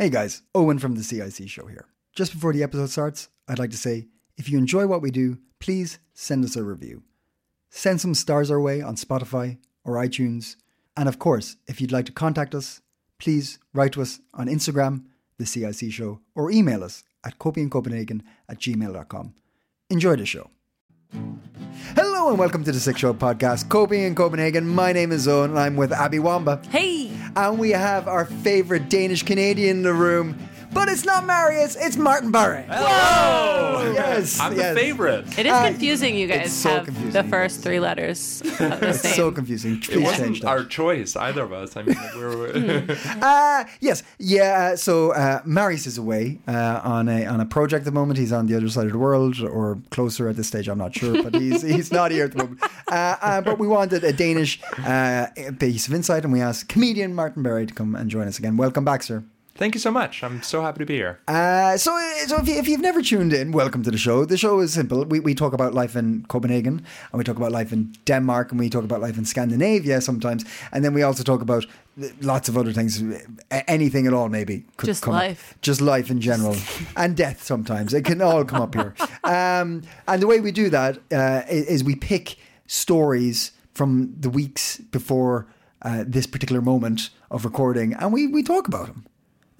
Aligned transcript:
Hey 0.00 0.08
guys, 0.08 0.40
Owen 0.54 0.78
from 0.78 0.94
the 0.94 1.04
CIC 1.04 1.46
show 1.46 1.66
here. 1.66 1.84
Just 2.14 2.32
before 2.32 2.54
the 2.54 2.62
episode 2.62 2.88
starts, 2.88 3.28
I'd 3.46 3.58
like 3.58 3.68
to 3.72 3.76
say 3.76 4.08
if 4.38 4.48
you 4.48 4.56
enjoy 4.56 4.86
what 4.86 5.02
we 5.02 5.10
do, 5.10 5.36
please 5.58 5.98
send 6.14 6.42
us 6.42 6.56
a 6.56 6.64
review. 6.64 7.02
Send 7.68 8.00
some 8.00 8.14
stars 8.14 8.50
our 8.50 8.62
way 8.62 8.80
on 8.80 8.96
Spotify 8.96 9.58
or 9.84 9.96
iTunes. 9.96 10.56
And 10.96 11.06
of 11.06 11.18
course, 11.18 11.56
if 11.66 11.82
you'd 11.82 11.92
like 11.92 12.06
to 12.06 12.12
contact 12.12 12.54
us, 12.54 12.80
please 13.18 13.58
write 13.74 13.92
to 13.92 14.00
us 14.00 14.20
on 14.32 14.46
Instagram, 14.46 15.04
The 15.36 15.44
CIC 15.44 15.92
Show, 15.92 16.20
or 16.34 16.50
email 16.50 16.82
us 16.82 17.04
at 17.22 17.38
copingincopenhagen 17.38 18.22
at 18.48 18.58
gmail.com. 18.58 19.34
Enjoy 19.90 20.16
the 20.16 20.24
show. 20.24 20.48
Hello 21.12 22.30
and 22.30 22.38
welcome 22.38 22.62
to 22.64 22.72
the 22.72 22.80
Six 22.80 23.00
Show 23.00 23.12
podcast, 23.14 23.68
Coping 23.68 24.02
in 24.02 24.14
Copenhagen. 24.14 24.66
My 24.66 24.92
name 24.92 25.12
is 25.12 25.26
Owen 25.26 25.50
and 25.50 25.58
I'm 25.58 25.76
with 25.76 25.92
Abby 25.92 26.18
Wambaugh. 26.18 26.64
Hey! 26.66 27.10
And 27.36 27.58
we 27.58 27.70
have 27.70 28.08
our 28.08 28.24
favorite 28.24 28.88
Danish 28.88 29.22
Canadian 29.22 29.78
in 29.78 29.82
the 29.82 29.92
room. 29.92 30.38
But 30.72 30.88
it's 30.88 31.04
not 31.04 31.26
Marius, 31.26 31.74
it's 31.76 31.96
Martin 31.96 32.30
Bare. 32.30 32.64
Whoa! 32.68 33.92
Yes. 33.92 34.38
I'm 34.38 34.56
yes. 34.56 34.74
the 34.74 34.80
favorite. 34.80 35.38
It 35.38 35.46
is 35.46 35.52
Uh, 35.52 35.66
confusing, 35.68 36.16
you 36.16 36.28
guys 36.28 36.46
it's 36.46 36.52
so 36.54 36.70
have 36.70 36.84
confusing. 36.84 37.10
the 37.12 37.24
first 37.24 37.60
three 37.62 37.80
letters 37.80 38.40
of 38.42 38.58
the 38.58 38.88
It's 38.90 39.00
same. 39.00 39.14
so 39.14 39.32
confusing. 39.32 39.72
It 39.74 39.82
Please 39.82 39.94
change 39.94 40.04
wasn't 40.04 40.40
that. 40.42 40.48
our 40.48 40.64
choice, 40.64 41.16
either 41.16 41.42
of 41.42 41.52
us. 41.52 41.76
I 41.76 41.82
mean, 41.82 41.96
we're. 42.16 42.96
Uh, 43.20 43.64
yes, 43.80 44.04
yeah. 44.18 44.76
So 44.76 45.10
uh, 45.12 45.40
Marius 45.44 45.86
is 45.86 45.98
away 45.98 46.38
uh, 46.46 46.80
on 46.84 47.08
a 47.08 47.26
on 47.26 47.40
a 47.40 47.46
project 47.46 47.80
at 47.80 47.84
the 47.86 47.92
moment. 48.00 48.18
He's 48.18 48.32
on 48.32 48.46
the 48.46 48.54
other 48.56 48.68
side 48.68 48.86
of 48.86 48.92
the 48.92 48.98
world, 48.98 49.40
or 49.40 49.78
closer 49.90 50.28
at 50.28 50.36
this 50.36 50.46
stage. 50.48 50.68
I'm 50.68 50.78
not 50.78 50.94
sure, 50.94 51.20
but 51.22 51.34
he's 51.34 51.62
he's 51.62 51.90
not 51.90 52.12
here 52.12 52.26
at 52.26 52.32
the 52.32 52.38
moment. 52.44 52.60
Uh, 52.88 53.16
uh, 53.20 53.40
but 53.40 53.58
we 53.58 53.66
wanted 53.66 54.04
a 54.04 54.12
Danish 54.12 54.60
uh, 54.86 55.26
piece 55.58 55.88
of 55.88 55.94
insight, 55.94 56.22
and 56.24 56.32
we 56.32 56.40
asked 56.40 56.68
comedian 56.68 57.12
Martin 57.14 57.42
Bare 57.42 57.66
to 57.66 57.74
come 57.74 57.96
and 57.96 58.08
join 58.08 58.28
us 58.28 58.38
again. 58.38 58.56
Welcome 58.56 58.84
back, 58.84 59.02
sir. 59.02 59.24
Thank 59.60 59.74
you 59.74 59.80
so 59.80 59.90
much. 59.90 60.24
I'm 60.24 60.42
so 60.42 60.62
happy 60.62 60.78
to 60.78 60.86
be 60.86 60.94
here. 60.94 61.20
Uh, 61.28 61.76
so, 61.76 61.94
so 62.26 62.38
if, 62.38 62.48
you, 62.48 62.54
if 62.54 62.66
you've 62.66 62.80
never 62.80 63.02
tuned 63.02 63.34
in, 63.34 63.52
welcome 63.52 63.82
to 63.82 63.90
the 63.90 63.98
show. 63.98 64.24
The 64.24 64.38
show 64.38 64.58
is 64.60 64.72
simple. 64.72 65.04
We, 65.04 65.20
we 65.20 65.34
talk 65.34 65.52
about 65.52 65.74
life 65.74 65.96
in 65.96 66.24
Copenhagen, 66.28 66.82
and 67.12 67.18
we 67.18 67.24
talk 67.24 67.36
about 67.36 67.52
life 67.52 67.70
in 67.70 67.92
Denmark, 68.06 68.52
and 68.52 68.58
we 68.58 68.70
talk 68.70 68.84
about 68.84 69.02
life 69.02 69.18
in 69.18 69.26
Scandinavia 69.26 70.00
sometimes, 70.00 70.46
and 70.72 70.82
then 70.82 70.94
we 70.94 71.02
also 71.02 71.22
talk 71.22 71.42
about 71.42 71.66
lots 72.22 72.48
of 72.48 72.56
other 72.56 72.72
things, 72.72 73.04
anything 73.68 74.06
at 74.06 74.14
all, 74.14 74.30
maybe. 74.30 74.64
Could 74.78 74.86
Just 74.86 75.02
come 75.02 75.12
up. 75.12 75.20
life. 75.20 75.54
just 75.60 75.82
life 75.82 76.10
in 76.10 76.22
general, 76.22 76.56
and 76.96 77.14
death 77.14 77.42
sometimes. 77.42 77.92
It 77.92 78.06
can 78.06 78.22
all 78.22 78.46
come 78.46 78.62
up 78.62 78.74
here. 78.74 78.94
Um, 79.24 79.82
and 80.08 80.22
the 80.22 80.26
way 80.26 80.40
we 80.40 80.52
do 80.52 80.70
that 80.70 80.96
uh, 81.12 81.42
is, 81.50 81.66
is 81.66 81.84
we 81.84 81.96
pick 81.96 82.38
stories 82.66 83.52
from 83.74 84.14
the 84.18 84.30
weeks 84.30 84.78
before 84.90 85.48
uh, 85.82 86.04
this 86.06 86.26
particular 86.26 86.62
moment 86.62 87.10
of 87.30 87.44
recording, 87.44 87.92
and 87.92 88.10
we 88.10 88.26
we 88.26 88.42
talk 88.42 88.66
about 88.66 88.86
them. 88.86 89.04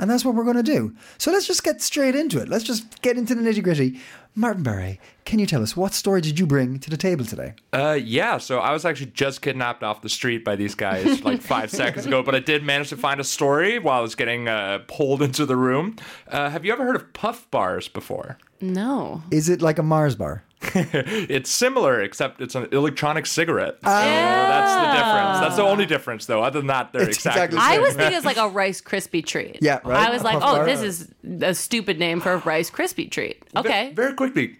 And 0.01 0.11
that's 0.11 0.25
what 0.25 0.35
we're 0.35 0.45
going 0.45 0.57
to 0.57 0.63
do. 0.63 0.95
So 1.19 1.31
let's 1.31 1.47
just 1.47 1.63
get 1.63 1.83
straight 1.83 2.17
into 2.17 2.41
it. 2.41 2.49
Let's 2.49 2.65
just 2.65 3.03
get 3.03 3.19
into 3.19 3.35
the 3.35 3.43
nitty 3.43 3.63
gritty. 3.63 4.01
Martin 4.35 4.63
Bare, 4.63 4.97
can 5.27 5.39
you 5.39 5.47
tell 5.47 5.63
us 5.63 5.77
what 5.77 5.93
story 5.93 6.23
did 6.23 6.39
you 6.39 6.47
bring 6.47 6.79
to 6.79 6.89
the 6.89 6.97
table 6.97 7.25
today? 7.25 7.53
Uh, 7.73 7.99
yeah, 8.03 8.39
so 8.39 8.61
I 8.61 8.73
was 8.73 8.87
actually 8.87 9.11
just 9.11 9.43
kidnapped 9.43 9.83
off 9.83 10.01
the 10.01 10.09
street 10.09 10.43
by 10.43 10.57
these 10.57 10.75
guys 10.75 11.21
like 11.25 11.43
five 11.43 11.71
seconds 11.71 12.07
ago, 12.07 12.23
but 12.23 12.35
I 12.35 12.39
did 12.39 12.63
manage 12.63 12.89
to 12.89 12.97
find 12.97 13.21
a 13.21 13.25
story 13.25 13.79
while 13.79 13.99
I 13.99 14.03
was 14.03 14.15
getting 14.15 14.49
uh, 14.49 14.79
pulled 14.89 15.21
into 15.21 15.45
the 15.45 15.57
room. 15.57 15.97
Uh, 16.29 16.49
have 16.49 16.65
you 16.65 16.73
ever 16.73 16.85
heard 16.85 16.97
of 16.97 17.13
puff 17.13 17.51
bars 17.51 17.87
before? 17.89 18.39
No. 18.63 19.23
Is 19.31 19.51
it 19.51 19.61
like 19.61 19.79
a 19.79 19.83
Mars 19.83 20.17
bar? 20.17 20.45
It's 20.75 21.51
similar, 21.51 22.01
except 22.03 22.41
it's 22.41 22.55
an 22.55 22.69
electronic 22.73 23.27
cigarette. 23.27 23.75
So 23.75 23.91
oh. 23.91 23.91
that's 23.91 24.75
the 24.75 24.93
difference. 24.93 25.41
That's 25.41 25.57
the 25.57 25.63
only 25.63 25.87
difference, 25.87 26.27
though. 26.27 26.43
Other 26.43 26.61
than 26.61 26.67
that, 26.69 26.93
they're 26.93 27.09
It's 27.09 27.17
exactly, 27.17 27.57
exactly 27.57 27.77
the 27.77 27.83
I 27.83 27.87
was 27.87 27.95
thinking 27.95 28.17
it's 28.17 28.27
like 28.27 28.37
a 28.37 28.49
Rice 28.49 28.81
Krispie 28.81 29.25
treat. 29.25 29.59
Yeah, 29.61 29.81
right. 29.85 30.09
I 30.09 30.11
was 30.11 30.23
A 30.23 30.25
like, 30.25 30.39
oh, 30.43 30.65
this 30.65 30.83
is 30.83 31.13
a 31.43 31.55
stupid 31.55 31.99
name 31.99 32.21
for 32.21 32.33
a 32.33 32.39
Rice 32.39 32.71
Krispie 32.71 33.11
treat. 33.11 33.43
Okay. 33.57 33.89
Ve- 33.89 33.95
Very 33.95 34.15
quickly, 34.15 34.57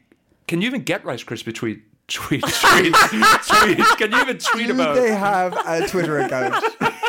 can 0.49 0.61
you 0.61 0.69
even 0.69 0.83
get 0.83 1.05
Rice 1.05 1.23
Krispie 1.23 1.55
tweet? 1.55 1.83
Tweet, 2.09 2.43
tweet, 2.43 2.93
tweet. 2.93 3.79
Can 3.99 4.11
you 4.11 4.21
even 4.21 4.39
tweet 4.39 4.67
Do 4.67 4.73
about? 4.75 4.97
they 4.97 5.15
have 5.15 5.57
a 5.65 5.87
Twitter 5.87 6.19
account? 6.19 6.65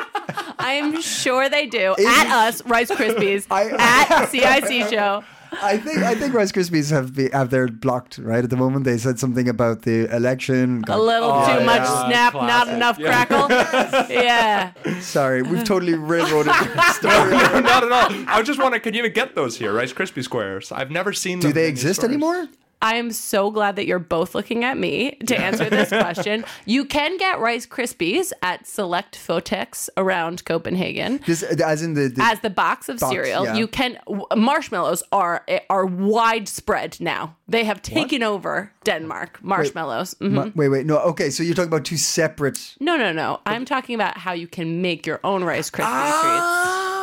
I 0.64 0.74
am 0.74 1.02
sure 1.02 1.50
they 1.50 1.66
do. 1.68 1.96
Is- 1.98 2.06
at 2.06 2.28
us, 2.28 2.66
Rice 2.66 2.92
Krispies. 2.92 3.48
I- 3.52 3.70
at 3.78 4.26
CIC 4.30 4.90
Show. 4.90 5.24
I 5.62 5.76
think 5.78 5.98
I 5.98 6.16
think 6.16 6.34
Rice 6.34 6.54
Krispies 6.54 6.92
have 6.92 7.14
be, 7.14 7.30
have 7.32 7.50
their 7.50 7.68
blocked 7.68 8.18
right 8.20 8.42
at 8.42 8.50
the 8.50 8.56
moment. 8.56 8.86
They 8.86 8.98
said 8.98 9.20
something 9.20 9.50
about 9.50 9.82
the 9.82 10.06
election. 10.16 10.86
A 10.88 10.98
little 10.98 11.30
Oh, 11.30 11.46
too 11.60 11.66
much 11.66 11.82
yeah. 11.82 12.06
snap, 12.08 12.34
not 12.36 12.70
enough 12.70 12.98
Yeah. 12.98 13.26
crackle. 13.26 13.50
yeah. 14.10 14.72
Sorry, 15.02 15.42
we've 15.42 15.66
totally 15.66 15.96
railroaded 15.96 16.54
the 16.54 16.92
story. 16.94 17.32
Not 17.64 17.84
at 17.84 17.92
all. 17.92 18.24
I 18.30 18.42
just 18.44 18.60
wondering, 18.62 18.82
can 18.82 18.94
you 18.94 19.00
even 19.00 19.12
get 19.12 19.36
those 19.36 19.58
here, 19.58 19.74
Rice 19.74 19.92
Krispie 19.92 20.24
squares? 20.24 20.72
I've 20.72 20.90
never 20.90 21.12
seen 21.12 21.42
them. 21.42 21.50
Do 21.50 21.54
they 21.54 21.68
exist 21.68 22.00
stores. 22.00 22.10
anymore? 22.10 22.48
I 22.82 22.96
am 22.96 23.12
so 23.12 23.52
glad 23.52 23.76
that 23.76 23.86
you're 23.86 24.00
both 24.00 24.34
looking 24.34 24.64
at 24.64 24.78
me 24.78 25.12
to 25.28 25.38
answer 25.40 25.70
this 25.70 25.90
question. 26.04 26.44
You 26.66 26.84
can 26.86 27.18
get 27.18 27.40
Rice 27.40 27.68
Krispies 27.68 28.32
at 28.42 28.66
select 28.68 29.18
Fotex 29.18 29.90
around 29.98 30.46
Copenhagen. 30.46 31.20
This, 31.28 31.44
as 31.44 31.82
in 31.84 31.94
the, 31.94 32.08
the 32.10 32.24
As 32.24 32.40
the 32.40 32.50
box 32.50 32.90
of 32.90 33.00
Box, 33.00 33.12
cereal, 33.12 33.46
yeah. 33.46 33.56
you 33.56 33.68
can 33.68 34.00
marshmallows 34.36 35.04
are 35.12 35.46
are 35.70 35.86
widespread 35.86 36.98
now. 37.00 37.36
They 37.48 37.64
have 37.66 37.82
taken 37.82 38.24
over 38.24 38.72
Denmark. 38.84 39.40
Marshmallows. 39.44 40.16
Mhm. 40.22 40.32
Ma- 40.32 40.50
Wait, 40.56 40.70
wait, 40.70 40.86
no. 40.86 40.98
Okay, 41.00 41.30
so 41.30 41.44
you're 41.44 41.54
talking 41.56 41.68
about 41.74 41.86
two 41.86 41.98
separate. 41.98 42.76
No, 42.80 42.98
no, 42.98 43.12
no. 43.12 43.40
I'm 43.46 43.66
talking 43.66 43.96
about 43.96 44.18
how 44.18 44.34
you 44.34 44.48
can 44.48 44.82
make 44.82 45.06
your 45.06 45.20
own 45.24 45.44
Rice 45.44 45.70
Krispie 45.70 46.22
treats, 46.22 46.46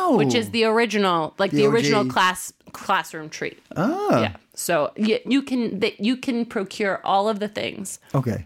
Oh, 0.01 0.15
which 0.17 0.33
is 0.33 0.49
the 0.51 0.63
original, 0.65 1.33
like 1.37 1.51
The 1.51 1.57
the, 1.57 1.67
original 1.67 2.05
class 2.05 2.51
classroom 2.71 3.29
treat. 3.29 3.59
ah, 3.75 4.21
Yeah. 4.21 4.35
So 4.59 4.91
you, 4.97 5.19
you 5.25 5.41
can 5.41 5.79
that 5.79 6.01
you 6.01 6.17
can 6.17 6.45
procure 6.45 6.99
all 7.05 7.29
of 7.29 7.39
the 7.39 7.47
things 7.47 7.99
okay, 8.13 8.45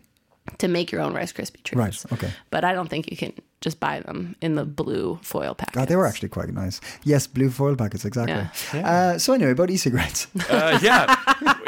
to 0.60 0.68
make 0.68 0.92
your 0.92 1.02
own 1.02 1.14
Rice 1.14 1.34
Krispie 1.34 1.64
treats. 1.64 1.76
right, 1.76 2.14
okay. 2.14 2.32
But 2.52 2.64
I 2.64 2.74
don't 2.74 2.88
think 2.88 3.10
you 3.10 3.18
can 3.18 3.34
just 3.62 3.80
buy 3.80 4.02
them 4.02 4.36
in 4.40 4.54
the 4.54 4.66
blue 4.66 5.18
foil 5.24 5.56
packets. 5.56 5.76
God, 5.76 5.88
they 5.88 5.96
were 5.96 6.06
actually 6.06 6.30
quite 6.30 6.54
nice. 6.54 6.82
Yes, 7.04 7.26
blue 7.26 7.50
foil 7.50 7.76
packets, 7.76 8.06
exactly. 8.06 8.48
Yeah. 8.80 8.88
Uh, 8.88 9.18
so 9.18 9.34
anyway, 9.34 9.52
about 9.52 9.72
e-cigarettes. 9.72 10.28
Uh, 10.50 10.78
yeah, 10.84 11.16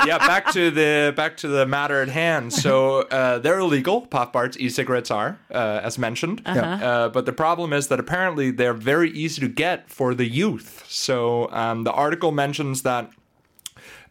yeah. 0.06 0.20
Back 0.20 0.52
to 0.52 0.70
the 0.70 1.12
back 1.16 1.38
to 1.38 1.48
the 1.48 1.66
matter 1.66 2.02
at 2.02 2.10
hand. 2.10 2.54
So 2.54 3.02
uh, 3.10 3.40
they're 3.40 3.60
illegal. 3.60 4.02
Puff 4.02 4.32
bars, 4.32 4.58
e-cigarettes 4.60 5.10
are, 5.10 5.40
uh, 5.50 5.80
as 5.82 5.98
mentioned. 5.98 6.42
Uh, 6.46 7.10
but 7.10 7.26
the 7.26 7.34
problem 7.34 7.74
is 7.74 7.88
that 7.88 8.00
apparently 8.00 8.52
they're 8.52 8.74
very 8.74 9.10
easy 9.12 9.42
to 9.42 9.48
get 9.48 9.90
for 9.90 10.14
the 10.14 10.26
youth. 10.28 10.86
So 10.88 11.50
um, 11.52 11.84
the 11.84 11.92
article 11.92 12.32
mentions 12.32 12.84
that. 12.84 13.10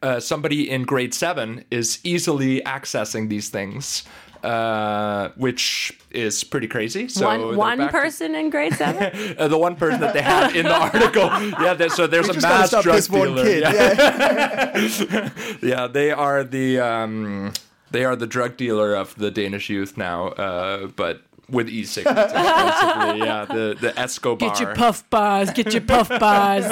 Uh, 0.02 0.20
somebody 0.20 0.68
in 0.70 0.82
grade 0.82 1.14
seven 1.14 1.64
is 1.70 1.98
easily 2.04 2.60
accessing 2.62 3.28
these 3.30 3.48
things, 3.48 4.04
uh, 4.42 5.30
which 5.36 5.98
is 6.10 6.44
pretty 6.44 6.66
crazy. 6.68 7.08
So 7.08 7.26
one 7.26 7.56
one 7.56 7.78
back 7.78 7.90
to- 7.90 7.98
person 7.98 8.34
in 8.34 8.50
grade 8.50 8.74
seven. 8.74 9.36
uh, 9.38 9.48
the 9.48 9.56
one 9.58 9.76
person 9.76 10.00
that 10.00 10.12
they 10.12 10.20
had 10.22 10.54
in 10.54 10.66
the 10.66 10.74
article. 10.74 11.24
Yeah, 11.62 11.72
there, 11.74 11.88
so 11.88 12.06
there's 12.06 12.28
a 12.28 12.34
mass 12.40 12.70
drug 12.70 12.84
this 12.84 13.08
one 13.08 13.34
dealer. 13.34 13.44
kid. 13.44 13.62
Yeah. 13.62 14.74
Yeah. 14.74 15.30
Yeah, 15.62 15.86
they 15.86 16.10
are 16.10 16.44
the 16.44 16.80
um, 16.80 17.52
they 17.90 18.04
are 18.04 18.16
the 18.16 18.26
drug 18.26 18.56
dealer 18.56 18.94
of 18.94 19.14
the 19.16 19.30
Danish 19.30 19.70
youth 19.70 19.96
now, 19.96 20.28
uh, 20.28 20.88
but 20.88 21.22
with 21.48 21.68
e-cigarettes 21.68 22.32
yeah, 22.34 23.44
the 23.44 23.76
the 23.80 23.98
Escobar. 23.98 24.48
Get 24.48 24.60
your 24.60 24.74
puff 24.74 25.08
bars. 25.10 25.50
Get 25.50 25.72
your 25.72 25.82
puff 25.82 26.08
bars. 26.08 26.66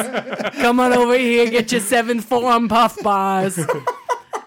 Come 0.56 0.80
on 0.80 0.92
over 0.92 1.16
here. 1.16 1.50
Get 1.50 1.72
your 1.72 1.80
seventh 1.80 2.24
form 2.24 2.68
puff 2.68 3.00
bars. 3.02 3.58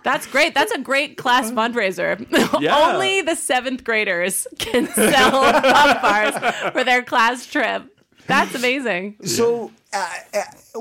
That's 0.04 0.28
great. 0.28 0.54
That's 0.54 0.72
a 0.72 0.78
great 0.80 1.18
class 1.18 1.52
fundraiser. 1.52 2.26
Yeah. 2.62 2.94
Only 2.94 3.22
the 3.22 3.36
seventh 3.36 3.84
graders 3.84 4.48
can 4.60 4.88
sell 4.88 5.32
puff 5.52 6.02
bars 6.02 6.72
for 6.72 6.84
their 6.84 7.04
class 7.04 7.46
trip. 7.46 7.84
That's 8.28 8.56
amazing. 8.56 9.18
So, 9.24 9.72
uh, 9.94 10.10
uh, 10.34 10.80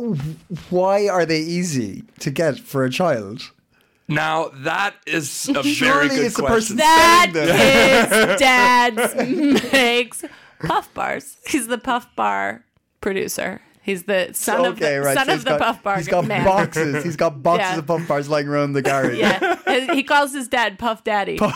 why 0.71 1.09
are 1.09 1.27
they 1.27 1.41
easy 1.41 2.05
to 2.21 2.31
get 2.31 2.59
for 2.61 2.85
a 2.85 2.91
child? 2.91 3.51
Now 4.09 4.51
that 4.55 4.95
is 5.07 5.49
a 5.55 5.63
very 5.63 6.09
good 6.09 6.19
it's 6.27 6.37
the 6.37 6.43
question. 6.43 6.77
person 6.77 6.77
That 6.77 7.31
selling 7.33 8.37
dad's 8.39 9.73
makes 9.73 10.25
puff 10.61 10.93
bars. 10.95 11.37
He's 11.47 11.67
the 11.69 11.79
puff 11.79 12.07
bar 12.17 12.65
producer. 13.01 13.61
He's 13.83 14.05
the 14.05 14.31
son 14.33 14.65
of 14.65 14.79
the 14.79 14.99
right. 15.01 15.15
son 15.17 15.27
so 15.27 15.35
of 15.35 15.45
the 15.45 15.51
got, 15.51 15.61
Puff 15.61 15.83
Bar 15.83 15.97
He's 15.99 16.09
got 16.09 16.27
man. 16.27 16.43
boxes. 16.43 17.05
He's 17.05 17.17
got 17.17 17.43
boxes 17.43 17.73
Yeah. 17.73 17.79
of 17.81 17.87
Puff 17.87 18.09
Bars 18.09 18.31
lying 18.31 18.49
around 18.49 18.73
the 18.73 18.81
garage. 18.81 19.19
Yeah, 19.19 19.93
he 19.93 20.03
calls 20.03 20.33
his 20.33 20.49
dad 20.49 20.79
Puff 20.79 21.05
Daddy. 21.05 21.37
and 21.39 21.53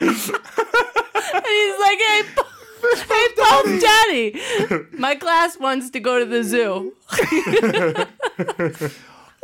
he's 0.00 0.28
like, 1.80 1.98
"Hey, 1.98 2.22
Pu- 2.34 2.44
hey, 3.08 3.28
Puff 3.38 3.64
Daddy, 3.80 4.40
my 4.98 5.14
class 5.14 5.58
wants 5.58 5.88
to 5.90 6.00
go 6.00 6.18
to 6.18 6.26
the 6.26 6.42
zoo." 6.44 6.92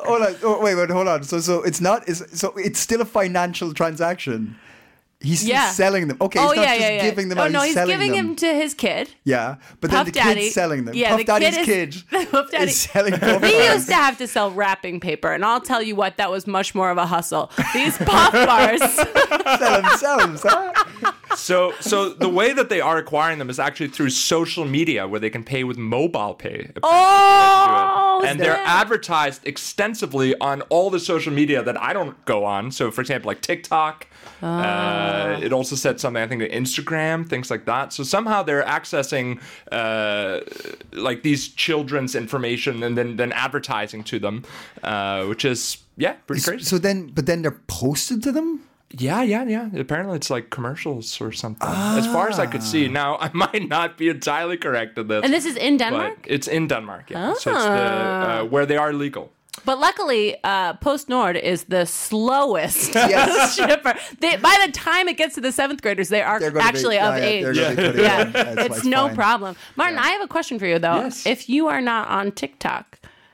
Hold 0.04 0.22
on. 0.22 0.36
Oh, 0.42 0.60
wait, 0.62 0.74
wait, 0.74 0.90
hold 0.90 1.08
on. 1.08 1.22
So, 1.24 1.40
so 1.40 1.62
it's 1.62 1.80
not. 1.80 2.08
It's, 2.08 2.38
so 2.38 2.52
it's 2.56 2.80
still 2.80 3.00
a 3.00 3.04
financial 3.04 3.74
transaction. 3.74 4.56
He's 5.22 5.40
still 5.40 5.50
Yeah. 5.50 5.70
selling 5.70 6.08
them. 6.08 6.16
Okay, 6.18 6.38
oh 6.40 6.48
he's 6.48 6.56
not 6.56 6.62
yeah, 6.64 6.68
just 6.76 6.80
yeah, 6.80 6.90
yeah. 6.96 7.02
giving 7.10 7.28
them 7.28 7.38
oh 7.38 7.42
out. 7.42 7.50
no, 7.52 7.60
he's, 7.60 7.76
he's 7.76 7.86
giving 7.86 8.12
them. 8.12 8.26
him 8.30 8.36
to 8.36 8.54
his 8.54 8.72
kid. 8.72 9.10
Yeah, 9.24 9.56
but 9.80 9.90
Puff 9.90 9.98
then 9.98 10.04
the 10.06 10.12
Daddy. 10.12 10.40
kid's 10.40 10.54
selling 10.54 10.84
them. 10.86 10.94
Yeah, 10.94 11.10
Puff 11.10 11.18
the 11.18 11.24
Daddy's 11.24 11.56
kid 11.56 11.66
kid, 11.66 11.88
is- 12.22 12.26
Puff 12.30 12.50
Daddy- 12.50 12.70
is 12.70 12.80
selling 12.80 13.12
Puff 13.18 13.42
We 13.42 13.52
Bars. 13.52 13.74
used 13.74 13.88
to 13.88 13.94
have 13.96 14.16
to 14.16 14.26
sell 14.26 14.50
wrapping 14.50 14.98
paper, 14.98 15.30
and 15.32 15.44
I'll 15.44 15.60
tell 15.60 15.82
you 15.82 15.94
what, 15.94 16.16
that 16.16 16.30
was 16.30 16.46
much 16.46 16.74
more 16.74 16.90
of 16.90 16.96
a 16.96 17.04
hustle. 17.06 17.50
These 17.74 17.98
puff 17.98 18.32
bars. 18.32 18.80
sell 19.58 19.82
themselves. 19.82 20.42
Huh? 20.42 21.12
So, 21.36 21.74
so 21.80 22.08
the 22.14 22.28
way 22.28 22.52
that 22.54 22.70
they 22.70 22.80
are 22.80 22.96
acquiring 22.96 23.38
them 23.38 23.50
is 23.50 23.58
actually 23.58 23.88
through 23.88 24.10
social 24.10 24.64
media, 24.64 25.06
where 25.06 25.20
they 25.20 25.30
can 25.30 25.44
pay 25.44 25.64
with 25.64 25.76
mobile 25.76 26.32
pay. 26.34 26.70
oh, 26.82 28.24
and 28.26 28.40
they're 28.40 28.56
advertised 28.64 29.46
extensively 29.46 30.34
on 30.38 30.62
all 30.62 30.88
the 30.90 31.00
social 31.00 31.32
media 31.32 31.62
that 31.62 31.80
I 31.80 31.92
don't 31.92 32.22
go 32.24 32.44
on. 32.44 32.72
So, 32.72 32.90
for 32.90 33.00
example, 33.02 33.28
like 33.28 33.42
TikTok. 33.42 34.06
Uh, 34.42 35.38
it 35.42 35.52
also 35.52 35.76
said 35.76 36.00
something 36.00 36.22
I 36.22 36.26
think 36.26 36.40
to 36.42 36.48
Instagram, 36.48 37.28
things 37.28 37.50
like 37.50 37.66
that. 37.66 37.92
So 37.92 38.02
somehow 38.02 38.42
they're 38.42 38.64
accessing 38.64 39.40
uh, 39.72 40.40
like 40.92 41.22
these 41.22 41.48
children's 41.48 42.14
information 42.14 42.82
and 42.82 42.96
then 42.96 43.16
then 43.16 43.32
advertising 43.32 44.04
to 44.04 44.18
them, 44.18 44.44
uh, 44.82 45.24
which 45.26 45.44
is 45.44 45.78
yeah 45.96 46.14
pretty 46.26 46.42
crazy. 46.42 46.64
So 46.64 46.78
then, 46.78 47.08
but 47.08 47.26
then 47.26 47.42
they're 47.42 47.60
posted 47.66 48.22
to 48.22 48.32
them. 48.32 48.60
Yeah, 48.98 49.22
yeah, 49.22 49.44
yeah. 49.44 49.68
Apparently, 49.78 50.16
it's 50.16 50.30
like 50.30 50.50
commercials 50.50 51.20
or 51.20 51.30
something. 51.30 51.68
As 51.68 52.06
far 52.06 52.28
as 52.28 52.40
I 52.40 52.46
could 52.46 52.62
see. 52.62 52.88
Now, 52.88 53.18
I 53.20 53.30
might 53.32 53.68
not 53.68 53.96
be 53.96 54.08
entirely 54.08 54.56
correct 54.56 54.98
in 54.98 55.06
this. 55.06 55.22
And 55.24 55.32
this 55.32 55.44
is 55.44 55.56
in 55.56 55.76
Denmark? 55.76 56.26
it's 56.26 56.48
in 56.48 56.66
Denmark, 56.66 57.10
yeah. 57.10 57.34
So 57.34 57.52
it's 57.52 57.64
the 57.64 57.70
uh, 57.70 58.44
where 58.44 58.66
they 58.66 58.76
are 58.76 58.92
legal. 58.92 59.30
But 59.64 59.78
luckily, 59.78 60.36
uh, 60.44 60.74
Post 60.74 61.08
Nord 61.08 61.36
is 61.36 61.64
the 61.64 61.84
slowest 61.86 62.94
Yes. 62.94 63.54
shipper. 63.56 63.94
They, 64.20 64.36
by 64.36 64.56
the 64.66 64.72
time 64.72 65.08
it 65.08 65.16
gets 65.16 65.34
to 65.36 65.40
the 65.40 65.52
seventh 65.52 65.82
graders, 65.82 66.08
they 66.08 66.22
are 66.22 66.40
actually 66.58 66.96
be, 66.96 67.00
of 67.00 67.14
yeah, 67.16 67.18
yeah, 67.18 67.24
age. 67.26 67.42
they're 67.44 67.54
gonna 67.54 67.74
be 67.76 67.82
putting 67.86 68.00
Yeah. 68.04 68.24
That's- 68.24 68.66
it's 68.78 68.84
no 68.84 69.06
fine. 69.08 69.14
problem. 69.16 69.56
Martin, 69.76 69.98
I 69.98 70.08
have 70.10 70.22
a 70.22 70.28
question 70.28 70.58
for 70.58 70.66
you 70.66 70.78
though. 70.78 70.96
Yes. 71.02 71.26
If 71.26 71.48
you 71.48 71.68
are 71.68 71.80
not 71.80 72.08
on 72.08 72.32
TikTok, 72.32 72.89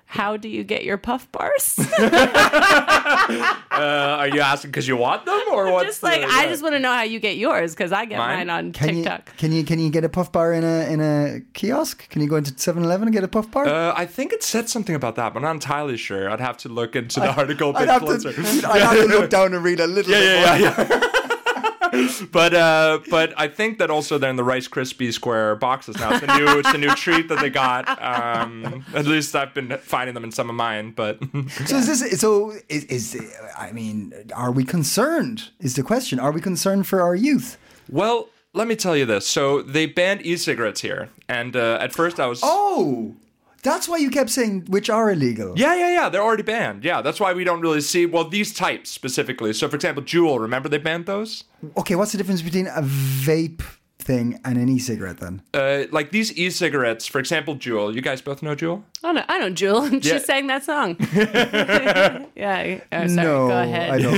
how 0.07 0.37
do 0.37 0.49
you 0.49 0.65
get 0.65 0.85
your 0.85 0.97
puff 0.99 1.31
bars? 1.33 1.79
Uh, 3.77 4.17
are 4.21 4.29
you 4.29 4.41
asking 4.41 4.71
because 4.71 4.89
you 4.89 4.97
want 4.97 5.27
them 5.27 5.39
or 5.53 5.71
what? 5.71 5.87
just 5.87 6.03
like 6.03 6.23
I 6.23 6.47
just 6.49 6.63
want 6.63 6.75
to 6.75 6.79
know 6.79 6.93
how 6.93 7.03
you 7.03 7.21
get 7.21 7.37
yours 7.37 7.75
because 7.75 7.93
I 7.93 8.07
get 8.07 8.17
Mine? 8.17 8.47
mine, 8.47 8.51
on 8.51 8.73
Can 8.73 8.89
TikTok. 8.95 9.29
you 9.29 9.39
can 9.39 9.53
you 9.53 9.65
can 9.65 9.79
you 9.79 9.91
get 9.91 10.03
a 10.03 10.09
puff 10.09 10.33
bar 10.33 10.53
in 10.55 10.65
a 10.65 10.91
in 10.91 11.01
a 11.01 11.41
kiosk? 11.53 12.09
Can 12.09 12.23
you 12.23 12.29
go 12.29 12.37
into 12.37 12.53
7-Eleven 12.53 13.09
and 13.09 13.15
get 13.15 13.23
a 13.23 13.29
puff 13.29 13.51
bar? 13.51 13.67
Uh, 13.67 13.93
I 13.95 14.07
think 14.07 14.33
it 14.33 14.43
said 14.43 14.71
something 14.71 14.95
about 14.95 15.17
that, 15.17 15.35
but 15.35 15.41
I'm 15.41 15.45
not 15.45 15.51
entirely 15.57 15.99
sure. 15.99 16.31
I'd 16.31 16.41
have 16.41 16.57
to 16.59 16.71
look 16.71 16.97
into 16.97 17.21
the 17.21 17.33
article 17.37 17.71
a 17.71 17.73
bit 17.75 17.83
I'd 17.83 17.89
have, 17.89 18.03
closer. 18.03 18.33
to, 18.33 18.69
I'd 18.69 18.81
have 18.83 18.97
to 18.97 19.07
look 19.07 19.29
down 19.31 19.53
and 19.53 19.63
read 19.63 19.81
a 19.81 19.87
little 19.87 20.13
yeah, 20.13 20.19
bit 20.19 20.61
yeah, 20.61 20.87
more. 20.87 20.87
yeah, 20.89 21.01
yeah. 21.01 21.11
but 22.33 22.55
uh, 22.55 23.01
but 23.11 23.33
I 23.37 23.49
think 23.49 23.79
that 23.79 23.91
also 23.91 24.19
they're 24.19 24.31
in 24.31 24.37
the 24.37 24.45
Rice 24.45 24.69
Krispie 24.69 25.13
square 25.13 25.57
boxes 25.57 25.97
now. 25.97 26.15
It's 26.15 26.23
a 26.23 26.39
new 26.39 26.59
it's 26.59 26.75
a 26.75 26.79
new 26.79 26.95
treat 26.95 27.29
that 27.29 27.41
they 27.41 27.51
got. 27.51 27.87
Um, 28.03 28.85
at 28.95 29.07
least 29.07 29.35
I've 29.35 29.55
been 29.55 29.77
finding 29.79 30.15
them 30.15 30.25
in 30.25 30.33
some 30.33 30.49
of 30.51 30.57
mine. 30.57 30.93
But 30.93 31.19
So 31.67 31.77
is 31.77 31.87
this 31.87 32.21
so 32.21 32.53
is, 32.69 32.85
is 32.85 33.33
I 33.57 33.73
mean 33.73 34.13
are 34.35 34.53
we 34.53 34.65
concerned 34.65 35.51
is 35.61 35.75
the 35.75 35.83
question 35.83 36.19
are 36.19 36.33
we 36.33 36.41
concerned 36.41 36.87
for 36.87 37.01
our 37.03 37.15
youth 37.15 37.59
well, 37.91 38.29
let 38.53 38.67
me 38.67 38.75
tell 38.75 38.97
you 38.97 39.07
this. 39.07 39.27
So 39.27 39.63
they 39.63 39.87
banned 39.87 40.25
e-cigarettes 40.27 40.81
here, 40.81 41.09
and 41.29 41.55
uh, 41.55 41.79
at 41.81 41.93
first 41.93 42.19
I 42.19 42.27
was 42.27 42.41
Oh 42.43 43.15
that's 43.67 43.89
why 43.89 43.97
you 43.97 44.11
kept 44.11 44.31
saying 44.31 44.65
which 44.69 44.89
are 44.89 45.11
illegal 45.11 45.53
Yeah, 45.57 45.75
yeah, 45.75 45.91
yeah. 45.99 46.09
They're 46.09 46.23
already 46.23 46.43
banned. 46.43 46.85
Yeah, 46.85 47.03
that's 47.03 47.21
why 47.21 47.33
we 47.33 47.45
don't 47.45 47.61
really 47.61 47.81
see. 47.81 48.07
Well, 48.07 48.29
these 48.29 48.55
types 48.55 48.91
specifically. 48.91 49.53
So, 49.53 49.69
for 49.69 49.77
example, 49.77 50.03
Juul. 50.03 50.41
Remember 50.41 50.69
they 50.69 50.79
banned 50.79 51.07
those? 51.07 51.45
Okay 51.77 51.95
what's 51.95 52.13
the 52.13 52.19
difference 52.19 52.43
between 52.43 52.67
a 52.69 52.83
vape 52.83 53.63
thing 54.07 54.39
and 54.45 54.57
an 54.57 54.69
e-cigarette 54.69 55.19
then 55.19 55.43
Uh, 55.53 55.85
like 55.91 56.09
these 56.13 56.33
e-cigarettes, 56.39 57.07
for 57.13 57.19
example, 57.19 57.57
Juul. 57.57 57.93
You 57.95 58.01
guys 58.01 58.21
both 58.23 58.41
know 58.43 58.55
Juul. 58.55 58.83
Oh 59.03 59.13
no, 59.13 59.23
I 59.29 59.39
know 59.39 59.51
Jewel. 59.51 59.83
She 60.03 60.11
Yeah. 60.11 60.19
sang 60.31 60.47
that 60.47 60.65
song. 60.65 60.97
yeah. 62.37 62.79
Oh, 62.93 63.07
sorry. 63.07 63.09
No, 63.09 63.49
Go 63.49 63.61
ahead. 63.63 63.91
I 63.91 63.99
don't. 63.99 64.15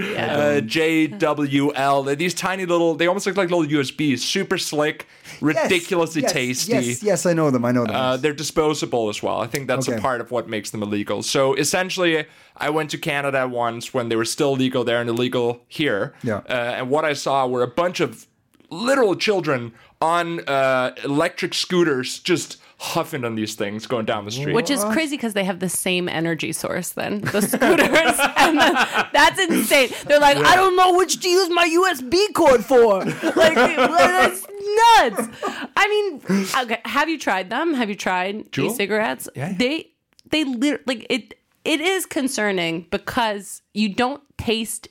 Yeah. 0.00 0.12
Yeah. 0.12 0.36
Uh, 0.36 0.60
JWL. 0.60 2.04
They're 2.04 2.14
these 2.16 2.34
tiny 2.34 2.66
little. 2.66 2.94
They 2.94 3.06
almost 3.06 3.26
look 3.26 3.36
like 3.36 3.50
little 3.50 3.66
USBs. 3.66 4.18
Super 4.20 4.58
slick, 4.58 5.06
ridiculously 5.40 6.22
yes, 6.22 6.32
tasty. 6.32 6.72
yes 6.72 7.02
yes 7.02 7.26
I 7.26 7.32
know 7.32 7.50
them 7.50 7.64
I 7.64 7.72
know 7.72 7.84
them 7.86 7.94
Uh, 7.96 8.16
they're 8.16 8.32
disposable 8.32 9.08
as 9.08 9.22
well. 9.22 9.40
I 9.40 9.46
think 9.46 9.66
that's 9.68 9.88
Okay. 9.88 9.98
a 9.98 10.00
part 10.00 10.20
of 10.20 10.30
what 10.30 10.48
makes 10.48 10.70
them 10.70 10.82
illegal. 10.82 11.22
So 11.22 11.54
essentially, 11.54 12.24
I 12.56 12.70
went 12.70 12.90
to 12.90 12.98
Canada 12.98 13.46
once 13.48 13.94
when 13.94 14.08
they 14.08 14.16
were 14.16 14.24
still 14.24 14.52
legal 14.56 14.84
there 14.84 15.00
and 15.00 15.08
illegal 15.10 15.62
here. 15.68 16.14
Yeah. 16.22 16.40
Uh, 16.48 16.78
and 16.78 16.90
what 16.90 17.04
I 17.04 17.14
saw 17.14 17.46
were 17.46 17.62
a 17.62 17.68
bunch 17.82 18.00
of 18.00 18.26
literal 18.70 19.16
children 19.16 19.72
on 20.00 20.40
uh, 20.48 20.94
electric 21.04 21.54
scooters 21.54 22.18
just 22.20 22.58
huffing 22.80 23.24
on 23.24 23.34
these 23.34 23.56
things 23.56 23.86
going 23.86 24.06
down 24.06 24.24
the 24.24 24.30
street. 24.30 24.54
Which 24.54 24.70
is 24.70 24.84
crazy 24.84 25.16
because 25.16 25.34
they 25.34 25.42
have 25.42 25.58
the 25.58 25.68
same 25.68 26.08
energy 26.08 26.52
source 26.52 26.90
then 26.90 27.20
the 27.22 27.40
scooters, 27.52 28.16
and 28.36 28.58
the, 28.58 29.08
that's 29.12 29.40
insane. 29.40 29.90
They're 30.06 30.20
like, 30.20 30.36
I 30.36 30.54
don't 30.54 30.76
know 30.76 30.94
which 30.96 31.20
to 31.20 31.28
use 31.28 31.50
my 31.50 31.66
USB 31.68 32.32
cord 32.34 32.64
for. 32.64 33.04
Like 33.38 33.54
that's 33.54 34.46
nuts. 34.48 35.28
I 35.76 35.88
mean, 35.88 36.46
okay, 36.64 36.80
have 36.84 37.08
you 37.08 37.18
tried 37.18 37.50
them? 37.50 37.74
Have 37.74 37.88
you 37.88 37.94
tried 37.94 38.50
Juul? 38.52 38.70
e-cigarettes? 38.70 39.28
Yeah. 39.34 39.52
They 39.56 39.90
they 40.30 40.44
lit- 40.44 40.86
like 40.86 41.06
it. 41.10 41.34
It 41.64 41.80
is 41.80 42.06
concerning 42.06 42.86
because 42.90 43.62
you 43.74 43.94
don't 43.94 44.22
taste. 44.38 44.88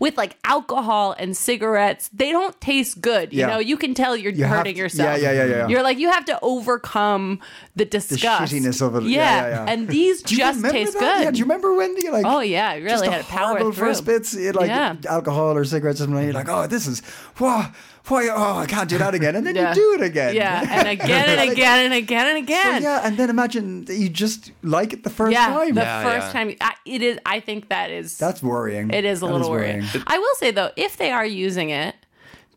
With 0.00 0.16
like 0.16 0.36
alcohol 0.44 1.14
and 1.18 1.36
cigarettes, 1.36 2.10
they 2.12 2.30
don't 2.32 2.58
taste 2.60 3.00
good. 3.00 3.32
You 3.32 3.40
Yeah. 3.40 3.46
know, 3.48 3.58
you 3.58 3.76
can 3.76 3.94
tell 3.94 4.16
you're 4.16 4.32
You 4.32 4.46
hurting 4.46 4.74
to- 4.74 4.78
yourself. 4.80 5.20
yeah, 5.20 5.30
yeah, 5.32 5.44
yeah, 5.44 5.56
yeah. 5.56 5.68
You're 5.68 5.82
like 5.82 5.98
you 5.98 6.10
have 6.10 6.24
to 6.26 6.38
overcome 6.42 7.40
the 7.76 7.84
disgust, 7.84 8.52
shittiness 8.52 8.80
of 8.80 8.94
it. 8.96 9.04
Yeah, 9.04 9.48
Yeah, 9.48 9.64
and 9.68 9.88
these 9.88 10.22
just 10.22 10.62
taste 10.64 10.92
that? 10.94 11.00
good. 11.00 11.24
Yeah, 11.24 11.30
do 11.30 11.38
you 11.38 11.44
remember 11.44 11.74
when 11.74 11.96
you 11.96 12.10
like? 12.10 12.24
Oh, 12.26 12.40
yeah, 12.40 12.74
you 12.74 12.84
really 12.84 12.98
just 12.98 13.04
had 13.10 13.20
the 13.20 13.26
to 13.26 13.30
power 13.32 13.58
through. 13.58 13.72
first 13.72 14.04
bits, 14.04 14.34
like 14.34 14.70
alcohol 15.06 15.56
or 15.56 15.64
cigarettes, 15.64 16.00
and 16.00 16.12
you're 16.12 16.32
like, 16.32 16.48
oh, 16.48 16.66
this 16.66 16.86
is 16.86 17.00
why, 17.38 17.72
why, 18.10 18.28
oh, 18.28 18.58
I 18.58 18.66
can't 18.66 18.88
do 18.88 18.98
that 18.98 19.14
again, 19.14 19.34
and 19.36 19.46
then 19.46 19.54
Yeah. 19.54 19.70
you 19.70 19.74
do 19.74 19.94
it 19.94 20.02
again. 20.06 20.34
yeah, 20.34 20.60
and 20.70 20.88
again 20.88 21.28
and 21.28 21.38
Like, 21.38 21.52
again 21.52 21.84
and 21.86 21.94
again 21.94 22.26
and 22.36 22.38
So, 22.48 22.52
again. 22.54 22.82
yeah, 22.82 23.00
and 23.06 23.16
then 23.16 23.30
imagine 23.30 23.84
that 23.86 23.94
you 23.96 24.08
just 24.08 24.52
like 24.62 24.92
it 24.92 25.04
the 25.04 25.10
first 25.10 25.32
Yeah, 25.32 25.46
time. 25.46 25.74
the 25.74 25.80
Yeah, 25.82 26.02
first 26.02 26.26
yeah. 26.26 26.32
time 26.32 26.56
I, 26.60 26.74
it 26.84 27.02
is. 27.02 27.18
I 27.24 27.40
think 27.40 27.68
that 27.70 27.90
is 27.90 28.18
That's 28.18 28.42
worrying. 28.42 28.90
It 28.90 29.04
is 29.04 29.22
a 29.22 29.26
That 29.26 29.32
little 29.32 29.50
worrying. 29.50 29.84
I 30.06 30.18
will 30.18 30.34
say 30.36 30.50
though, 30.50 30.70
if 30.76 30.96
they 30.98 31.10
are 31.12 31.26
using 31.26 31.70
it 31.70 31.94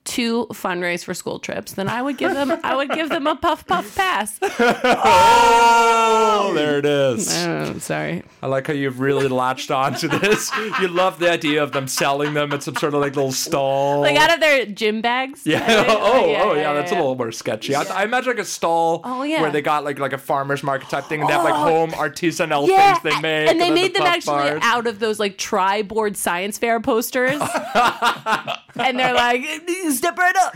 to 0.07 0.47
fundraise 0.51 1.03
for 1.03 1.13
school 1.13 1.39
trips, 1.39 1.73
then 1.73 1.87
I 1.89 2.01
would 2.01 2.17
give 2.17 2.33
them. 2.33 2.57
I 2.63 2.75
would 2.75 2.89
give 2.89 3.09
them 3.09 3.27
a 3.27 3.35
puff 3.35 3.65
puff 3.67 3.95
pass. 3.95 4.39
oh, 4.59 6.51
there 6.55 6.79
it 6.79 6.85
is. 6.85 7.27
Oh, 7.45 7.77
sorry. 7.79 8.23
I 8.41 8.47
like 8.47 8.67
how 8.67 8.73
you've 8.73 8.99
really 8.99 9.27
latched 9.27 9.71
on 9.71 9.93
to 9.95 10.07
this. 10.07 10.51
You 10.81 10.87
love 10.89 11.17
the 11.19 11.31
idea 11.31 11.63
of 11.63 11.71
them 11.71 11.87
selling 11.87 12.33
them 12.35 12.51
at 12.53 12.61
some 12.61 12.75
sort 12.75 12.93
of 12.93 13.01
like 13.01 13.15
little 13.15 13.31
stall. 13.31 14.01
Like 14.01 14.15
out 14.17 14.33
of 14.33 14.39
their 14.39 14.65
gym 14.65 15.01
bags. 15.01 15.41
yeah. 15.45 15.65
Think. 15.65 15.87
Oh, 15.89 16.35
oh, 16.43 16.53
yeah, 16.53 16.73
That's 16.73 16.91
a 16.91 16.95
little 16.95 17.15
more 17.15 17.31
sketchy. 17.31 17.73
I, 17.73 17.81
I 17.83 18.03
imagine 18.03 18.31
like 18.33 18.39
a 18.41 18.45
stall 18.45 19.01
Oh, 19.03 19.23
yeah. 19.23 19.41
where 19.41 19.49
they 19.51 19.61
got 19.61 19.83
like 19.83 19.97
like 19.97 20.13
a 20.13 20.17
farmer's 20.17 20.61
market 20.63 20.89
type 20.89 21.05
thing, 21.05 21.21
and 21.21 21.29
they 21.29 21.33
have 21.33 21.43
like 21.43 21.53
Oh. 21.53 21.57
home 21.63 21.91
artisanal 21.91 22.67
Yeah, 22.67 22.93
things 22.95 23.15
they 23.15 23.21
make, 23.21 23.49
and 23.49 23.59
they 23.59 23.65
then 23.67 23.73
made 23.73 23.93
the 23.95 23.99
them 23.99 24.07
actually 24.07 24.49
bars. 24.51 24.61
out 24.63 24.85
of 24.87 24.99
those 24.99 25.19
like 25.19 25.37
tri-board 25.37 26.15
science 26.17 26.57
fair 26.57 26.79
posters, 26.79 27.41
and 28.79 28.99
they're 28.99 29.13
like, 29.13 29.43
"Step 29.89 30.17
right 30.17 30.35
up." 30.37 30.55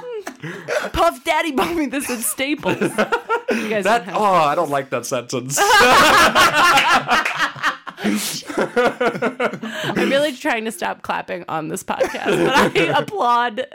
Puff 0.92 1.22
Daddy 1.24 1.52
bought 1.52 1.76
me 1.76 1.86
this 1.86 2.10
at 2.10 2.20
Staples. 2.20 2.80
You 2.80 3.68
guys 3.68 3.84
That 3.84 4.04
oh, 4.08 4.24
I 4.24 4.54
don't 4.54 4.70
like 4.70 4.90
that 4.90 5.06
sentence. 5.06 5.58
I'm 8.02 8.18
really 10.08 10.34
trying 10.34 10.64
to 10.64 10.72
stop 10.72 11.02
clapping 11.02 11.44
on 11.48 11.68
this 11.68 11.84
podcast, 11.84 12.46
but 12.46 12.78
I 12.78 12.82
applaud 12.98 13.66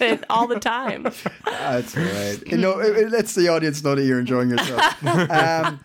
it 0.00 0.24
all 0.28 0.46
the 0.46 0.58
time. 0.58 1.04
That's 1.44 1.96
right. 1.96 2.38
You 2.46 2.58
know, 2.58 2.80
it, 2.80 2.96
it 2.96 3.10
lets 3.10 3.34
the 3.34 3.48
audience 3.48 3.82
know 3.84 3.94
that 3.94 4.04
you're 4.04 4.20
enjoying 4.20 4.50
yourself. 4.50 5.04
um, 5.30 5.80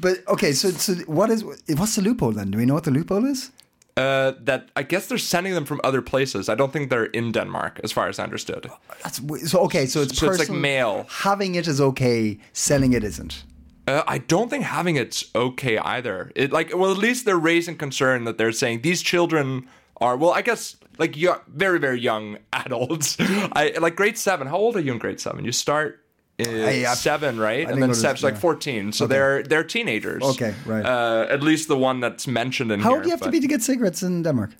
but 0.00 0.26
okay, 0.28 0.52
so 0.52 0.70
so 0.70 0.94
what 1.06 1.30
is 1.30 1.44
what's 1.44 1.96
the 1.96 2.02
loophole 2.02 2.32
then? 2.32 2.50
Do 2.50 2.58
we 2.58 2.66
know 2.66 2.74
what 2.74 2.84
the 2.84 2.90
loophole 2.90 3.24
is? 3.26 3.50
Uh, 3.96 4.32
that 4.40 4.70
I 4.74 4.82
guess 4.82 5.06
they're 5.06 5.18
sending 5.18 5.54
them 5.54 5.64
from 5.64 5.80
other 5.84 6.02
places. 6.02 6.48
I 6.48 6.56
don't 6.56 6.72
think 6.72 6.90
they're 6.90 7.04
in 7.04 7.30
Denmark, 7.30 7.80
as 7.84 7.92
far 7.92 8.08
as 8.08 8.18
I 8.18 8.24
understood. 8.24 8.68
That's 9.04 9.20
so 9.48 9.60
okay. 9.60 9.86
So 9.86 10.02
it's 10.02 10.18
So 10.18 10.30
it's 10.30 10.38
like 10.40 10.50
mail. 10.50 11.06
Having 11.08 11.54
it 11.54 11.68
is 11.68 11.80
okay. 11.80 12.38
Selling 12.52 12.92
it 12.92 13.04
isn't. 13.04 13.44
Uh, 13.86 14.02
I 14.08 14.18
don't 14.18 14.48
think 14.48 14.64
having 14.64 14.96
it's 14.96 15.30
okay 15.34 15.78
either. 15.78 16.32
It 16.34 16.52
like 16.52 16.76
well, 16.76 16.90
at 16.90 16.98
least 16.98 17.24
they're 17.24 17.38
raising 17.38 17.76
concern 17.76 18.24
that 18.24 18.36
they're 18.36 18.50
saying 18.52 18.80
these 18.82 19.00
children 19.02 19.68
are 20.00 20.16
well. 20.16 20.32
I 20.32 20.42
guess 20.42 20.76
like 20.98 21.14
very 21.46 21.78
very 21.78 22.00
young 22.00 22.38
adults. 22.52 23.16
I 23.20 23.74
like 23.80 23.94
grade 23.94 24.18
seven. 24.18 24.48
How 24.48 24.56
old 24.56 24.76
are 24.76 24.80
you 24.80 24.92
in 24.92 24.98
grade 24.98 25.20
seven? 25.20 25.44
You 25.44 25.52
start. 25.52 26.03
In 26.36 26.48
I- 26.48 26.90
I- 26.90 26.94
seven, 26.94 27.38
right, 27.38 27.58
think 27.58 27.70
and 27.70 27.82
then 27.82 27.90
was- 27.90 28.00
seven's 28.00 28.24
like 28.24 28.34
yeah. 28.34 28.40
fourteen, 28.40 28.92
so 28.92 29.06
they're 29.06 29.42
they're 29.44 29.62
teenagers. 29.62 30.22
Okay, 30.22 30.52
right. 30.66 30.84
Uh, 30.84 31.26
at 31.30 31.42
least 31.42 31.68
the 31.68 31.76
one 31.76 32.00
that's 32.00 32.26
mentioned 32.26 32.72
in 32.72 32.80
How 32.80 32.88
here. 32.90 32.96
old 32.96 33.02
do 33.04 33.08
you 33.08 33.12
have 33.12 33.20
to 33.22 33.30
be 33.30 33.40
to 33.40 33.46
get 33.46 33.62
cigarettes 33.62 34.02
in 34.02 34.22
Denmark? 34.22 34.50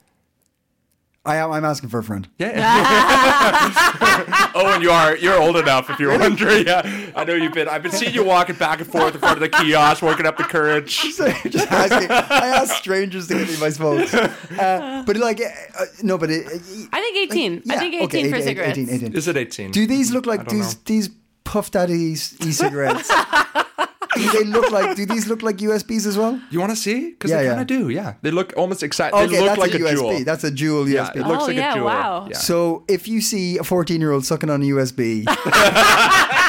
I 1.27 1.37
am. 1.37 1.53
I'm 1.53 1.65
asking 1.65 1.89
for 1.89 1.99
a 1.99 2.05
friend. 2.05 2.29
Yeah. 2.39 2.53
oh, 4.55 4.73
and 4.75 4.83
you 4.85 4.91
are 4.91 5.17
you're 5.17 5.41
old 5.41 5.57
enough 5.57 5.89
if 5.89 5.99
you're 5.99 6.19
wondering. 6.19 6.67
Yeah, 6.67 6.83
I 7.17 7.25
know 7.25 7.35
you've 7.35 7.55
been. 7.55 7.67
I've 7.67 7.83
been 7.83 7.93
seeing 7.93 8.15
you 8.15 8.23
walking 8.23 8.57
back 8.57 8.81
and 8.81 8.89
forth 8.91 9.15
in 9.15 9.21
front 9.21 9.37
of 9.37 9.41
the 9.41 9.49
kiosk, 9.49 10.03
working 10.03 10.27
up 10.27 10.37
the 10.37 10.45
courage. 10.45 11.01
just 11.03 11.73
asking. 11.73 12.11
I 12.11 12.49
ask 12.61 12.75
strangers 12.77 13.29
to 13.29 13.35
give 13.35 13.49
me 13.49 13.57
my 13.59 13.71
smokes. 13.71 14.13
Uh, 14.15 15.03
but 15.07 15.17
like, 15.17 15.41
uh, 15.41 15.85
no, 16.03 16.19
but 16.19 16.31
it, 16.31 16.47
I 16.93 17.01
think 17.01 17.33
18. 17.33 17.63
I 17.71 17.73
yeah, 17.75 17.79
think 17.81 17.95
18 17.95 18.05
okay, 18.05 18.31
for 18.31 18.37
18, 18.37 18.47
cigarettes. 18.47 18.79
18, 18.79 18.95
18. 18.95 19.13
Is 19.15 19.27
it 19.29 19.37
18? 19.37 19.71
Do 19.71 19.87
these 19.87 20.13
look 20.13 20.27
like 20.27 20.47
these 20.49 20.75
know. 20.75 20.81
these 20.85 21.09
Puff 21.45 21.71
Daddy 21.71 21.95
e-cigarettes? 21.95 23.09
do 24.17 24.31
they 24.33 24.45
look 24.45 24.71
like? 24.71 24.97
Do 24.97 25.07
these 25.07 25.27
look 25.29 25.43
like 25.43 25.57
USBs 25.59 26.07
as 26.07 26.17
well? 26.19 26.41
You 26.51 26.59
want 26.61 26.71
to 26.71 26.77
see? 26.77 27.11
Because 27.11 27.31
Yeah, 27.31 27.37
they 27.39 27.45
yeah. 27.45 27.49
kind 27.51 27.61
of 27.63 27.67
do. 27.67 27.89
Yeah, 27.91 28.15
they 28.23 28.31
look 28.31 28.53
almost 28.57 28.83
exciting. 28.83 29.19
Okay, 29.19 29.27
they 29.33 29.41
look 29.41 29.49
that's 29.49 29.61
like 29.61 29.75
a 29.75 29.77
a, 29.85 29.89
USB. 29.89 29.95
jewel. 29.97 30.25
That's 30.25 30.45
a 30.45 30.51
jewel 30.51 30.89
yeah, 30.89 31.05
USB. 31.11 31.17
it 31.17 31.27
looks 31.27 31.43
Oh, 31.45 31.47
like 31.47 31.57
yeah, 31.57 31.73
a 31.73 31.75
jewel. 31.75 31.87
wow. 31.87 32.29
Yeah. 32.31 32.37
So 32.39 32.85
if 32.89 33.07
you 33.09 33.21
see 33.21 33.59
a 33.59 33.65
14 33.65 34.01
year 34.01 34.13
old 34.13 34.25
sucking 34.25 34.51
on 34.51 34.63
a 34.63 34.65
USB, 34.67 35.25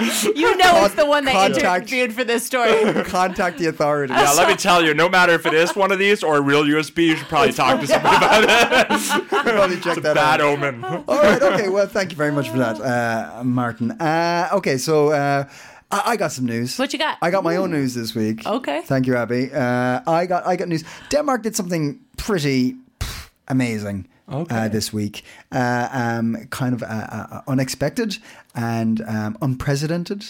You 0.36 0.56
know 0.56 0.84
it's 0.84 0.94
the 0.94 1.06
one 1.06 1.24
that 1.24 1.32
Contact- 1.32 1.90
interviewed 1.92 2.12
for 2.14 2.24
this 2.24 2.44
story. 2.46 2.72
contact 3.04 3.58
the 3.58 3.66
authorities. 3.66 4.16
yeah, 4.16 4.32
let 4.32 4.48
me 4.48 4.54
tell 4.56 4.84
you, 4.84 4.94
no 4.94 5.08
matter 5.08 5.32
if 5.32 5.46
it 5.46 5.54
is 5.54 5.74
one 5.76 5.90
of 5.92 5.98
these 5.98 6.22
or 6.22 6.36
a 6.36 6.40
real 6.40 6.64
USB, 6.64 7.06
you 7.06 7.16
should 7.16 7.26
probably 7.28 7.52
talk 7.52 7.80
to 7.80 7.86
somebody 7.86 8.16
about 8.16 8.44
it. 8.44 9.28
Probably 9.46 9.80
check 9.80 9.96
that 10.02 10.14
Bad 10.16 10.40
out. 10.40 10.52
omen. 10.58 10.84
All 10.84 11.02
right. 11.06 11.40
Okay. 11.40 11.68
Well, 11.68 11.86
thank 11.86 12.10
you 12.10 12.16
very 12.16 12.32
much 12.32 12.48
for 12.48 12.58
that, 12.58 12.80
uh, 12.80 13.44
Martin. 13.44 13.92
Uh, 13.92 14.48
okay. 14.52 14.76
So 14.76 15.10
uh, 15.10 15.44
I, 15.90 16.02
I 16.12 16.16
got 16.16 16.32
some 16.32 16.44
news. 16.46 16.78
What 16.78 16.92
you 16.92 16.98
got? 16.98 17.18
I 17.22 17.30
got 17.30 17.44
my 17.44 17.56
own 17.56 17.70
news 17.70 17.94
this 17.94 18.14
week. 18.14 18.44
Okay. 18.46 18.82
Thank 18.82 19.06
you, 19.06 19.16
Abby. 19.16 19.50
Uh, 19.52 20.00
I 20.06 20.26
got 20.26 20.46
I 20.46 20.56
got 20.56 20.68
news. 20.68 20.84
Denmark 21.10 21.42
did 21.42 21.54
something 21.56 22.00
pretty 22.16 22.76
pff, 23.00 23.28
amazing. 23.48 24.08
Uh, 24.28 24.68
this 24.68 24.92
week, 24.92 25.22
uh, 25.52 25.88
um, 25.92 26.36
kind 26.50 26.74
of 26.74 26.82
uh, 26.82 26.86
uh, 26.86 27.40
unexpected 27.46 28.18
and 28.54 29.00
um, 29.02 29.38
unprecedented. 29.40 30.24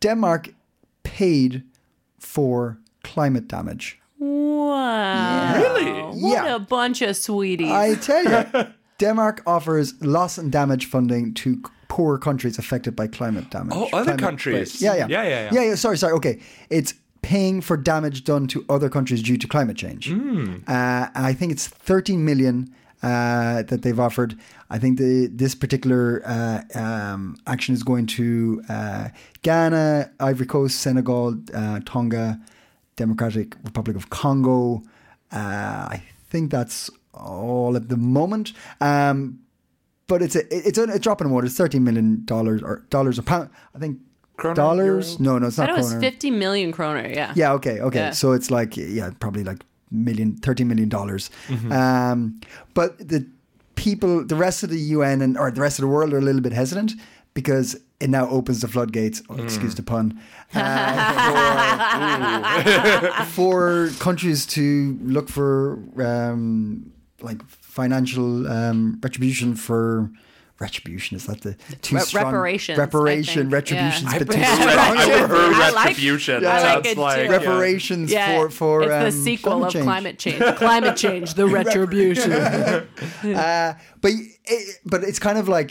Denmark 0.00 0.48
paid 1.02 1.62
for 2.18 2.78
climate 3.04 3.48
damage. 3.48 3.98
Wow. 4.18 5.54
Really? 5.56 5.92
What 6.22 6.44
Yeah. 6.44 6.54
a 6.54 6.58
bunch 6.58 7.02
of 7.02 7.16
sweeties. 7.16 7.70
I 7.70 7.94
tell 7.96 8.24
you, 8.24 8.66
Denmark 8.98 9.42
offers 9.46 9.94
loss 10.00 10.38
and 10.38 10.50
damage 10.52 10.86
funding 10.86 11.34
to 11.34 11.60
poor 11.88 12.18
countries 12.18 12.58
affected 12.58 12.96
by 12.96 13.06
climate 13.08 13.50
damage. 13.50 13.74
Oh, 13.76 13.84
other 13.92 14.04
Climate 14.04 14.20
countries. 14.20 14.80
Yeah, 14.80 14.94
yeah, 14.94 15.06
Yeah, 15.08 15.22
yeah, 15.22 15.28
yeah. 15.28 15.50
yeah, 15.52 15.62
yeah. 15.68 15.74
Sorry, 15.74 15.98
sorry. 15.98 16.14
Okay, 16.14 16.38
it's 16.70 16.94
paying 17.20 17.60
for 17.60 17.76
damage 17.76 18.24
done 18.24 18.46
to 18.48 18.64
other 18.68 18.88
countries 18.88 19.22
due 19.22 19.36
to 19.36 19.46
climate 19.46 19.76
change. 19.76 20.08
Hmm. 20.08 20.56
Uh, 20.66 21.08
I 21.14 21.34
think 21.34 21.52
it's 21.52 21.68
13 21.68 22.24
million 22.24 22.74
uh, 23.02 23.62
that 23.64 23.82
they've 23.82 23.98
offered. 23.98 24.38
I 24.70 24.78
think 24.78 24.98
the 24.98 25.26
this 25.26 25.54
particular 25.54 26.22
uh, 26.24 26.62
um, 26.74 27.36
action 27.46 27.74
is 27.74 27.82
going 27.82 28.06
to 28.18 28.62
uh, 28.68 29.08
Ghana, 29.42 30.10
Ivory 30.20 30.46
Coast, 30.46 30.80
Senegal, 30.80 31.36
uh, 31.54 31.80
Tonga, 31.84 32.40
Democratic 32.96 33.56
Republic 33.64 33.96
of 33.96 34.10
Congo. 34.10 34.82
Uh, 35.32 35.88
I 35.90 36.02
think 36.28 36.50
that's 36.50 36.90
all 37.14 37.76
at 37.76 37.88
the 37.88 37.96
moment. 37.96 38.52
Um, 38.80 39.40
but 40.06 40.22
it's 40.22 40.36
a 40.36 40.42
it's 40.68 40.78
a, 40.78 40.84
a 40.84 40.98
drop 40.98 41.20
in 41.20 41.28
the 41.28 41.32
water. 41.32 41.46
It's 41.46 41.56
thirteen 41.56 41.84
million 41.84 42.24
dollars 42.24 42.62
or 42.62 42.84
dollars 42.90 43.18
a 43.18 43.22
pound. 43.22 43.50
I 43.74 43.78
think 43.78 43.98
Kroner, 44.36 44.54
dollars. 44.54 45.18
euro? 45.18 45.22
No, 45.34 45.38
no, 45.38 45.46
it's 45.46 45.58
I 45.58 45.66
not. 45.66 45.70
thought 45.70 45.78
it 45.78 45.82
was 45.82 45.92
kroner. 45.92 46.10
50 46.10 46.30
million 46.30 46.72
kroner. 46.72 47.08
Yeah. 47.08 47.32
Yeah, 47.36 47.52
okay, 47.52 47.80
okay. 47.80 47.98
Yeah. 47.98 48.10
So 48.10 48.32
it's 48.32 48.50
like 48.50 48.76
yeah, 48.76 49.10
probably 49.20 49.44
like 49.44 49.64
million, 49.92 50.36
thirteen 50.36 50.68
million 50.68 50.88
dollars. 50.88 51.30
Um, 51.70 52.40
but 52.74 52.98
the 52.98 53.26
people, 53.74 54.24
the 54.24 54.36
rest 54.36 54.62
of 54.62 54.70
the 54.70 54.78
UN 54.78 55.22
and 55.22 55.36
or 55.38 55.50
the 55.50 55.60
rest 55.60 55.78
of 55.78 55.82
the 55.82 55.88
world 55.88 56.12
are 56.12 56.18
a 56.18 56.22
little 56.22 56.40
bit 56.40 56.52
hesitant 56.52 56.92
because 57.34 57.76
it 58.00 58.10
now 58.10 58.28
opens 58.28 58.60
the 58.60 58.68
floodgates. 58.68 59.22
Oh, 59.30 59.42
excuse 59.42 59.74
the 59.74 59.82
pun. 59.82 60.20
uh, 60.54 60.84
for, 63.24 63.88
for 63.88 64.00
countries 64.00 64.46
to 64.46 64.98
look 65.02 65.28
for 65.28 65.78
um, 65.98 66.92
like 67.20 67.42
financial 67.48 68.46
um, 68.50 68.98
retribution 69.02 69.54
for. 69.54 70.10
Retribution 70.66 71.16
is 71.18 71.24
that 71.26 71.40
the 71.46 71.52
too 71.86 71.96
Re- 71.96 72.02
strong 72.02 72.24
reparations, 72.26 72.78
Reparation, 72.78 73.42
think. 73.42 73.52
retribution 73.58 74.04
Yeah. 74.06 74.16
is 74.16 74.22
a 74.22 74.24
bit 74.24 74.36
too 74.36 74.44
strong. 74.44 74.96
I 74.98 75.04
prefer 75.26 75.52
I 75.66 75.70
like- 75.70 75.86
retribution. 75.86 76.34
I 76.46 76.48
like 76.74 76.84
Sounds 76.86 76.98
like, 76.98 77.30
reparations 77.30 78.10
Yeah, 78.12 78.26
for 78.36 78.50
for 78.50 78.82
it's 78.82 78.92
um, 78.92 79.04
the 79.04 79.12
sequel 79.12 79.64
of 79.64 79.72
change. 79.72 79.84
climate 79.84 80.18
change. 80.24 80.42
Climate 80.66 80.96
change, 81.04 81.28
the 81.34 81.46
retribution. 81.60 82.32
Uh, 83.44 83.72
but 84.02 84.10
it, 84.54 84.78
but 84.92 85.00
it's 85.08 85.18
kind 85.18 85.38
of 85.38 85.46
like 85.48 85.70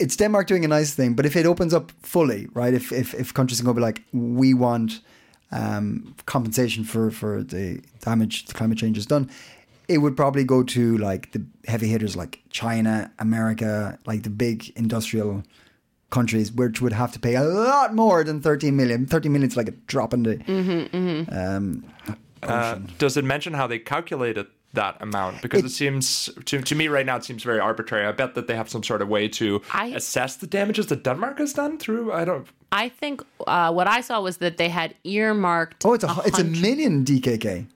it's 0.00 0.16
Denmark 0.16 0.46
doing 0.48 0.64
a 0.64 0.68
nice 0.68 0.94
thing. 0.94 1.14
But 1.16 1.26
if 1.26 1.36
it 1.36 1.46
opens 1.46 1.72
up 1.74 1.92
fully, 2.02 2.48
right? 2.54 2.74
If 2.74 2.92
if, 2.92 3.14
if 3.14 3.32
countries 3.34 3.60
can 3.60 3.66
go 3.66 3.74
be 3.74 3.80
like, 3.86 4.00
we 4.12 4.54
want 4.54 5.00
um, 5.52 6.14
compensation 6.26 6.84
for 6.84 7.10
for 7.10 7.42
the 7.44 7.80
damage 8.04 8.44
the 8.46 8.54
climate 8.54 8.78
change 8.78 8.96
has 8.96 9.06
done. 9.06 9.28
It 9.88 9.98
would 9.98 10.16
probably 10.16 10.44
go 10.44 10.62
to 10.62 10.96
like 10.98 11.32
the 11.32 11.44
heavy 11.66 11.88
hitters 11.88 12.16
like 12.16 12.42
China, 12.50 13.10
America, 13.18 13.98
like 14.06 14.22
the 14.22 14.30
big 14.30 14.72
industrial 14.76 15.42
countries, 16.10 16.50
which 16.52 16.80
would 16.80 16.92
have 16.92 17.12
to 17.12 17.18
pay 17.18 17.34
a 17.34 17.42
lot 17.42 17.94
more 17.94 18.24
than 18.24 18.40
13 18.40 18.74
million. 18.76 19.06
13 19.06 19.32
million 19.32 19.50
is 19.50 19.56
like 19.56 19.68
a 19.68 19.72
drop 19.86 20.14
in 20.14 20.22
the 20.22 21.26
um, 21.32 21.84
Uh, 22.42 22.78
does 22.98 23.16
it 23.16 23.24
mention 23.24 23.54
how 23.54 23.66
they 23.66 23.78
calculated 23.78 24.46
that 24.74 24.96
amount? 25.00 25.40
Because 25.42 25.64
it, 25.64 25.70
seems 25.70 26.28
to 26.44 26.60
to 26.60 26.74
me 26.74 26.88
right 26.88 27.06
now 27.06 27.16
it 27.16 27.24
seems 27.24 27.42
very 27.42 27.58
arbitrary. 27.60 28.06
I 28.06 28.12
bet 28.12 28.34
that 28.34 28.46
they 28.46 28.54
have 28.56 28.68
some 28.68 28.82
sort 28.82 29.02
of 29.02 29.08
way 29.08 29.28
to 29.28 29.60
I- 29.72 29.94
assess 29.96 30.36
the 30.36 30.46
damages 30.46 30.86
that 30.86 31.02
Denmark 31.04 31.38
has 31.38 31.52
done 31.54 31.78
through. 31.78 32.12
I 32.12 32.24
don't. 32.24 32.46
I 32.72 32.88
think 32.90 33.22
uh, 33.46 33.72
what 33.72 33.86
I 33.86 34.02
saw 34.02 34.20
was 34.20 34.36
that 34.38 34.56
they 34.56 34.68
had 34.68 34.94
earmarked. 35.04 35.84
Oh, 35.86 35.94
it's 35.94 36.04
a 36.04 36.08
hu- 36.08 36.22
it's 36.28 36.38
a 36.38 36.42
hundred- 36.42 36.60
million 36.62 37.04
DKK. 37.04 37.66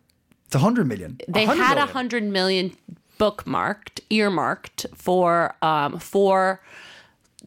It's 0.48 0.54
a 0.54 0.58
hundred 0.58 0.86
million. 0.88 1.18
They 1.28 1.46
100 1.46 1.62
had 1.62 1.72
a 1.72 1.74
million. 1.76 1.92
hundred 1.94 2.24
million 2.24 2.76
bookmarked, 3.20 4.00
earmarked 4.10 4.86
for 4.94 5.54
um 5.62 5.98
for 5.98 6.60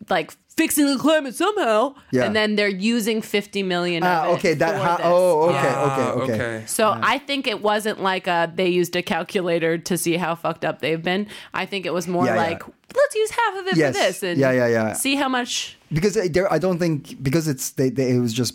like 0.10 0.32
fixing 0.58 0.86
the 0.86 0.98
climate 0.98 1.34
somehow. 1.36 1.96
Yeah. 2.12 2.26
And 2.26 2.36
then 2.36 2.56
they're 2.58 2.68
using 2.96 3.22
fifty 3.24 3.64
million. 3.64 4.04
Ah, 4.04 4.26
of 4.26 4.30
it 4.30 4.38
okay. 4.40 4.54
That. 4.56 4.74
for 4.78 4.84
Ha- 4.86 4.98
this. 4.98 5.06
oh, 5.10 5.50
okay, 5.50 5.54
Yeah. 5.64 5.82
okay, 5.88 6.10
okay. 6.22 6.34
Ah, 6.34 6.36
okay. 6.58 6.64
So 6.68 6.84
I 7.14 7.18
think 7.28 7.48
it 7.48 7.62
wasn't 7.62 8.00
like 8.04 8.28
a 8.28 8.52
they 8.56 8.68
used 8.80 8.96
a 8.96 9.02
calculator 9.02 9.78
to 9.80 9.98
see 9.98 10.18
how 10.18 10.36
fucked 10.36 10.64
up 10.66 10.80
they've 10.80 11.02
been. 11.04 11.26
I 11.54 11.66
think 11.66 11.86
it 11.86 11.94
was 11.94 12.08
more 12.08 12.26
Yeah, 12.26 12.36
yeah. 12.36 12.50
like 12.50 12.64
let's 12.96 13.16
use 13.16 13.32
half 13.32 13.54
of 13.62 13.68
it 13.68 13.78
Yes. 13.78 13.96
for 13.98 14.04
this 14.04 14.24
and 14.24 14.40
Yeah, 14.40 14.52
yeah, 14.52 14.68
yeah. 14.68 14.94
see 14.94 15.16
how 15.16 15.30
much. 15.30 15.78
Because 15.92 16.14
there, 16.34 16.48
I 16.54 16.60
don't 16.60 16.78
think 16.80 17.22
because 17.24 17.48
it's 17.48 17.72
they, 17.72 17.90
they, 17.90 18.12
it 18.16 18.20
was 18.20 18.34
just 18.34 18.54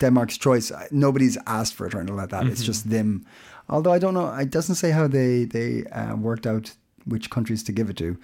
Denmark's 0.00 0.38
choice. 0.38 0.70
uh, 0.74 0.86
Nobody's 0.90 1.38
asked 1.46 1.74
for 1.76 1.86
it 1.86 1.94
or 1.94 1.98
anything 2.00 2.16
like 2.16 2.30
that. 2.30 2.42
Mm-hmm. 2.42 2.52
It's 2.52 2.64
just 2.64 2.90
them. 2.90 3.24
Although 3.68 3.92
I 3.92 3.98
don't 3.98 4.14
know, 4.14 4.32
it 4.34 4.50
doesn't 4.50 4.74
say 4.76 4.90
how 4.90 5.06
they 5.08 5.44
they 5.44 5.84
uh, 5.86 6.16
worked 6.16 6.46
out 6.46 6.72
which 7.06 7.30
countries 7.30 7.62
to 7.64 7.72
give 7.72 7.90
it 7.90 7.96
to. 7.98 8.16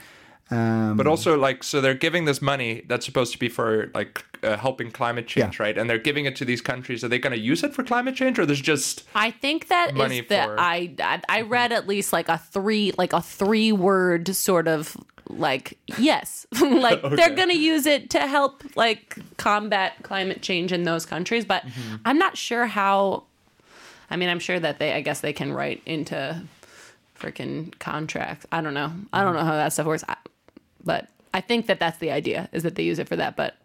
Um, 0.53 0.97
But 0.97 1.07
also, 1.07 1.39
like, 1.39 1.63
so 1.63 1.81
they're 1.81 1.95
giving 1.95 2.25
this 2.25 2.43
money 2.43 2.83
that's 2.89 3.07
supposed 3.07 3.33
to 3.33 3.39
be 3.39 3.49
for 3.49 3.91
like 3.95 4.25
uh, 4.43 4.57
helping 4.57 4.91
climate 4.91 5.29
change, 5.29 5.59
Yeah. 5.61 5.65
right? 5.67 5.79
And 5.79 5.89
they're 5.89 5.99
giving 6.03 6.25
it 6.25 6.35
to 6.37 6.45
these 6.45 6.61
countries. 6.61 7.05
Are 7.05 7.09
they 7.09 7.21
going 7.21 7.35
to 7.37 7.39
use 7.41 7.63
it 7.63 7.73
for 7.73 7.85
climate 7.85 8.17
change, 8.17 8.37
or 8.39 8.47
there's 8.47 8.61
just 8.61 9.05
I 9.15 9.31
think 9.31 9.69
that 9.69 9.95
Money 9.95 10.21
the 10.23 10.43
for- 10.43 10.59
I, 10.59 10.93
I 10.99 11.21
I 11.29 11.41
read 11.43 11.71
at 11.73 11.87
least 11.87 12.13
like 12.13 12.29
a 12.29 12.39
three 12.39 12.93
like 12.99 13.13
a 13.13 13.23
three 13.23 13.71
word 13.71 14.35
sort 14.35 14.67
of 14.67 14.97
like 15.29 15.79
yes 15.99 16.45
like 16.61 17.01
they're 17.17 17.37
gonna 17.37 17.55
use 17.55 17.87
it 17.87 18.11
to 18.11 18.19
help 18.27 18.65
like 18.75 19.17
combat 19.37 19.93
climate 20.03 20.43
change 20.43 20.73
in 20.73 20.83
those 20.83 21.07
countries 21.07 21.45
but 21.45 21.63
Mm-hmm. 21.65 21.97
i'm 22.05 22.19
not 22.19 22.37
sure 22.37 22.67
how 22.67 23.23
i 24.11 24.17
mean 24.17 24.29
i'm 24.29 24.39
sure 24.41 24.59
that 24.61 24.79
they 24.79 24.93
i 24.93 25.01
guess 25.01 25.21
they 25.21 25.33
can 25.33 25.53
write 25.53 25.83
into 25.87 26.41
freaking 27.19 27.77
contracts 27.79 28.47
i 28.53 28.61
don't 28.61 28.75
know 28.75 28.93
i 29.13 29.23
don't 29.23 29.35
know 29.35 29.45
how 29.45 29.53
that 29.53 29.73
stuff 29.73 29.87
works 29.87 30.05
I, 30.09 30.17
but 30.85 31.09
i 31.35 31.41
think 31.41 31.67
that 31.67 31.79
that's 31.79 31.99
the 31.99 32.11
idea 32.11 32.49
is 32.53 32.63
that 32.63 32.75
they 32.75 32.83
use 32.83 32.99
it 32.99 33.09
for 33.09 33.17
that 33.17 33.37
but 33.37 33.57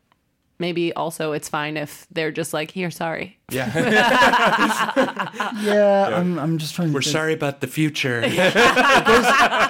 maybe 0.60 0.94
also 0.94 1.34
it's 1.34 1.50
fine 1.50 1.78
if 1.78 2.08
they're 2.12 2.32
just 2.32 2.54
like, 2.54 2.72
here, 2.72 2.90
sorry. 2.92 3.38
Yeah, 3.50 3.72
Yeah, 5.62 6.18
I'm, 6.18 6.40
I'm 6.40 6.58
just 6.58 6.76
trying 6.76 6.90
to. 6.90 6.94
we're 6.94 7.02
think. 7.02 7.12
sorry 7.14 7.34
about 7.34 7.62
the 7.62 7.68
future. 7.68 8.24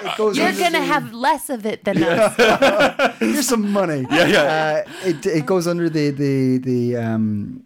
It 0.06 0.16
goes 0.16 0.38
You're 0.38 0.52
gonna 0.52 0.80
have 0.80 1.12
less 1.12 1.50
of 1.50 1.66
it 1.66 1.84
than 1.84 2.02
us. 2.02 3.16
Here's 3.18 3.48
some 3.48 3.70
money. 3.72 4.06
Yeah, 4.10 4.26
yeah. 4.26 4.84
Uh, 4.86 5.08
it 5.08 5.26
it 5.26 5.46
goes 5.46 5.66
under 5.66 5.90
the 5.90 6.10
the 6.10 6.58
the 6.58 6.96
um, 6.96 7.64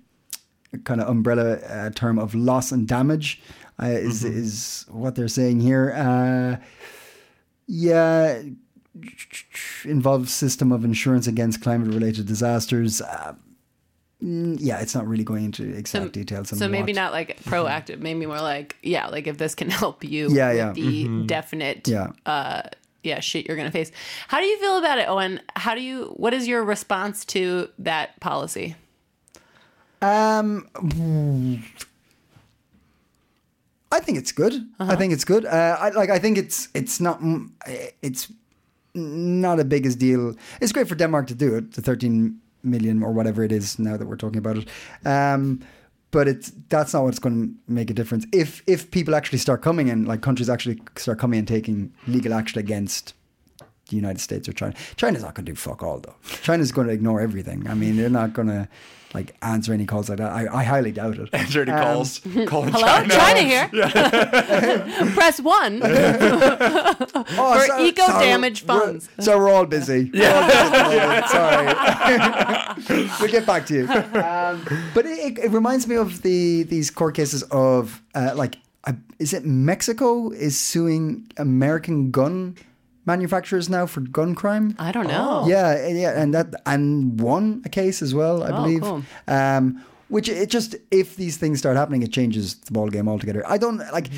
kind 0.84 1.00
of 1.00 1.08
umbrella 1.08 1.54
uh, 1.56 1.90
term 1.90 2.18
of 2.18 2.34
loss 2.34 2.72
and 2.72 2.86
damage. 2.88 3.42
Uh, 3.82 3.86
is 3.86 4.24
is 4.24 4.86
what 4.90 5.14
they're 5.14 5.28
saying 5.28 5.60
here? 5.60 5.92
Uh, 5.96 6.56
yeah, 7.66 8.42
involves 9.84 10.32
system 10.32 10.72
of 10.72 10.84
insurance 10.84 11.26
against 11.26 11.62
climate 11.62 11.88
related 11.88 12.26
disasters. 12.26 13.00
Uh, 13.00 13.34
mm, 14.22 14.56
yeah, 14.60 14.80
it's 14.80 14.94
not 14.94 15.06
really 15.06 15.24
going 15.24 15.44
into 15.44 15.68
exact 15.74 16.12
details. 16.12 16.52
on 16.52 16.58
So 16.58 16.68
maybe 16.68 16.92
what- 16.92 16.96
not 16.96 17.12
like 17.12 17.40
proactive, 17.44 18.00
maybe 18.00 18.26
more 18.26 18.40
like, 18.40 18.76
yeah, 18.82 19.06
like 19.08 19.26
if 19.26 19.38
this 19.38 19.54
can 19.54 19.70
help 19.70 20.04
you 20.04 20.28
Yeah, 20.30 20.48
with 20.48 20.56
yeah. 20.56 20.72
the 20.72 21.24
definite 21.26 21.88
Yeah. 21.88 22.08
uh 22.26 22.62
yeah, 23.02 23.20
shit 23.20 23.46
you're 23.48 23.56
gonna 23.56 23.70
face. 23.70 23.90
How 24.28 24.40
do 24.40 24.44
you 24.44 24.58
feel 24.58 24.76
about 24.76 24.98
it, 24.98 25.08
Owen? 25.08 25.40
How 25.56 25.74
do 25.74 25.80
you 25.80 26.12
what 26.16 26.34
is 26.34 26.46
your 26.46 26.62
response 26.64 27.24
to 27.26 27.68
that 27.78 28.18
policy? 28.20 28.76
Um, 30.02 30.66
I 33.92 34.00
think 34.00 34.18
it's 34.18 34.32
good. 34.32 34.54
I 34.78 34.96
think 34.96 35.12
it's 35.12 35.24
good. 35.24 35.44
Uh, 35.44 35.76
I 35.78 35.90
like. 35.90 36.10
I 36.10 36.18
think 36.18 36.38
it's 36.38 36.68
it's 36.74 37.00
not 37.00 37.20
it's 38.02 38.32
not 38.94 39.60
a 39.60 39.64
biggest 39.64 39.98
deal. 39.98 40.34
It's 40.60 40.72
great 40.72 40.88
for 40.88 40.94
Denmark 40.94 41.26
to 41.28 41.34
do 41.34 41.56
it. 41.56 41.72
The 41.72 41.82
13 41.82 42.40
million 42.62 43.02
or 43.02 43.12
whatever 43.12 43.42
it 43.42 43.52
is 43.52 43.78
now 43.78 43.96
that 43.96 44.06
we're 44.06 44.16
talking 44.16 44.38
about 44.38 44.58
it. 44.58 44.68
Um, 45.06 45.60
but 46.10 46.28
it's 46.28 46.52
that's 46.68 46.92
not 46.92 47.04
what's 47.04 47.18
going 47.18 47.48
to 47.48 47.72
make 47.72 47.90
a 47.90 47.94
difference. 47.94 48.26
If 48.32 48.62
if 48.66 48.90
people 48.90 49.14
actually 49.14 49.38
start 49.38 49.62
coming 49.62 49.90
and 49.90 50.08
like 50.08 50.22
countries 50.22 50.48
actually 50.50 50.80
start 50.96 51.18
coming 51.18 51.38
and 51.38 51.48
taking 51.48 51.92
legal 52.06 52.34
action 52.34 52.58
against 52.58 53.14
the 53.90 53.96
United 53.96 54.20
States 54.20 54.48
or 54.48 54.52
China. 54.54 54.74
China's 54.96 55.22
not 55.22 55.34
going 55.34 55.44
to 55.46 55.52
do 55.52 55.56
fuck 55.56 55.82
all 55.82 55.98
though. 56.00 56.14
China's 56.42 56.72
going 56.72 56.86
to 56.86 56.92
ignore 56.92 57.20
everything. 57.20 57.68
I 57.68 57.74
mean, 57.74 57.96
they're 57.96 58.08
not 58.08 58.32
going 58.32 58.48
to 58.48 58.68
like 59.12 59.34
answer 59.42 59.72
any 59.72 59.86
calls 59.86 60.08
like 60.08 60.18
that. 60.18 60.30
I, 60.30 60.46
I 60.60 60.62
highly 60.62 60.92
doubt 60.92 61.18
it. 61.18 61.28
Answer 61.32 61.62
any 61.62 61.72
calls. 61.72 62.20
Calling 62.46 62.70
Hello, 62.72 62.86
China. 62.86 63.08
China, 63.08 63.40
here. 63.42 63.68
Press 65.14 65.40
one. 65.40 65.82
Oh, 67.42 67.58
For 67.60 67.66
so- 67.66 67.84
eco 67.84 68.06
so 68.06 68.20
damage 68.20 68.64
we're- 68.64 68.80
funds. 68.80 69.08
So 69.20 69.36
we're 69.38 69.50
all 69.50 69.66
busy. 69.66 70.10
We're 70.14 70.30
all 70.32 70.46
busy 70.46 70.98
at 70.98 71.28
the. 71.28 72.84
Sorry. 72.86 73.08
we'll 73.20 73.30
get 73.30 73.46
back 73.46 73.66
to 73.66 73.74
you. 73.74 73.88
Um, 73.88 74.64
but 74.94 75.06
it, 75.06 75.18
it, 75.18 75.38
it 75.46 75.50
reminds 75.50 75.86
me 75.86 75.96
of 75.96 76.22
the 76.22 76.62
these 76.64 76.90
court 76.90 77.14
cases 77.14 77.42
of 77.50 78.00
uh, 78.14 78.32
like, 78.34 78.56
uh, 78.84 78.92
is 79.18 79.32
it 79.32 79.44
Mexico 79.44 80.30
is 80.30 80.58
suing 80.58 81.26
American 81.36 82.10
gun 82.10 82.56
manufacturers 83.14 83.68
now 83.68 83.84
for 83.92 84.00
gun 84.18 84.34
crime? 84.34 84.66
I 84.78 84.90
don't 84.96 85.08
know. 85.16 85.44
Yeah, 85.54 85.88
yeah, 86.04 86.20
and 86.20 86.32
that 86.36 86.48
and 86.66 86.84
won 87.20 87.62
a 87.64 87.68
case 87.68 87.98
as 88.06 88.12
well, 88.20 88.36
I 88.42 88.48
Oh, 88.50 88.56
believe. 88.62 88.82
cool. 88.82 89.02
Um, 89.38 89.64
which 90.14 90.28
it 90.28 90.48
just 90.50 90.70
if 90.90 91.16
these 91.22 91.36
things 91.42 91.58
start 91.58 91.76
happening, 91.76 92.02
it 92.02 92.12
changes 92.12 92.54
the 92.66 92.72
ball 92.72 92.88
game 92.96 93.08
altogether. 93.08 93.42
I 93.54 93.58
don't 93.58 93.78
like. 93.98 94.08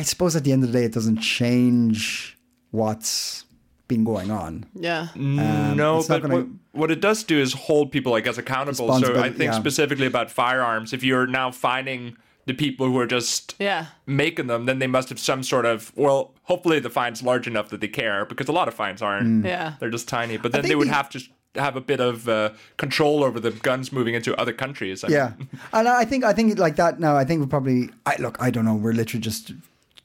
I 0.00 0.02
suppose 0.02 0.32
at 0.36 0.42
the 0.44 0.52
end 0.52 0.62
of 0.64 0.72
the 0.72 0.78
day, 0.78 0.84
it 0.86 0.92
doesn't 0.98 1.18
change 1.20 2.36
what's 2.70 3.44
been 3.88 4.04
going 4.04 4.30
on. 4.30 4.64
Yeah. 4.74 5.08
Um, 5.14 5.76
no, 5.76 6.02
but 6.08 6.22
gonna- 6.22 6.34
what, 6.36 6.46
what 6.72 6.90
it 6.90 7.00
does 7.00 7.22
do 7.24 7.38
is 7.38 7.52
hold 7.52 7.92
people, 7.92 8.14
I 8.14 8.20
guess, 8.20 8.38
accountable. 8.38 8.88
So 9.00 9.20
I 9.20 9.28
think 9.30 9.52
yeah. 9.52 9.58
specifically 9.58 10.06
about 10.06 10.30
firearms, 10.30 10.92
if 10.92 11.04
you're 11.04 11.26
now 11.26 11.50
finding 11.50 12.16
the 12.46 12.54
people 12.54 12.86
who 12.86 12.98
are 12.98 13.06
just 13.06 13.54
Yeah. 13.60 13.86
making 14.06 14.46
them, 14.48 14.64
then 14.66 14.78
they 14.78 14.86
must 14.86 15.08
have 15.10 15.18
some 15.20 15.42
sort 15.42 15.66
of 15.66 15.92
well. 15.94 16.31
Hopefully, 16.44 16.80
the 16.80 16.90
fine's 16.90 17.22
large 17.22 17.46
enough 17.46 17.68
that 17.70 17.80
they 17.80 17.88
care, 17.88 18.24
because 18.24 18.48
a 18.48 18.52
lot 18.52 18.68
of 18.68 18.74
fines 18.74 19.00
aren't. 19.02 19.44
Yeah. 19.46 19.74
they're 19.80 19.90
just 19.90 20.08
tiny. 20.08 20.36
But 20.36 20.52
then 20.52 20.62
they 20.62 20.74
would 20.74 20.88
the- 20.88 20.92
have 20.94 21.08
to 21.10 21.20
have 21.54 21.76
a 21.76 21.80
bit 21.80 22.00
of 22.00 22.28
uh, 22.28 22.50
control 22.78 23.22
over 23.22 23.38
the 23.38 23.50
guns 23.50 23.92
moving 23.92 24.14
into 24.14 24.34
other 24.40 24.52
countries. 24.54 25.04
I 25.04 25.08
mean, 25.08 25.16
Yeah, 25.16 25.32
and 25.72 25.86
I 25.88 26.04
think 26.04 26.24
I 26.24 26.32
think 26.32 26.58
like 26.58 26.76
that 26.76 26.98
now. 26.98 27.16
I 27.16 27.24
think 27.24 27.40
we 27.40 27.46
probably. 27.46 27.90
I 28.06 28.16
look. 28.18 28.36
I 28.40 28.50
don't 28.50 28.64
know. 28.64 28.74
We're 28.74 28.92
literally 28.94 29.20
just 29.20 29.52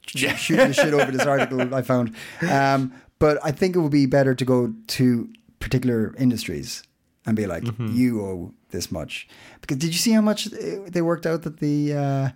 sh- 0.06 0.36
shooting 0.38 0.68
the 0.68 0.74
shit 0.74 0.94
over 0.94 1.12
this 1.12 1.26
article 1.26 1.74
I 1.74 1.82
found. 1.82 2.16
Um, 2.50 2.94
but 3.20 3.40
I 3.44 3.52
think 3.52 3.76
it 3.76 3.80
would 3.80 3.92
be 3.92 4.06
better 4.06 4.36
to 4.36 4.46
go 4.46 4.74
to 4.88 5.28
particular 5.60 6.14
industries 6.20 6.84
and 7.26 7.36
be 7.36 7.48
like, 7.48 7.64
you 7.80 8.22
owe 8.22 8.54
this 8.70 8.92
much. 8.92 9.28
Because 9.62 9.78
did 9.78 9.88
you 9.88 9.98
see 10.00 10.12
how 10.12 10.22
much 10.22 10.54
uh, 10.54 10.58
they 10.88 11.02
worked 11.02 11.26
out 11.26 11.42
that 11.44 11.60
the 11.60 11.94
uh, 11.94 12.30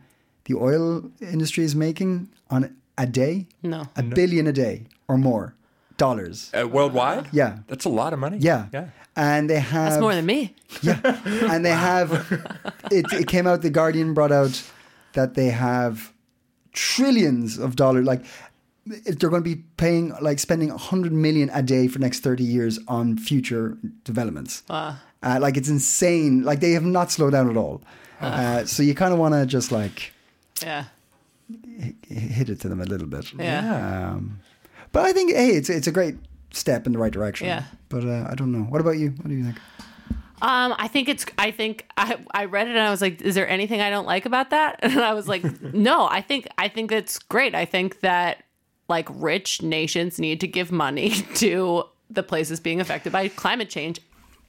the 0.45 0.56
oil 0.56 1.04
industry 1.21 1.63
is 1.63 1.75
making 1.75 2.30
on 2.49 2.75
a 2.97 3.06
day? 3.06 3.47
No. 3.63 3.88
a 3.95 4.04
billion 4.04 4.47
a 4.47 4.51
day 4.54 4.86
or 5.08 5.17
more 5.17 5.56
dollars. 5.97 6.51
Uh, 6.54 6.67
worldwide, 6.67 7.27
Yeah. 7.32 7.60
that's 7.67 7.86
a 7.86 7.89
lot 7.89 8.13
of 8.13 8.19
money. 8.19 8.38
Yeah, 8.39 8.67
yeah. 8.73 8.89
and 9.15 9.49
they 9.49 9.60
have 9.60 9.91
That's 9.91 10.01
more 10.01 10.15
than 10.15 10.25
me. 10.25 10.56
yeah, 10.82 10.99
and 11.54 11.63
they 11.65 11.71
have. 11.71 12.12
It, 12.91 13.06
it 13.13 13.27
came 13.27 13.45
out. 13.47 13.62
The 13.62 13.69
Guardian 13.69 14.13
brought 14.13 14.32
out 14.32 14.63
that 15.13 15.34
they 15.36 15.49
have 15.49 16.12
trillions 16.73 17.58
of 17.60 17.75
dollars. 17.75 18.06
Like 18.06 18.23
they're 18.86 19.30
going 19.30 19.43
to 19.43 19.49
be 19.56 19.63
paying, 19.77 20.13
like 20.21 20.39
spending 20.39 20.69
hundred 20.69 21.12
million 21.13 21.49
a 21.54 21.62
day 21.62 21.88
for 21.88 21.99
the 21.99 22.06
next 22.06 22.21
thirty 22.21 22.43
years 22.43 22.80
on 22.88 23.17
future 23.17 23.77
developments. 24.04 24.63
Uh, 24.69 24.95
like 25.21 25.58
it's 25.58 25.69
insane. 25.69 26.43
Like 26.43 26.60
they 26.62 26.71
have 26.71 26.84
not 26.86 27.12
slowed 27.12 27.34
down 27.34 27.49
at 27.49 27.58
all. 27.58 27.82
Uh, 28.21 28.65
so 28.65 28.82
you 28.84 28.93
kind 28.95 29.13
of 29.13 29.19
want 29.19 29.34
to 29.34 29.45
just 29.45 29.71
like 29.71 30.13
Yeah. 30.62 30.86
Hit 32.07 32.49
it 32.49 32.59
to 32.61 32.69
them 32.69 32.81
a 32.81 32.85
little 32.85 33.07
bit. 33.07 33.33
Yeah. 33.33 34.19
But 34.91 35.05
I 35.05 35.13
think 35.13 35.31
hey, 35.31 35.51
it's 35.51 35.69
it's 35.69 35.87
a 35.87 35.91
great 35.91 36.15
step 36.51 36.85
in 36.85 36.93
the 36.93 36.99
right 36.99 37.11
direction. 37.11 37.47
Yeah. 37.47 37.63
But 37.89 38.05
uh, 38.05 38.27
I 38.29 38.35
don't 38.35 38.51
know. 38.51 38.63
What 38.63 38.81
about 38.81 38.97
you? 38.97 39.09
What 39.11 39.27
do 39.27 39.35
you 39.35 39.43
think? 39.43 39.57
Um, 40.41 40.73
I 40.77 40.87
think 40.87 41.07
it's. 41.07 41.25
I 41.37 41.51
think 41.51 41.87
I 41.97 42.17
I 42.31 42.45
read 42.45 42.67
it 42.67 42.71
and 42.71 42.79
I 42.79 42.89
was 42.89 43.01
like, 43.01 43.21
"Is 43.21 43.35
there 43.35 43.47
anything 43.47 43.79
I 43.79 43.89
don't 43.89 44.07
like 44.07 44.25
about 44.25 44.49
that?" 44.49 44.79
And 44.83 44.99
I 44.99 45.13
was 45.13 45.27
like, 45.27 45.43
"No, 45.73 46.07
I 46.07 46.21
think 46.21 46.47
I 46.57 46.67
think 46.67 46.91
it's 46.91 47.19
great. 47.19 47.53
I 47.53 47.65
think 47.65 47.99
that 48.01 48.43
like 48.89 49.07
rich 49.11 49.61
nations 49.61 50.19
need 50.19 50.41
to 50.41 50.47
give 50.47 50.71
money 50.71 51.11
to 51.35 51.83
the 52.09 52.23
places 52.23 52.59
being 52.59 52.81
affected 52.81 53.11
by 53.11 53.27
climate 53.27 53.69
change." 53.69 54.01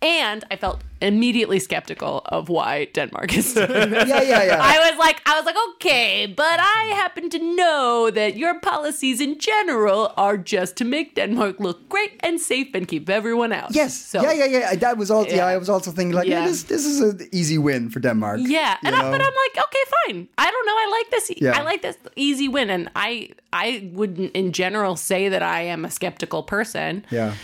And 0.02 0.44
I 0.50 0.56
felt 0.56 0.82
immediately 1.00 1.58
skeptical 1.58 2.22
of 2.26 2.48
why 2.48 2.86
Denmark 2.92 3.36
is 3.36 3.54
doing 3.54 3.68
this. 3.90 4.08
Yeah, 4.08 4.22
yeah, 4.22 4.42
yeah. 4.44 4.58
I 4.60 4.90
was 4.90 4.98
like, 4.98 5.20
I 5.26 5.36
was 5.36 5.44
like, 5.44 5.56
okay, 5.74 6.26
but 6.26 6.58
I 6.60 6.92
happen 6.94 7.30
to 7.30 7.38
know 7.56 8.10
that 8.10 8.36
your 8.36 8.58
policies 8.60 9.20
in 9.20 9.38
general 9.38 10.12
are 10.16 10.36
just 10.36 10.76
to 10.76 10.84
make 10.84 11.14
Denmark 11.14 11.60
look 11.60 11.88
great 11.88 12.12
and 12.20 12.40
safe 12.40 12.68
and 12.74 12.86
keep 12.88 13.08
everyone 13.08 13.52
out. 13.52 13.74
Yes. 13.74 13.94
So, 13.94 14.22
yeah, 14.22 14.32
yeah, 14.32 14.46
yeah. 14.46 14.74
That 14.74 14.96
was 14.96 15.10
all. 15.10 15.24
Yeah, 15.26 15.36
Yeah. 15.36 15.46
I 15.46 15.56
was 15.56 15.68
also 15.68 15.90
thinking 15.92 16.16
like, 16.16 16.28
yeah, 16.28 16.46
this 16.46 16.64
this 16.64 16.84
is 16.84 17.00
an 17.00 17.28
easy 17.32 17.58
win 17.58 17.90
for 17.90 18.00
Denmark. 18.00 18.40
Yeah, 18.42 18.76
and 18.84 18.94
I, 18.94 19.02
but? 19.02 19.20
I'm 19.20 19.34
like, 19.44 19.64
okay, 19.66 19.84
fine. 20.06 20.28
I 20.38 20.50
don't 20.50 20.66
know. 20.66 20.76
I 20.78 20.86
like 20.98 21.10
this. 21.10 21.30
Yeah. 21.36 21.58
I 21.58 21.62
like 21.62 21.82
this 21.82 21.96
easy 22.16 22.48
win, 22.48 22.70
and 22.70 22.88
I 22.96 23.30
I 23.52 23.90
wouldn't 23.94 24.32
in 24.34 24.52
general 24.52 24.96
say 24.96 25.28
that 25.30 25.42
I 25.42 25.62
am 25.72 25.84
a 25.84 25.90
skeptical 25.90 26.42
person. 26.42 27.04
Yeah. 27.10 27.34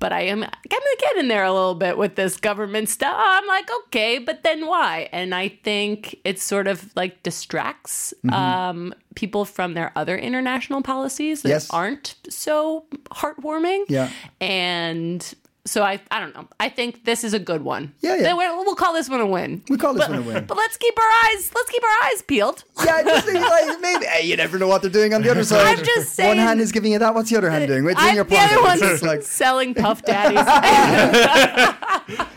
But 0.00 0.12
I 0.12 0.20
am 0.22 0.40
kind 0.42 0.52
of 0.92 0.98
getting 1.00 1.28
there 1.28 1.44
a 1.44 1.52
little 1.52 1.74
bit 1.74 1.98
with 1.98 2.14
this 2.14 2.36
government 2.36 2.88
stuff. 2.88 3.16
I'm 3.18 3.46
like, 3.46 3.68
okay, 3.86 4.18
but 4.18 4.42
then 4.44 4.66
why? 4.66 5.08
And 5.12 5.34
I 5.34 5.48
think 5.48 6.16
it 6.24 6.40
sort 6.40 6.66
of 6.68 6.94
like 6.96 7.22
distracts 7.22 8.14
Mm-hmm. 8.24 8.34
um, 8.34 8.94
people 9.14 9.44
from 9.44 9.74
their 9.74 9.90
other 9.96 10.16
international 10.16 10.82
policies 10.82 11.42
that 11.42 11.48
Yes. 11.48 11.70
aren't 11.70 12.14
so 12.28 12.84
heartwarming. 13.10 13.84
Yeah. 13.88 14.10
And 14.40 15.34
so 15.68 15.82
I, 15.82 16.00
I 16.10 16.20
don't 16.20 16.34
know. 16.34 16.48
I 16.58 16.68
think 16.68 17.04
this 17.04 17.24
is 17.24 17.34
a 17.34 17.38
good 17.38 17.62
one. 17.62 17.92
Yeah, 18.00 18.16
yeah. 18.16 18.32
We'll, 18.34 18.64
we'll 18.64 18.74
call 18.74 18.92
this 18.94 19.08
one 19.08 19.20
a 19.20 19.26
win. 19.26 19.62
We 19.68 19.76
call 19.76 19.94
this 19.94 20.06
But- 20.06 20.10
one 20.10 20.18
a 20.20 20.22
win. 20.22 20.44
But 20.48 20.56
let's 20.56 20.76
keep 20.76 20.98
our 20.98 21.10
eyes. 21.26 21.50
Let's 21.54 21.70
keep 21.70 21.82
our 21.82 22.06
eyes 22.08 22.22
peeled. 22.22 22.64
Yeah, 22.84 23.02
just 23.02 23.26
think, 23.26 23.40
like, 23.40 23.80
maybe 23.80 24.06
hey, 24.06 24.26
you 24.26 24.36
never 24.36 24.58
know 24.58 24.68
what 24.68 24.82
they're 24.82 24.90
doing 24.90 25.14
on 25.14 25.22
the 25.22 25.30
other 25.30 25.44
side. 25.44 25.78
I'm 25.78 25.84
just 25.84 26.14
saying- 26.14 26.38
One 26.38 26.46
hand 26.46 26.60
is 26.60 26.72
giving 26.72 26.92
you 26.92 26.98
that. 26.98 27.14
What's 27.14 27.30
the 27.30 27.36
other 27.36 27.50
hand 27.50 27.66
doing? 27.66 27.84
It's 27.88 28.00
in 28.00 28.08
I, 28.08 28.14
your 28.14 28.24
the 28.24 28.36
other 28.38 28.62
one's 28.62 28.82
It's 28.82 29.02
like, 29.12 29.22
selling 29.22 29.74
puff 29.74 30.02
daddies. 30.02 30.38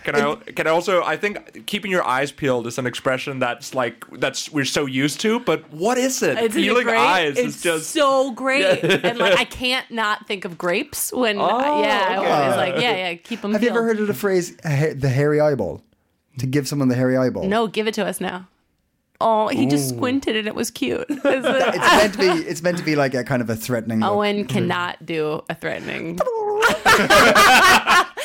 Can 0.03 0.15
I 0.15 0.35
can 0.55 0.67
I 0.67 0.69
also 0.71 1.03
I 1.03 1.15
think 1.15 1.65
keeping 1.67 1.91
your 1.91 2.03
eyes 2.03 2.31
peeled 2.31 2.67
is 2.67 2.77
an 2.77 2.85
expression 2.87 3.39
that's 3.39 3.73
like 3.75 4.05
that's 4.19 4.51
we're 4.51 4.65
so 4.65 4.85
used 4.85 5.19
to, 5.21 5.39
but 5.39 5.71
what 5.71 5.97
is 5.97 6.21
it? 6.23 6.37
Isn't 6.37 6.45
it 6.45 6.51
Peeling 6.53 6.83
great? 6.85 6.97
eyes 6.97 7.37
it's 7.37 7.57
is 7.57 7.61
just 7.61 7.91
so 7.91 8.31
great, 8.31 8.83
and 8.83 9.19
like 9.19 9.37
I 9.37 9.45
can't 9.45 9.89
not 9.91 10.27
think 10.27 10.43
of 10.43 10.57
grapes 10.57 11.13
when. 11.13 11.37
Oh, 11.39 11.81
yeah, 11.83 12.05
I 12.09 12.15
oh, 12.15 12.21
okay. 12.21 12.31
always 12.31 12.55
like 12.57 12.81
yeah, 12.81 13.11
yeah. 13.11 13.15
Keep 13.23 13.41
them. 13.41 13.53
have 13.53 13.63
you 13.63 13.69
ever 13.69 13.83
heard 13.83 13.99
of 13.99 14.07
the 14.07 14.13
phrase 14.13 14.55
"the 14.57 15.11
hairy 15.13 15.39
eyeball"? 15.39 15.81
To 16.39 16.47
give 16.47 16.67
someone 16.67 16.87
the 16.87 16.95
hairy 16.95 17.17
eyeball. 17.17 17.43
No, 17.43 17.67
give 17.67 17.87
it 17.87 17.93
to 17.95 18.05
us 18.05 18.21
now. 18.21 18.47
Oh, 19.23 19.49
he 19.49 19.67
just 19.67 19.89
squinted 19.89 20.35
and 20.35 20.47
it 20.47 20.55
was 20.55 20.71
cute. 20.71 21.05
It's 21.09 21.23
meant 21.23 22.13
to 22.13 22.19
be. 22.19 22.25
It's 22.49 22.63
meant 22.63 22.77
to 22.79 22.83
be 22.83 22.95
like 22.95 23.13
a 23.13 23.23
kind 23.23 23.41
of 23.41 23.49
a 23.49 23.55
threatening. 23.55 23.99
Look. 23.99 24.11
Owen 24.11 24.47
cannot 24.47 25.05
do 25.05 25.41
a 25.49 25.55
threatening. 25.55 26.17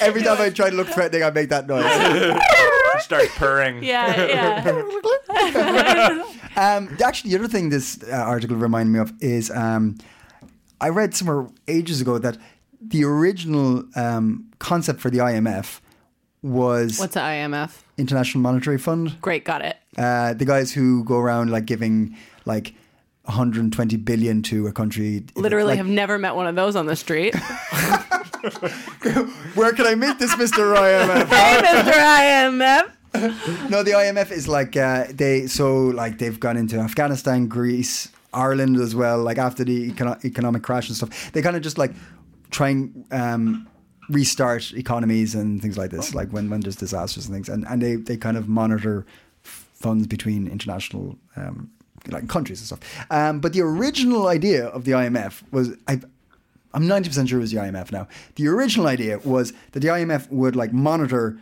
Every 0.00 0.22
time 0.22 0.40
I 0.40 0.50
try 0.54 0.70
to 0.70 0.76
look 0.76 0.88
threatening, 0.88 1.22
I 1.22 1.30
make 1.30 1.48
that 1.50 1.66
noise. 1.66 1.84
more? 1.84 3.00
Start 3.00 3.28
purring. 3.30 3.82
Yeah, 3.82 4.26
yeah. 4.26 6.22
Um, 6.56 6.96
actually, 7.04 7.30
the 7.30 7.38
other 7.38 7.48
thing 7.48 7.68
this 7.68 8.02
uh, 8.04 8.12
article 8.16 8.56
reminded 8.56 8.92
me 8.92 9.00
of 9.00 9.12
is 9.20 9.50
um, 9.50 9.98
I 10.80 10.88
read 10.88 11.14
somewhere 11.14 11.48
ages 11.68 12.00
ago 12.00 12.18
that 12.18 12.38
the 12.80 13.04
original 13.04 13.84
um, 13.94 14.50
concept 14.58 15.00
for 15.00 15.10
the 15.10 15.18
IMF 15.18 15.80
was 16.42 16.98
What's 16.98 17.14
the 17.14 17.20
IMF? 17.20 17.82
International 17.98 18.42
Monetary 18.42 18.78
Fund. 18.78 19.20
Great, 19.20 19.44
got 19.44 19.62
it. 19.62 19.76
Uh, 19.96 20.34
the 20.34 20.44
guys 20.44 20.72
who 20.72 21.02
go 21.04 21.18
around 21.18 21.50
like 21.50 21.66
giving 21.66 22.16
like 22.44 22.74
120 23.24 23.96
billion 23.98 24.42
to 24.42 24.66
a 24.66 24.72
country. 24.72 25.24
Literally 25.34 25.70
like, 25.70 25.78
have 25.78 25.86
never 25.86 26.18
met 26.18 26.34
one 26.36 26.46
of 26.46 26.54
those 26.54 26.76
on 26.76 26.86
the 26.86 26.94
street. 26.96 27.34
Where 29.54 29.72
can 29.72 29.86
I 29.86 29.94
meet 29.94 30.18
this 30.18 30.34
Mr. 30.34 30.76
IMF? 30.76 31.26
hey, 31.26 31.60
Mr. 31.62 31.92
IMF. 31.92 33.70
no, 33.70 33.82
the 33.82 33.92
IMF 33.92 34.30
is 34.30 34.46
like 34.46 34.76
uh, 34.76 35.04
they 35.10 35.46
so 35.46 35.86
like 35.86 36.18
they've 36.18 36.38
gone 36.38 36.56
into 36.56 36.78
Afghanistan, 36.78 37.48
Greece, 37.48 38.08
Ireland 38.32 38.76
as 38.76 38.94
well. 38.94 39.22
Like 39.22 39.38
after 39.38 39.64
the 39.64 39.90
econo- 39.90 40.22
economic 40.24 40.62
crash 40.62 40.88
and 40.88 40.96
stuff, 40.96 41.32
they 41.32 41.40
kind 41.42 41.56
of 41.56 41.62
just 41.62 41.78
like 41.78 41.92
try 42.50 42.70
and 42.70 43.04
um, 43.10 43.68
restart 44.08 44.72
economies 44.74 45.34
and 45.34 45.60
things 45.60 45.76
like 45.76 45.90
this. 45.90 46.14
Like 46.14 46.30
when 46.30 46.50
when 46.50 46.60
there's 46.60 46.76
disasters 46.76 47.26
and 47.26 47.34
things, 47.34 47.48
and 47.48 47.66
and 47.66 47.82
they 47.82 47.96
they 47.96 48.16
kind 48.16 48.36
of 48.36 48.48
monitor 48.48 49.06
funds 49.42 50.06
between 50.06 50.48
international. 50.48 51.16
Um, 51.36 51.70
like 52.08 52.28
countries 52.28 52.60
and 52.60 52.66
stuff, 52.66 53.06
um, 53.10 53.40
but 53.40 53.52
the 53.52 53.60
original 53.60 54.28
idea 54.28 54.66
of 54.66 54.84
the 54.84 54.92
IMF 54.92 55.42
was 55.50 55.70
I, 55.88 56.00
I'm 56.72 56.84
90% 56.84 57.28
sure 57.28 57.38
it 57.38 57.40
was 57.40 57.50
the 57.50 57.56
IMF 57.56 57.90
now. 57.90 58.06
The 58.36 58.46
original 58.46 58.86
idea 58.86 59.18
was 59.24 59.52
that 59.72 59.80
the 59.80 59.88
IMF 59.88 60.30
would 60.30 60.54
like 60.54 60.72
monitor 60.72 61.38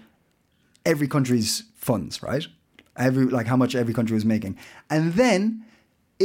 every 0.87 1.09
country's 1.09 1.65
funds, 1.75 2.23
right? 2.23 2.47
Every 2.97 3.25
like 3.25 3.47
how 3.47 3.57
much 3.57 3.75
every 3.75 3.93
country 3.93 4.15
was 4.15 4.25
making. 4.25 4.57
And 4.89 5.15
then 5.15 5.65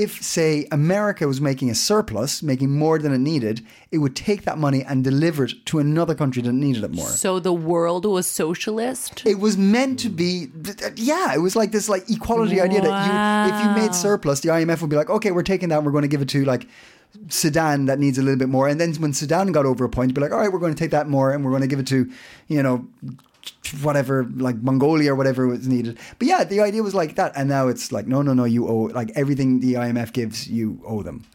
if 0.02 0.24
say 0.24 0.68
America 0.72 1.28
was 1.28 1.42
making 1.42 1.70
a 1.70 1.76
surplus, 1.76 2.42
making 2.42 2.78
more 2.78 2.98
than 3.00 3.14
it 3.14 3.20
needed, 3.20 3.66
it 3.92 3.98
would 3.98 4.16
take 4.16 4.44
that 4.44 4.58
money 4.58 4.84
and 4.84 5.04
deliver 5.04 5.46
it 5.46 5.66
to 5.66 5.80
another 5.80 6.16
country 6.16 6.42
that 6.42 6.54
needed 6.54 6.84
it 6.84 6.92
more. 6.92 7.08
So 7.08 7.40
the 7.40 7.54
world 7.54 8.06
was 8.06 8.26
socialist? 8.26 9.24
It 9.26 9.40
was 9.40 9.58
meant 9.58 10.00
to 10.00 10.10
be, 10.10 10.48
yeah. 10.96 11.34
It 11.34 11.40
was 11.40 11.56
like 11.56 11.72
this, 11.72 11.90
like 11.90 12.10
equality 12.10 12.62
idea 12.62 12.82
that 12.82 13.06
you, 13.06 13.56
if 13.56 13.64
you 13.64 13.82
made 13.82 13.94
surplus, 13.94 14.40
the 14.40 14.50
IMF 14.50 14.82
would 14.82 14.90
be 14.90 14.96
like, 14.96 15.10
okay, 15.10 15.32
we're 15.32 15.44
taking 15.44 15.70
that, 15.70 15.78
and 15.78 15.86
we're 15.86 15.92
going 15.92 16.04
to 16.04 16.08
give 16.08 16.22
it 16.22 16.30
to 16.30 16.46
like 16.46 16.68
Sudan 17.28 17.86
that 17.86 18.00
needs 18.00 18.18
a 18.18 18.22
little 18.22 18.38
bit 18.38 18.50
more, 18.50 18.68
and 18.68 18.80
then 18.80 18.94
when 18.96 19.14
Sudan 19.14 19.52
got 19.52 19.66
over 19.66 19.84
a 19.84 19.90
point, 19.90 20.14
be 20.14 20.22
like, 20.22 20.32
all 20.32 20.40
right, 20.40 20.52
we're 20.52 20.60
going 20.60 20.74
to 20.74 20.80
take 20.80 20.92
that 20.92 21.10
more, 21.10 21.32
and 21.32 21.44
we're 21.44 21.52
going 21.52 21.64
to 21.64 21.68
give 21.68 21.80
it 21.80 21.88
to, 21.88 22.10
you 22.48 22.64
know, 22.64 22.88
whatever, 23.82 24.26
like 24.36 24.58
Mongolia 24.58 25.14
or 25.14 25.16
whatever 25.16 25.48
was 25.48 25.68
needed. 25.68 25.98
But 26.18 26.28
yeah, 26.28 26.44
the 26.44 26.62
idea 26.62 26.84
was 26.84 26.96
like 26.96 27.16
that, 27.16 27.34
and 27.36 27.50
now 27.50 27.68
it's 27.68 27.92
like, 27.92 28.08
no, 28.08 28.22
no, 28.22 28.34
no, 28.34 28.46
you 28.46 28.68
owe 28.68 28.90
like 28.94 29.12
everything 29.16 29.60
the 29.60 29.74
IMF 29.74 30.14
gives, 30.14 30.48
you 30.48 30.82
owe 30.86 31.04
them. 31.04 31.26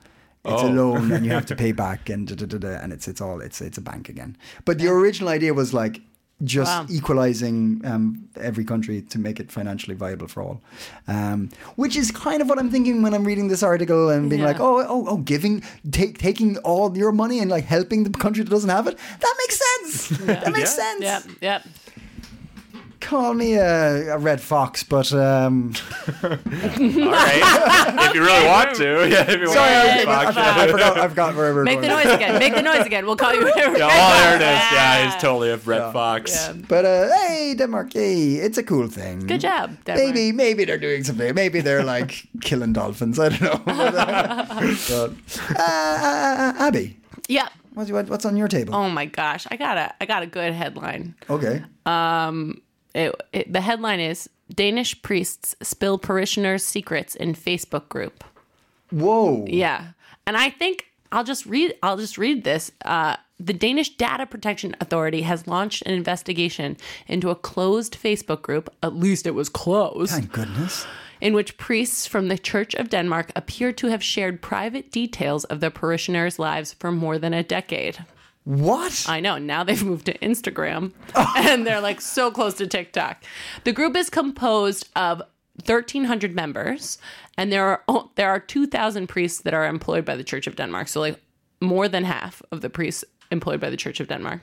It's 0.45 0.63
a 0.63 0.67
oh. 0.67 0.71
loan, 0.71 1.11
and 1.11 1.25
you 1.25 1.33
have 1.33 1.47
to 1.47 1.57
pay 1.65 1.73
back, 1.73 2.11
and 2.11 2.29
da, 2.29 2.35
da, 2.35 2.47
da, 2.47 2.59
da, 2.59 2.69
and 2.83 2.93
it's 2.93 3.09
it's 3.09 3.21
all 3.21 3.41
it's 3.41 3.61
it's 3.61 3.79
a 3.79 3.81
bank 3.81 4.09
again. 4.09 4.37
But 4.65 4.79
the 4.79 4.89
original 4.89 5.31
idea 5.31 5.55
was 5.55 5.73
like 5.73 6.03
just 6.43 6.71
Wow. 6.71 6.87
equalizing 6.91 7.81
um, 7.85 8.29
every 8.41 8.65
country 8.65 9.03
to 9.03 9.19
make 9.19 9.39
it 9.41 9.53
financially 9.53 9.95
viable 9.95 10.27
for 10.29 10.43
all, 10.43 10.61
um, 11.07 11.49
which 11.77 11.97
is 11.97 12.11
kind 12.11 12.43
of 12.43 12.49
what 12.49 12.59
I'm 12.59 12.71
thinking 12.71 13.03
when 13.03 13.15
I'm 13.15 13.25
reading 13.25 13.49
this 13.49 13.63
article 13.63 14.11
and 14.11 14.29
being 14.29 14.43
Yeah. 14.43 14.49
like, 14.49 14.61
oh, 14.61 14.81
oh, 14.89 15.05
oh, 15.09 15.17
giving, 15.19 15.63
take, 15.91 16.19
taking 16.19 16.57
all 16.59 16.97
your 16.97 17.13
money 17.13 17.39
and 17.39 17.51
like 17.51 17.65
helping 17.65 18.03
the 18.05 18.11
country 18.11 18.43
that 18.45 18.51
doesn't 18.51 18.71
have 18.71 18.87
it. 18.89 18.99
That 19.21 19.35
makes 19.39 19.61
sense. 19.71 20.19
That 20.27 20.53
makes 20.53 20.75
sense. 20.75 21.01
Yep, 21.03 21.23
yep. 21.41 21.67
Call 23.05 23.35
me 23.35 23.53
a, 23.55 24.15
a 24.15 24.19
red 24.19 24.41
fox, 24.41 24.83
but 24.83 25.13
um, 25.13 25.75
All 26.23 26.31
right. 26.31 28.01
if 28.09 28.15
you 28.15 28.23
really 28.25 28.47
want 28.47 28.75
to. 28.77 29.07
Yeah, 29.15 29.31
if 29.31 29.41
you 29.41 29.47
sorry, 29.49 29.75
I, 29.75 30.05
want 30.07 30.35
to. 30.35 30.41
I, 30.41 30.61
I, 30.61 30.65
I 30.65 30.69
forgot. 30.71 30.99
I 30.99 31.09
forgot 31.09 31.37
where 31.37 31.51
we 31.51 31.57
were 31.59 31.65
Make 31.65 31.83
the 31.83 31.89
noise 31.89 32.07
again. 32.07 32.39
Make 32.39 32.55
the 32.55 32.63
noise 32.63 32.87
again. 32.87 33.05
We'll 33.05 33.17
call 33.17 33.35
you. 33.35 33.47
Yeah, 33.47 33.53
oh, 33.69 34.13
there 34.19 34.37
it 34.37 34.41
is. 34.41 34.63
Yeah, 34.73 35.05
he's 35.05 35.21
totally 35.23 35.51
a 35.51 35.59
red 35.59 35.93
fox. 35.93 36.33
Yeah. 36.33 36.55
But 36.67 36.85
uh, 36.87 37.09
hey, 37.27 37.55
Denmark, 37.55 37.93
hey, 37.93 38.37
it's 38.37 38.57
a 38.57 38.63
cool 38.63 38.89
thing. 38.89 39.27
Good 39.27 39.43
job, 39.43 39.77
Denmark. 39.85 40.15
Maybe, 40.15 40.33
maybe 40.33 40.65
they're 40.65 40.79
doing 40.79 41.05
something. 41.05 41.35
Maybe 41.35 41.61
they're 41.61 41.85
like 41.85 42.27
killing 42.41 42.73
dolphins. 42.73 43.19
I 43.19 43.29
don't 43.29 43.43
know. 43.43 43.61
But, 43.67 43.95
uh, 43.95 44.87
uh, 44.91 45.09
uh, 45.59 46.53
Abby, 46.59 46.97
Yeah. 47.29 47.49
what's, 47.75 47.91
what's 47.91 48.25
on 48.25 48.37
your 48.39 48.49
table? 48.49 48.75
Oh 48.75 48.89
my 48.89 49.05
gosh, 49.05 49.47
I 49.51 49.57
got 49.57 49.77
a 49.77 49.93
I 50.01 50.07
got 50.07 50.23
a 50.23 50.27
good 50.27 50.55
headline. 50.55 51.15
Okay. 51.29 51.63
It, 52.95 53.15
it, 53.33 53.53
the 53.53 53.61
headline 53.61 54.01
is 54.01 54.29
Danish 54.55 55.01
priests 55.03 55.57
spill 55.63 55.99
parishioners' 55.99 56.65
secrets 56.65 57.15
in 57.15 57.35
Facebook 57.35 57.89
group. 57.89 58.25
Whoa. 58.91 59.45
Yeah, 59.49 59.89
and 60.27 60.37
I 60.37 60.51
think 60.51 60.87
I'll 61.11 61.25
just 61.25 61.47
read. 61.47 61.75
I'll 61.83 61.97
just 61.97 62.19
read 62.19 62.45
this. 62.45 62.71
Uh, 62.85 63.17
the 63.41 63.53
Danish 63.53 63.97
Data 63.97 64.27
Protection 64.27 64.77
Authority 64.81 65.23
has 65.23 65.47
launched 65.47 65.83
an 65.83 65.93
investigation 65.93 66.77
into 67.09 67.31
a 67.31 67.35
closed 67.35 67.99
Facebook 68.01 68.43
group. 68.43 68.73
At 68.83 68.95
least 68.95 69.27
it 69.27 69.35
was 69.35 69.49
closed. 69.49 70.13
Thank 70.13 70.33
goodness. 70.33 70.87
in 71.21 71.33
which 71.33 71.57
priests 71.57 72.07
from 72.07 72.29
the 72.29 72.37
Church 72.37 72.75
of 72.75 72.91
Denmark 72.91 73.33
appear 73.35 73.73
to 73.73 73.87
have 73.89 74.03
shared 74.03 74.43
private 74.43 74.93
details 74.93 75.45
of 75.45 75.61
their 75.61 75.71
parishioners' 75.71 76.39
lives 76.39 76.75
for 76.75 76.93
more 76.93 77.19
than 77.19 77.33
a 77.33 77.43
decade. 77.43 78.05
What? 78.45 79.07
I 79.09 79.21
know. 79.21 79.39
Now 79.39 79.65
they've 79.65 79.83
moved 79.93 80.07
to 80.07 80.19
Instagram 80.19 80.93
and 81.37 81.67
they're 81.67 81.81
like 81.81 82.01
so 82.01 82.31
close 82.31 82.55
to 82.55 82.67
TikTok. 82.67 83.25
The 83.65 83.73
group 83.73 83.97
is 83.97 84.11
composed 84.11 84.89
of 84.95 85.23
1300 85.67 86.35
members 86.35 86.99
and 87.39 87.51
there 87.51 87.65
are 87.67 87.83
oh, 87.89 88.11
there 88.17 88.29
are 88.29 88.41
2000 88.41 89.07
priests 89.09 89.41
that 89.43 89.55
are 89.55 89.67
employed 89.67 90.05
by 90.05 90.17
the 90.17 90.25
Church 90.25 90.47
of 90.47 90.57
Denmark. 90.57 90.89
So 90.89 91.01
like 91.01 91.21
more 91.61 91.89
than 91.89 92.05
half 92.05 92.43
of 92.53 92.61
the 92.61 92.71
priests 92.71 93.05
employed 93.31 93.61
by 93.61 93.71
the 93.71 93.77
Church 93.77 94.01
of 94.01 94.09
Denmark. 94.09 94.43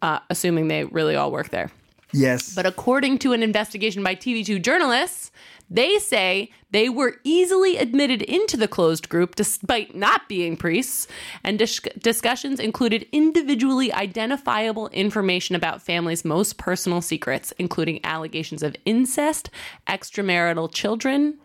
Uh, 0.00 0.18
assuming 0.30 0.66
they 0.66 0.84
really 0.84 1.14
all 1.14 1.30
work 1.30 1.50
there. 1.50 1.70
yes. 2.12 2.54
But 2.54 2.66
according 2.66 3.18
to 3.18 3.32
an 3.34 3.42
investigation 3.42 4.02
by 4.02 4.16
TV2 4.16 4.60
journalists, 4.60 5.30
they 5.72 5.98
say 5.98 6.50
they 6.70 6.90
were 6.90 7.16
easily 7.24 7.78
admitted 7.78 8.20
into 8.20 8.58
the 8.58 8.68
closed 8.68 9.08
group 9.08 9.36
despite 9.36 9.94
not 9.94 10.28
being 10.28 10.54
priests, 10.54 11.08
and 11.42 11.58
dis- 11.58 11.80
discussions 11.98 12.60
included 12.60 13.06
individually 13.10 13.90
identifiable 13.90 14.88
information 14.88 15.56
about 15.56 15.80
families' 15.80 16.26
most 16.26 16.58
personal 16.58 17.00
secrets, 17.00 17.52
including 17.58 18.04
allegations 18.04 18.62
of 18.62 18.76
incest, 18.84 19.48
extramarital 19.88 20.72
children, 20.72 21.38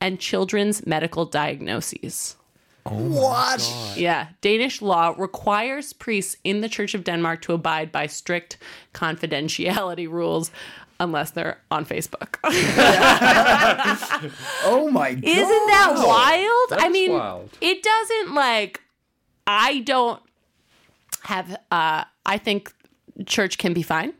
and 0.00 0.18
children's 0.18 0.84
medical 0.84 1.24
diagnoses. 1.24 2.34
Oh 2.84 2.96
what? 2.96 3.96
Yeah, 3.96 4.28
Danish 4.40 4.82
law 4.82 5.14
requires 5.16 5.92
priests 5.92 6.36
in 6.42 6.62
the 6.62 6.68
Church 6.68 6.94
of 6.94 7.04
Denmark 7.04 7.42
to 7.42 7.52
abide 7.52 7.92
by 7.92 8.06
strict 8.08 8.58
confidentiality 8.92 10.08
rules 10.10 10.50
unless 11.02 11.32
they're 11.32 11.58
on 11.70 11.84
Facebook. 11.84 12.36
Oh 14.64 14.88
my 14.90 15.14
god. 15.14 15.24
Isn't 15.24 15.66
that 15.66 15.92
wild? 15.96 16.80
I 16.82 16.88
mean, 16.88 17.12
wild. 17.12 17.50
it 17.60 17.82
doesn't 17.82 18.34
like 18.34 18.80
I 19.46 19.80
don't 19.80 20.22
have 21.24 21.56
uh 21.70 22.04
I 22.24 22.38
think 22.38 22.72
church 23.26 23.58
can 23.58 23.72
be 23.74 23.82
fine 23.82 24.12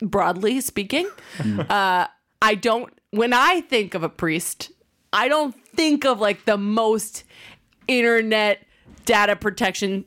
broadly 0.00 0.60
speaking. 0.60 1.08
Uh 1.68 2.06
I 2.42 2.54
don't 2.54 2.92
when 3.10 3.32
I 3.32 3.60
think 3.60 3.94
of 3.94 4.02
a 4.02 4.08
priest, 4.08 4.72
I 5.12 5.28
don't 5.28 5.54
think 5.76 6.04
of 6.04 6.18
like 6.20 6.44
the 6.46 6.56
most 6.56 7.24
internet 7.86 8.64
data 9.04 9.36
protection 9.36 10.04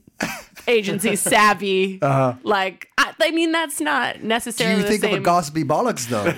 agency 0.67 1.15
savvy. 1.31 1.99
Like 2.01 2.89
I, 2.97 3.13
I 3.21 3.31
mean 3.31 3.51
that's 3.51 3.79
not 3.81 4.15
Uh-huh. 4.15 4.21
Do 4.21 4.27
necessarily 4.27 4.81
you 4.81 4.87
think 4.87 5.01
the 5.01 5.07
of 5.07 5.13
a 5.13 5.15
same. 5.17 5.23
gossipy 5.23 5.63
bollocks 5.63 6.07
though? 6.07 6.25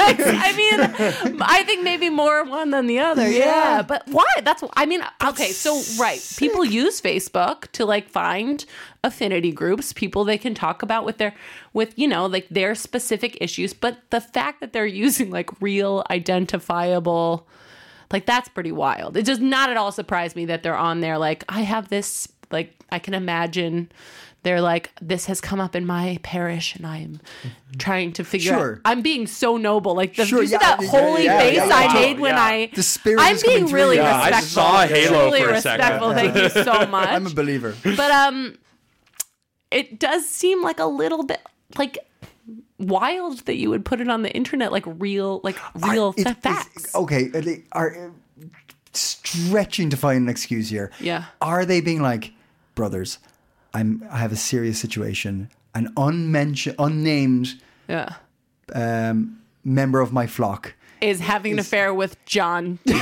I 0.00 0.54
mean, 0.56 1.38
I 1.42 1.62
think 1.64 1.82
maybe 1.82 2.10
more 2.10 2.44
one 2.44 2.70
than 2.70 2.86
the 2.86 2.98
other. 2.98 3.28
Yeah. 3.28 3.38
Yeah. 3.38 3.82
But 3.82 4.02
why? 4.08 4.24
That's, 4.42 4.62
I 4.76 4.86
mean, 4.86 5.02
okay. 5.24 5.50
So, 5.52 5.82
right. 6.00 6.20
People 6.38 6.64
use 6.64 7.00
Facebook 7.00 7.70
to 7.72 7.84
like 7.84 8.08
find 8.08 8.64
affinity 9.04 9.52
groups, 9.52 9.92
people 9.92 10.24
they 10.24 10.38
can 10.38 10.54
talk 10.54 10.82
about 10.82 11.04
with 11.04 11.18
their, 11.18 11.34
with, 11.72 11.98
you 11.98 12.08
know, 12.08 12.26
like 12.26 12.48
their 12.50 12.74
specific 12.74 13.38
issues. 13.40 13.72
But 13.74 13.98
the 14.10 14.20
fact 14.20 14.60
that 14.60 14.72
they're 14.72 14.86
using 14.86 15.30
like 15.30 15.50
real 15.60 16.04
identifiable, 16.10 17.46
like 18.12 18.26
that's 18.26 18.48
pretty 18.48 18.72
wild. 18.72 19.16
It 19.16 19.24
does 19.24 19.38
not 19.40 19.70
at 19.70 19.76
all 19.76 19.92
surprise 19.92 20.34
me 20.36 20.46
that 20.46 20.62
they're 20.62 20.76
on 20.76 21.00
there. 21.00 21.18
Like, 21.18 21.44
I 21.48 21.60
have 21.62 21.88
this, 21.88 22.28
like, 22.50 22.74
I 22.90 22.98
can 22.98 23.14
imagine 23.14 23.90
they're 24.44 24.60
like, 24.60 24.92
this 25.02 25.26
has 25.26 25.40
come 25.40 25.60
up 25.60 25.74
in 25.74 25.84
my 25.84 26.18
parish 26.22 26.76
and 26.76 26.86
I'm 26.86 27.20
trying 27.76 28.12
to 28.14 28.24
figure 28.24 28.52
Sure. 28.52 28.72
out. 28.74 28.80
I'm 28.84 29.02
being 29.02 29.26
so 29.26 29.56
noble. 29.56 29.94
Like, 29.96 30.14
the, 30.14 30.24
Sure, 30.24 30.40
you 30.42 30.46
see 30.46 30.52
yeah, 30.52 30.58
that 30.60 30.78
yeah, 30.82 30.88
holy 30.88 31.24
yeah, 31.24 31.38
face 31.40 31.56
yeah, 31.56 31.66
yeah. 31.66 31.74
I 31.90 31.94
made 31.94 32.20
when 32.20 32.34
Yeah. 32.34 32.42
I. 32.44 32.70
The 32.74 32.82
spirit 32.84 33.20
I'm 33.20 33.34
is 33.34 33.42
coming 33.42 33.64
being 33.64 33.72
really 33.74 33.96
Yeah, 33.96 34.04
I 34.16 34.28
respectful. 34.28 34.40
just 34.40 34.52
saw 34.52 34.82
a 34.82 34.86
halo 34.86 35.24
Really 35.26 35.42
for 35.42 35.50
a 35.50 35.60
second. 35.60 35.80
respectful. 35.80 36.14
Thank 36.14 36.36
you 36.36 36.62
so 36.64 36.86
much. 36.90 37.08
I'm 37.08 37.26
a 37.26 37.30
believer. 37.30 37.74
But 37.82 38.10
um, 38.12 38.56
it 39.70 39.98
does 39.98 40.26
seem 40.28 40.62
like 40.62 40.78
a 40.78 40.86
little 40.86 41.24
bit 41.24 41.40
like 41.76 41.98
wild 42.78 43.40
that 43.40 43.56
you 43.56 43.70
would 43.70 43.84
put 43.84 44.00
it 44.00 44.08
on 44.08 44.22
the 44.22 44.30
internet 44.34 44.70
like 44.70 44.84
real 44.86 45.40
like 45.42 45.56
real 45.90 46.14
It- 46.16 46.22
fa- 46.22 46.30
it's- 46.30 46.42
facts. 46.64 46.94
okay, 46.94 47.24
are 47.34 47.40
they 47.40 47.64
are 47.72 48.06
uh, 48.06 48.44
stretching 48.92 49.90
to 49.90 49.96
find 49.96 50.22
an 50.22 50.28
excuse 50.28 50.68
here. 50.70 50.90
Yeah. 51.00 51.24
Are 51.42 51.64
they 51.64 51.80
being 51.80 52.00
like, 52.02 52.32
brothers? 52.78 53.18
I'm. 53.74 54.06
I 54.10 54.18
have 54.18 54.32
a 54.32 54.36
serious 54.36 54.80
situation. 54.80 55.50
An 55.74 55.92
unmentioned, 55.96 56.76
unnamed 56.78 57.60
Yeah. 57.88 58.14
um, 58.74 59.40
member 59.64 60.00
of 60.00 60.12
my 60.12 60.26
flock. 60.26 60.74
Is 61.00 61.20
having 61.20 61.52
an 61.52 61.58
affair 61.58 61.94
with 61.94 62.16
John. 62.24 62.78
I'll, 62.88 62.96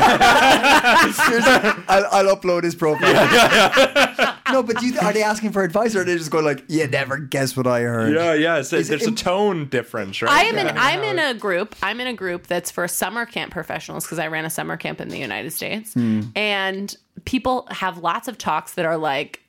I'll 2.12 2.36
upload 2.36 2.64
his 2.64 2.74
profile. 2.74 3.14
no, 4.52 4.62
but 4.62 4.78
do 4.78 4.86
you, 4.86 4.98
are 5.00 5.14
they 5.14 5.22
asking 5.22 5.52
for 5.52 5.62
advice, 5.62 5.96
or 5.96 6.02
are 6.02 6.04
they 6.04 6.16
just 6.16 6.30
going 6.30 6.44
like, 6.44 6.64
"You 6.68 6.86
never 6.88 7.16
guess 7.16 7.56
what 7.56 7.66
I 7.66 7.82
heard"? 7.82 8.14
Yeah, 8.14 8.34
yeah. 8.34 8.62
So 8.62 8.76
Is 8.76 8.90
it 8.90 8.98
there's 8.98 9.10
a 9.10 9.14
tone 9.14 9.68
difference, 9.68 10.20
right? 10.20 10.30
I 10.30 10.42
am 10.44 10.58
in 10.58 10.76
I'm 10.76 11.02
in 11.04 11.18
a 11.18 11.38
group. 11.38 11.74
I'm 11.82 12.00
in 12.00 12.06
a 12.06 12.12
group 12.12 12.46
that's 12.46 12.70
for 12.70 12.86
summer 12.88 13.24
camp 13.24 13.52
professionals 13.52 14.04
because 14.04 14.18
I 14.18 14.26
ran 14.26 14.44
a 14.44 14.50
summer 14.50 14.76
camp 14.76 15.00
in 15.00 15.08
the 15.08 15.18
United 15.18 15.52
States. 15.52 15.94
Hmm. 15.94 16.22
And 16.34 16.94
people 17.24 17.66
have 17.70 17.98
lots 17.98 18.28
of 18.28 18.36
talks 18.36 18.74
that 18.74 18.84
are 18.84 18.98
like 18.98 19.40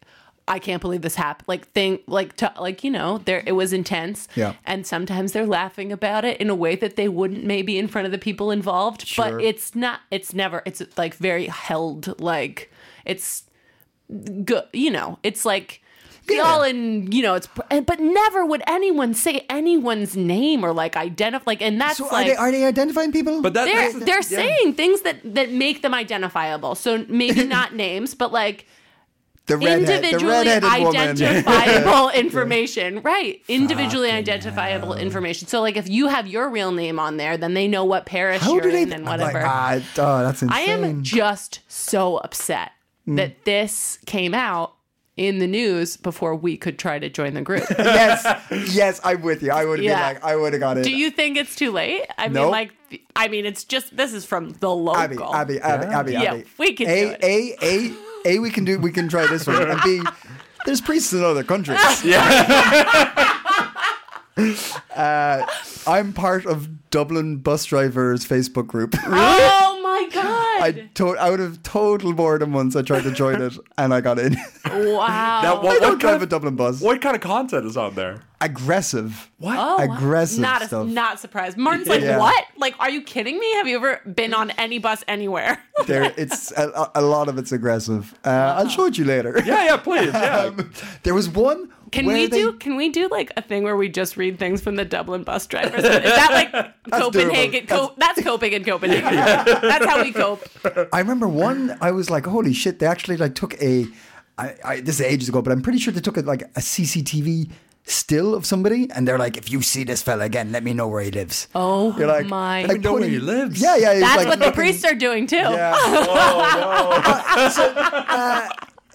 I 0.47 0.59
can't 0.59 0.81
believe 0.81 1.01
this 1.01 1.15
happened. 1.15 1.47
Like 1.47 1.71
thing 1.73 1.99
like 2.07 2.35
to, 2.37 2.53
like 2.59 2.83
you 2.83 2.91
know, 2.91 3.17
there 3.25 3.43
it 3.45 3.51
was 3.51 3.73
intense. 3.73 4.27
Yeah. 4.35 4.53
And 4.65 4.87
sometimes 4.87 5.31
they're 5.33 5.45
laughing 5.45 5.91
about 5.91 6.23
it 6.25 6.39
in 6.39 6.49
a 6.49 6.55
way 6.55 6.75
that 6.77 6.95
they 6.95 7.09
wouldn't 7.09 7.43
maybe 7.43 7.77
in 7.77 7.87
front 7.87 8.05
of 8.05 8.11
the 8.11 8.17
people 8.17 8.51
involved, 8.51 9.05
Sure. 9.05 9.31
but 9.31 9.43
it's 9.43 9.75
not 9.75 9.99
it's 10.11 10.33
never 10.33 10.61
it's 10.65 10.81
like 10.97 11.15
very 11.15 11.47
held 11.47 12.19
like 12.21 12.71
it's 13.05 13.43
good, 14.45 14.63
you 14.73 14.89
know. 14.91 15.19
It's 15.23 15.43
like 15.45 15.81
Yeah. 16.29 16.41
all 16.43 16.63
in, 16.63 17.11
you 17.11 17.23
know, 17.23 17.35
it's 17.35 17.47
but 17.69 17.99
never 17.99 18.45
would 18.45 18.63
anyone 18.67 19.13
say 19.13 19.45
anyone's 19.49 20.15
name 20.15 20.63
or 20.63 20.73
like 20.73 20.95
identify 20.95 21.43
like 21.51 21.61
and 21.61 21.79
that's 21.79 21.97
So 21.97 22.05
are 22.05 22.11
like 22.11 22.27
they 22.27 22.35
are 22.35 22.51
they 22.51 22.63
identifying 22.65 23.11
people? 23.11 23.41
But 23.41 23.53
that, 23.53 23.65
they're 23.65 23.91
that's- 23.91 24.05
they're 24.05 24.21
saying 24.21 24.73
things 24.75 25.01
that 25.01 25.17
that 25.35 25.51
make 25.51 25.81
them 25.81 25.93
identifiable. 25.93 26.75
So 26.75 27.05
maybe 27.09 27.43
not 27.57 27.75
names, 27.75 28.13
but 28.15 28.31
like 28.31 28.65
the 29.47 29.57
redhead, 29.57 30.03
individually 30.03 30.31
redheaded 30.33 30.83
woman. 30.83 31.01
identifiable 31.09 32.09
information. 32.15 33.01
Right. 33.01 33.41
Individually 33.47 34.11
identifiable 34.11 34.93
information. 34.93 35.47
So 35.47 35.61
like 35.61 35.77
if 35.77 35.89
you 35.89 36.07
have 36.07 36.27
your 36.27 36.49
real 36.49 36.71
name 36.71 36.99
on 36.99 37.17
there, 37.17 37.37
then 37.37 37.53
they 37.53 37.67
know 37.67 37.85
what 37.85 38.05
parish 38.05 38.41
How 38.41 38.53
you're 38.53 38.61
do 38.63 38.71
they? 38.71 38.81
in 38.83 38.93
and 38.93 39.07
I'm 39.09 39.19
like, 39.19 39.33
whatever. 39.33 39.45
ah, 39.45 39.75
oh, 39.97 40.23
that's 40.23 40.41
insane. 40.41 40.49
I 40.57 40.61
am 40.61 41.03
just 41.03 41.61
so 41.67 42.17
upset 42.17 42.71
Mm. 43.07 43.15
that 43.15 43.45
this 43.45 43.99
came 44.05 44.33
out 44.33 44.73
in 45.15 45.39
the 45.39 45.47
news 45.47 45.95
before 45.95 46.35
we 46.35 46.57
could 46.57 46.77
try 46.77 46.99
to 46.99 47.09
join 47.09 47.33
the 47.35 47.41
group. 47.41 47.63
yes, 47.79 48.25
yes, 48.75 48.99
I'm 49.01 49.21
with 49.21 49.41
you. 49.41 49.49
I 49.51 49.63
would 49.63 49.79
Yeah. 49.81 49.95
be 49.95 50.01
like, 50.15 50.23
I 50.25 50.35
would 50.35 50.51
have 50.51 50.59
got 50.59 50.77
it. 50.77 50.83
Do 50.83 50.91
you 50.91 51.09
think 51.09 51.37
it's 51.37 51.55
too 51.55 51.71
late? 51.71 52.05
I 52.17 52.27
mean, 52.27 52.49
like, 52.49 52.73
I 53.15 53.29
mean, 53.29 53.45
it's 53.45 53.63
just 53.63 53.95
this 53.95 54.11
is 54.13 54.25
from 54.25 54.49
the 54.59 54.69
local. 54.69 54.97
Abby, 55.33 55.57
Abby, 55.59 55.59
Abby, 55.59 55.85
Abby, 55.85 56.11
Yeah, 56.11 56.41
we 56.59 56.73
can 56.73 56.89
a, 56.89 57.05
do 57.05 57.11
it. 57.11 57.23
A, 57.23 57.65
A, 57.65 57.91
A, 58.27 58.39
we 58.39 58.51
can 58.51 58.65
do. 58.65 58.77
We 58.77 58.91
can 58.91 59.07
try 59.07 59.25
this 59.27 59.47
one. 59.47 59.69
And 59.69 59.81
B, 59.81 60.01
there's 60.65 60.81
priests 60.81 61.13
in 61.13 61.23
other 61.23 61.43
countries. 61.43 61.79
uh, 64.95 65.45
I'm 65.87 66.11
part 66.13 66.45
of 66.45 66.89
Dublin 66.89 67.37
bus 67.37 67.63
drivers 67.65 68.25
Facebook 68.25 68.67
group. 68.67 68.95
Oh 69.05 69.79
my 69.81 70.09
god! 70.13 70.36
I 70.61 70.71
to- 70.95 71.17
out 71.17 71.39
of 71.39 71.63
total 71.63 72.13
boredom 72.13 72.53
once 72.53 72.75
I 72.75 72.81
tried 72.81 73.03
to 73.03 73.11
join 73.11 73.41
it 73.41 73.53
and 73.77 73.93
I 73.93 74.01
got 74.01 74.19
in. 74.19 74.35
wow. 74.65 75.41
Now, 75.41 75.55
I 75.55 75.63
what, 75.63 75.79
don't 75.81 75.91
what, 75.93 75.99
drive 75.99 76.01
kind 76.01 76.21
a 76.21 76.23
of, 76.23 76.29
Dublin 76.29 76.55
bus. 76.55 76.81
what 76.81 77.01
kind 77.01 77.15
of 77.15 77.21
content 77.21 77.65
is 77.65 77.77
on 77.77 77.95
there? 77.95 78.21
Aggressive. 78.39 79.31
What? 79.39 79.57
Oh, 79.59 79.77
aggressive 79.77 80.39
Not 80.39 80.61
a, 80.61 80.67
stuff. 80.67 80.87
not 80.87 81.19
surprised. 81.19 81.57
Martin's 81.57 81.87
like, 81.87 82.01
Yeah. 82.01 82.19
what? 82.19 82.45
Like, 82.57 82.75
are 82.79 82.89
you 82.89 83.01
kidding 83.01 83.39
me? 83.39 83.51
Have 83.55 83.67
you 83.67 83.77
ever 83.77 83.99
been 84.13 84.33
on 84.33 84.51
any 84.51 84.77
bus 84.79 85.03
anywhere? 85.07 85.59
There, 85.85 86.11
it's 86.17 86.51
a, 86.53 86.89
a 86.95 87.01
lot 87.03 87.29
of 87.29 87.37
it's 87.37 87.51
aggressive. 87.51 88.11
Uh, 88.25 88.55
I'll 88.57 88.67
show 88.67 88.85
it 88.87 88.97
you 88.97 89.05
later. 89.05 89.39
Yeah, 89.45 89.63
yeah, 89.65 89.77
please. 89.77 90.11
Yeah. 90.13 90.37
Um, 90.45 90.71
there 91.03 91.13
was 91.13 91.29
one. 91.29 91.71
Can 91.91 92.05
where 92.05 92.15
we 92.15 92.27
they- 92.27 92.37
do? 92.37 92.53
Can 92.53 92.75
we 92.75 92.89
do 92.89 93.07
like 93.09 93.31
a 93.37 93.41
thing 93.41 93.63
where 93.63 93.75
we 93.77 93.89
just 93.89 94.17
read 94.17 94.37
things 94.39 94.61
from 94.61 94.75
the 94.75 94.85
Dublin 94.85 95.23
bus 95.23 95.47
drivers? 95.47 95.83
Is 95.83 96.03
that 96.03 96.31
like 96.31 96.51
Copenhagen? 96.91 97.65
Co- 97.67 97.93
that's 97.97 98.21
coping 98.21 98.53
in 98.53 98.63
Copenhagen. 98.63 99.15
that's 99.15 99.85
how 99.85 100.01
we 100.03 100.11
cope. 100.11 100.47
I 100.93 100.99
remember 100.99 101.27
one. 101.27 101.77
I 101.81 101.91
was 101.91 102.09
like, 102.09 102.25
"Holy 102.25 102.53
shit!" 102.53 102.79
They 102.79 102.85
actually 102.85 103.17
like 103.17 103.35
took 103.35 103.53
a. 103.61 103.85
I, 104.37 104.55
I, 104.63 104.79
this 104.81 104.99
is 104.99 105.05
ages 105.05 105.29
ago, 105.29 105.41
but 105.41 105.51
I'm 105.51 105.61
pretty 105.61 105.79
sure 105.79 105.91
they 105.91 106.01
took 106.01 106.17
a, 106.17 106.21
like 106.21 106.43
a 106.43 106.59
CCTV 106.59 107.49
still 107.85 108.35
of 108.35 108.45
somebody, 108.45 108.89
and 108.91 109.07
they're 109.07 109.17
like, 109.17 109.37
"If 109.37 109.49
you 109.51 109.61
see 109.61 109.83
this 109.83 110.01
fella 110.03 110.25
again, 110.25 110.51
let 110.51 110.63
me 110.63 110.73
know 110.73 110.87
where 110.87 111.01
he 111.01 111.11
lives." 111.11 111.47
Oh 111.55 111.97
You're 111.97 112.07
like, 112.07 112.27
my! 112.27 112.65
like 112.65 112.81
know 112.81 112.93
where 112.93 113.07
he 113.07 113.19
lives. 113.19 113.61
Yeah, 113.61 113.77
yeah. 113.77 113.99
that's 113.99 114.17
like 114.17 114.27
what 114.27 114.39
the 114.39 114.51
priests 114.51 114.83
are 114.83 114.93
doing 114.95 115.25
too. 115.25 115.37
Yeah. 115.37 115.73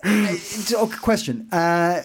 so, 0.39 0.83
okay, 0.85 0.97
question. 0.99 1.49
Uh, 1.51 2.03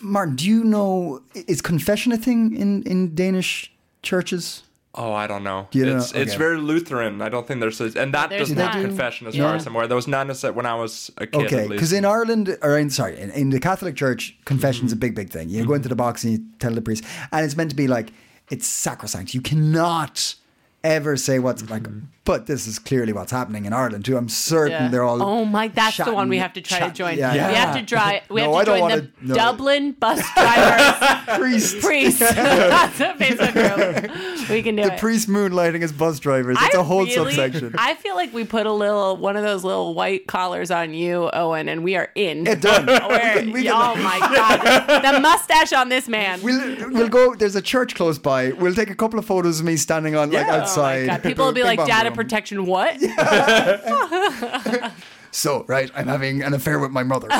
Martin, 0.00 0.36
do 0.36 0.46
you 0.46 0.64
know 0.64 1.22
is 1.34 1.60
confession 1.60 2.12
a 2.12 2.16
thing 2.16 2.56
in 2.56 2.82
in 2.84 3.14
Danish 3.14 3.72
churches? 4.02 4.62
Oh, 4.92 5.12
I 5.12 5.28
don't 5.28 5.44
know. 5.44 5.68
You 5.70 5.84
don't 5.84 5.98
it's 5.98 6.12
know? 6.12 6.20
it's 6.20 6.34
very 6.34 6.58
Lutheran. 6.58 7.22
I 7.22 7.28
don't 7.28 7.46
think 7.46 7.60
there's 7.60 7.80
a, 7.80 7.84
and 7.96 8.12
that 8.12 8.30
There's 8.30 8.48
does 8.48 8.56
not 8.56 8.74
not. 8.74 8.82
confession 8.82 9.28
as 9.28 9.36
Yeah. 9.36 9.44
far 9.44 9.54
as 9.54 9.66
I'm 9.66 9.74
aware. 9.76 9.86
There 9.86 9.94
was 9.94 10.08
none 10.08 10.30
as 10.30 10.42
when 10.42 10.66
I 10.66 10.74
was 10.74 11.12
a 11.16 11.28
kid. 11.28 11.46
Okay, 11.46 11.68
because 11.68 11.92
in 11.92 12.04
Ireland, 12.04 12.58
or 12.60 12.76
in 12.76 12.90
sorry, 12.90 13.18
in, 13.18 13.30
in 13.30 13.50
the 13.50 13.60
Catholic 13.60 13.94
Church, 13.94 14.36
confession's 14.46 14.90
mm-hmm. 14.90 14.98
a 14.98 15.00
big, 15.00 15.14
big 15.14 15.30
thing. 15.30 15.48
You 15.48 15.58
go 15.58 15.66
mm-hmm. 15.66 15.74
into 15.74 15.88
the 15.88 15.94
box 15.94 16.24
and 16.24 16.32
you 16.32 16.44
tell 16.58 16.72
the 16.72 16.82
priest, 16.82 17.04
and 17.30 17.44
it's 17.44 17.56
meant 17.56 17.70
to 17.70 17.76
be 17.76 17.86
like 17.86 18.12
it's 18.50 18.66
sacrosanct. 18.66 19.32
You 19.32 19.40
cannot 19.40 20.34
ever 20.82 21.16
say 21.16 21.38
what's 21.38 21.68
like, 21.68 21.82
mm-hmm. 21.82 22.06
but 22.24 22.46
this 22.46 22.66
is 22.66 22.78
clearly 22.78 23.12
what's 23.12 23.32
happening 23.32 23.64
in 23.66 23.72
Ireland 23.72 24.04
too. 24.04 24.16
I'm 24.16 24.28
certain 24.28 24.70
Yeah. 24.84 24.88
they're 24.88 25.04
all. 25.04 25.22
Oh 25.22 25.44
my! 25.44 25.68
That's 25.68 25.96
the 25.98 26.12
one 26.12 26.28
we 26.28 26.38
have 26.38 26.52
to 26.54 26.60
try 26.60 26.78
chat- 26.78 26.94
to 26.94 26.98
join. 26.98 27.18
yeah, 27.18 27.32
We 27.32 27.38
yeah. 27.38 27.50
have 27.66 27.74
to 27.76 27.84
try. 27.84 28.22
We 28.30 28.40
No, 28.42 28.54
have 28.56 28.64
to 28.64 28.70
don't 28.70 28.78
join 28.78 28.88
the 28.90 28.94
wanna- 28.96 29.10
no. 29.22 29.34
Dublin 29.34 29.92
bus 29.92 30.22
drivers 30.34 31.38
priest. 31.38 31.80
priest. 31.80 32.18
That's 32.20 33.00
a 33.00 33.14
Facebook 33.14 33.52
group. 33.52 34.48
We 34.50 34.62
can 34.62 34.76
do 34.76 34.82
it. 34.82 34.86
The 34.86 34.94
it. 34.94 35.00
priest 35.00 35.28
moonlighting 35.28 35.82
as 35.82 35.92
bus 35.92 36.18
drivers. 36.18 36.56
It's 36.60 36.74
a 36.74 36.82
whole 36.82 37.04
really- 37.04 37.12
subsection. 37.34 37.74
I 37.78 37.94
feel 37.94 38.14
like 38.14 38.32
we 38.32 38.44
put 38.44 38.66
a 38.66 38.72
little 38.72 39.16
one 39.16 39.36
of 39.36 39.42
those 39.42 39.64
little 39.64 39.94
white 39.94 40.26
collars 40.26 40.70
on 40.70 40.94
you, 40.94 41.28
Owen, 41.32 41.68
and 41.68 41.84
we 41.84 41.96
are 41.96 42.08
in. 42.14 42.46
Yeah, 42.46 42.54
done. 42.54 42.86
We're- 43.08 43.50
We 43.52 43.64
can- 43.64 43.72
oh 43.72 43.96
my 43.96 44.18
god, 44.18 45.02
the 45.14 45.20
mustache 45.20 45.72
on 45.72 45.88
this 45.88 46.08
man. 46.08 46.40
We'll, 46.42 46.90
we'll 46.90 47.08
go. 47.08 47.34
There's 47.34 47.56
a 47.56 47.62
church 47.62 47.94
close 47.94 48.18
by. 48.18 48.52
We'll 48.52 48.74
take 48.74 48.90
a 48.90 48.94
couple 48.94 49.18
of 49.18 49.24
photos 49.26 49.60
of 49.60 49.66
me 49.66 49.76
standing 49.76 50.14
on 50.16 50.30
Yeah. 50.32 50.42
My 50.44 50.58
outside. 50.70 51.06
God, 51.06 51.22
people 51.22 51.44
will 51.46 51.52
be 51.52 51.62
like, 51.62 51.84
data 51.86 52.10
protection, 52.10 52.66
what? 52.66 52.96
So 55.32 55.64
right, 55.68 55.90
I'm 55.94 56.08
having 56.08 56.42
an 56.42 56.54
affair 56.54 56.80
with 56.80 56.90
my 56.90 57.04
mother. 57.04 57.28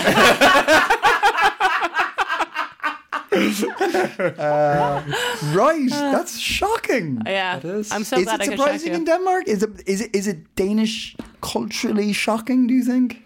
Uh, 3.33 5.03
right, 5.53 5.88
that's 5.88 6.38
shocking. 6.38 7.23
Yeah, 7.25 7.61
is. 7.62 7.90
I'm 7.93 8.05
so 8.05 8.16
is 8.19 8.25
glad 8.25 8.40
it 8.40 8.43
I 8.43 8.47
could 8.49 8.59
shock 8.59 8.66
surprising 8.66 8.93
in. 8.93 9.05
Denmark? 9.05 9.49
Is 9.49 9.62
it 9.62 9.71
is 9.87 10.01
it 10.01 10.14
is 10.14 10.27
it 10.27 10.55
Danish 10.57 11.16
culturally 11.40 12.12
shocking? 12.12 12.66
Do 12.66 12.75
you 12.75 12.85
think? 12.85 13.25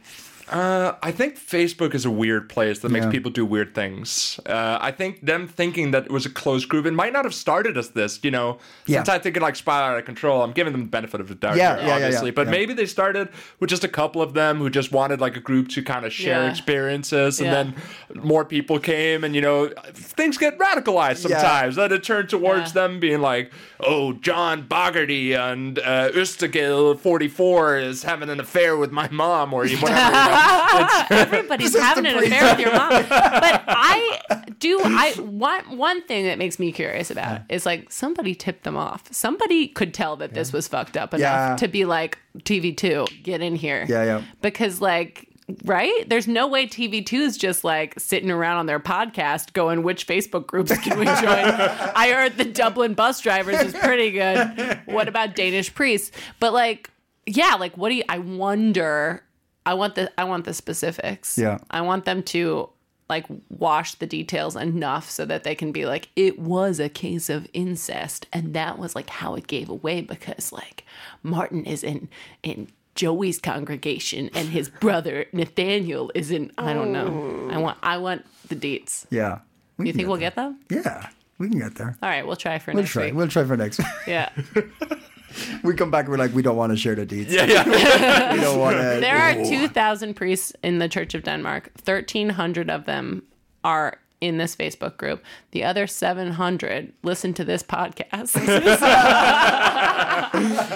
Uh, 0.51 0.93
I 1.03 1.11
think 1.11 1.39
Facebook 1.39 1.95
is 1.95 2.05
a 2.05 2.11
weird 2.11 2.49
place 2.51 2.81
that 2.81 2.91
makes 2.91 3.07
Yeah. 3.07 3.11
people 3.13 3.31
do 3.31 3.47
weird 3.47 3.75
things. 3.75 4.39
Uh, 4.47 4.79
I 4.81 4.91
think 4.91 5.25
them 5.25 5.49
thinking 5.49 5.91
that 5.93 6.05
it 6.05 6.11
was 6.11 6.27
a 6.27 6.31
closed 6.31 6.69
group, 6.69 6.85
it 6.85 6.93
might 6.93 7.13
not 7.15 7.25
have 7.25 7.35
started 7.35 7.79
as 7.79 7.91
this, 7.91 8.21
you 8.23 8.31
know. 8.31 8.59
Yeah. 8.87 8.99
Since 8.99 9.09
I 9.09 9.19
think 9.21 9.37
it 9.39 9.43
like 9.43 9.57
spiral 9.57 9.93
out 9.93 9.99
of 9.99 10.05
control, 10.05 10.43
I'm 10.43 10.53
giving 10.53 10.73
them 10.73 10.83
the 10.83 10.89
benefit 10.91 11.21
of 11.21 11.29
the 11.29 11.35
doubt, 11.35 11.57
Yeah, 11.57 11.77
here, 11.77 11.77
yeah, 11.77 11.83
yeah, 11.83 11.89
yeah, 11.99 12.05
obviously. 12.05 12.31
But 12.31 12.47
yeah. 12.47 12.51
maybe 12.53 12.75
they 12.75 12.85
started 12.87 13.29
with 13.59 13.71
just 13.71 13.85
a 13.85 13.89
couple 13.89 14.21
of 14.21 14.35
them 14.35 14.59
who 14.59 14.69
just 14.69 14.93
wanted 14.93 15.21
like 15.21 15.35
a 15.37 15.41
group 15.41 15.69
to 15.71 15.83
kind 15.83 16.05
of 16.05 16.13
share 16.13 16.43
Yeah. 16.45 16.51
experiences, 16.51 17.41
and 17.41 17.47
Yeah. 17.47 17.55
then 17.55 17.75
more 18.23 18.45
people 18.45 18.79
came, 18.79 19.25
and 19.25 19.35
you 19.35 19.41
know, 19.41 19.71
things 19.95 20.37
get 20.37 20.59
radicalized 20.59 21.29
Yeah. 21.29 21.39
sometimes. 21.41 21.77
Then 21.77 21.91
it 21.91 22.03
turned 22.03 22.29
towards 22.29 22.75
Yeah. 22.75 22.83
them 22.83 23.01
being 23.01 23.21
like, 23.23 23.51
"Oh, 23.81 24.13
John 24.13 24.65
Bogarty 24.65 25.35
and 25.39 25.79
uh, 25.79 26.11
Östergil 26.11 26.99
44 27.01 27.79
is 27.79 28.03
having 28.03 28.29
an 28.29 28.41
affair 28.41 28.77
with 28.77 28.93
my 28.93 29.09
mom," 29.11 29.55
or 29.55 29.61
whatever. 29.67 29.87
you 29.87 29.91
know. 29.95 30.34
Everybody's 31.11 31.77
having 31.79 32.07
an 32.07 32.17
affair 32.19 32.45
with 32.51 32.61
your 32.61 32.73
mom. 32.73 32.91
But 33.45 33.65
I 33.67 34.21
do. 34.59 34.81
I 34.83 35.13
one 35.19 35.77
one 35.77 36.03
thing 36.03 36.25
that 36.27 36.39
makes 36.39 36.59
me 36.59 36.73
curious 36.73 37.11
about 37.11 37.43
is 37.49 37.67
like 37.67 37.91
somebody 37.93 38.35
tipped 38.35 38.65
them 38.65 38.77
off. 38.77 39.05
Somebody 39.13 39.69
could 39.69 39.93
tell 39.95 40.17
that 40.17 40.35
this 40.35 40.53
was 40.53 40.69
fucked 40.69 40.97
up 40.97 41.15
enough 41.15 41.21
Yeah. 41.23 41.57
to 41.57 41.69
be 41.69 41.85
like 41.85 42.19
TV 42.41 42.77
two, 42.77 43.07
get 43.23 43.41
in 43.43 43.55
here. 43.57 43.87
Yeah, 43.89 44.05
yeah. 44.05 44.23
Because 44.41 44.81
like. 44.81 45.29
Right? 45.67 46.09
There's 46.09 46.27
no 46.27 46.47
way 46.47 46.67
TV2 46.67 47.13
is 47.21 47.37
just 47.37 47.65
like 47.65 48.01
sitting 48.01 48.31
around 48.31 48.57
on 48.57 48.65
their 48.65 48.81
podcast 48.81 49.53
going, 49.53 49.83
which 49.83 50.07
Facebook 50.07 50.47
groups 50.47 50.75
can 50.79 50.99
we 50.99 51.05
join? 51.05 51.19
I 51.21 52.11
heard 52.15 52.39
the 52.39 52.47
Dublin 52.47 52.95
bus 52.95 53.21
drivers 53.21 53.61
is 53.61 53.75
pretty 53.75 54.11
good. 54.13 54.81
What 54.87 55.07
about 55.07 55.35
Danish 55.37 55.75
priests? 55.75 56.13
But 56.41 56.55
like, 56.55 56.89
yeah, 57.27 57.57
like 57.61 57.77
what 57.77 57.91
do 57.91 57.97
you, 57.97 58.05
I 58.09 58.21
wonder, 58.21 59.23
I 59.67 59.75
want 59.75 59.95
the, 59.95 60.11
I 60.19 60.25
want 60.25 60.45
the 60.45 60.55
specifics. 60.55 61.39
Yeah. 61.39 61.59
I 61.71 61.81
want 61.81 62.05
them 62.05 62.23
to 62.25 62.69
like 63.09 63.27
wash 63.51 63.95
the 63.97 64.07
details 64.07 64.57
enough 64.57 65.11
so 65.11 65.27
that 65.27 65.45
they 65.45 65.55
can 65.55 65.73
be 65.73 65.85
like 65.85 66.09
it 66.17 66.39
was 66.39 66.81
a 66.81 66.89
case 66.89 67.29
of 67.29 67.47
incest 67.53 68.27
and 68.33 68.55
that 68.55 68.79
was 68.79 68.95
like 68.95 69.11
how 69.11 69.35
it 69.35 69.47
gave 69.47 69.69
away 69.69 70.01
because 70.01 70.53
like 70.53 70.85
Martin 71.23 71.67
is 71.67 71.85
in 71.85 72.09
in 72.43 72.69
Joey's 72.95 73.39
congregation 73.39 74.31
and 74.35 74.49
his 74.49 74.69
brother 74.81 75.27
Nathaniel 75.35 76.11
is 76.15 76.31
in 76.31 76.51
I 76.57 76.73
don't 76.73 76.93
know. 76.93 77.49
I 77.53 77.59
want 77.59 77.77
I 77.83 77.99
want 77.99 78.25
the 78.49 78.57
deets. 78.57 79.05
Yeah. 79.11 79.41
We 79.77 79.89
You 79.89 79.93
think 79.93 80.09
we'll 80.09 80.17
there. 80.17 80.31
get 80.31 80.37
them? 80.37 80.61
Yeah, 80.71 81.09
we 81.37 81.51
can 81.51 81.59
get 81.59 81.75
there. 81.75 81.99
All 82.03 82.09
right, 82.09 82.27
we'll 82.27 82.37
try 82.37 82.59
for 82.59 82.73
We'll 82.73 82.83
next 82.85 82.93
try. 82.93 83.07
week. 83.07 83.15
We'll 83.15 83.29
try 83.29 83.45
for 83.45 83.57
next 83.57 83.79
week. 83.79 83.89
Yeah. 84.07 84.31
we 85.63 85.75
come 85.75 85.91
back. 85.91 86.09
We're 86.09 86.17
like, 86.17 86.35
we 86.35 86.43
don't 86.43 86.57
want 86.57 86.73
to 86.73 86.77
share 86.77 86.95
the 86.95 87.07
deeds. 87.07 87.33
Yeah, 87.33 87.45
yeah. 87.45 88.35
We 88.35 88.41
don't 88.41 88.59
want 88.59 88.77
to. 88.77 89.01
There 89.01 89.17
are 89.17 89.35
2,000 89.35 90.15
priests 90.15 90.53
in 90.63 90.79
the 90.79 90.89
Church 90.89 91.15
of 91.15 91.23
Denmark. 91.25 91.71
1,300 91.85 92.71
of 92.71 92.85
them 92.87 93.23
are 93.63 93.99
in 94.21 94.39
this 94.39 94.57
Facebook 94.57 94.97
group. 94.97 95.23
The 95.51 95.65
other 95.65 95.87
700 95.87 96.93
listen 97.03 97.35
to 97.35 97.45
this 97.45 97.63
podcast. 97.63 98.37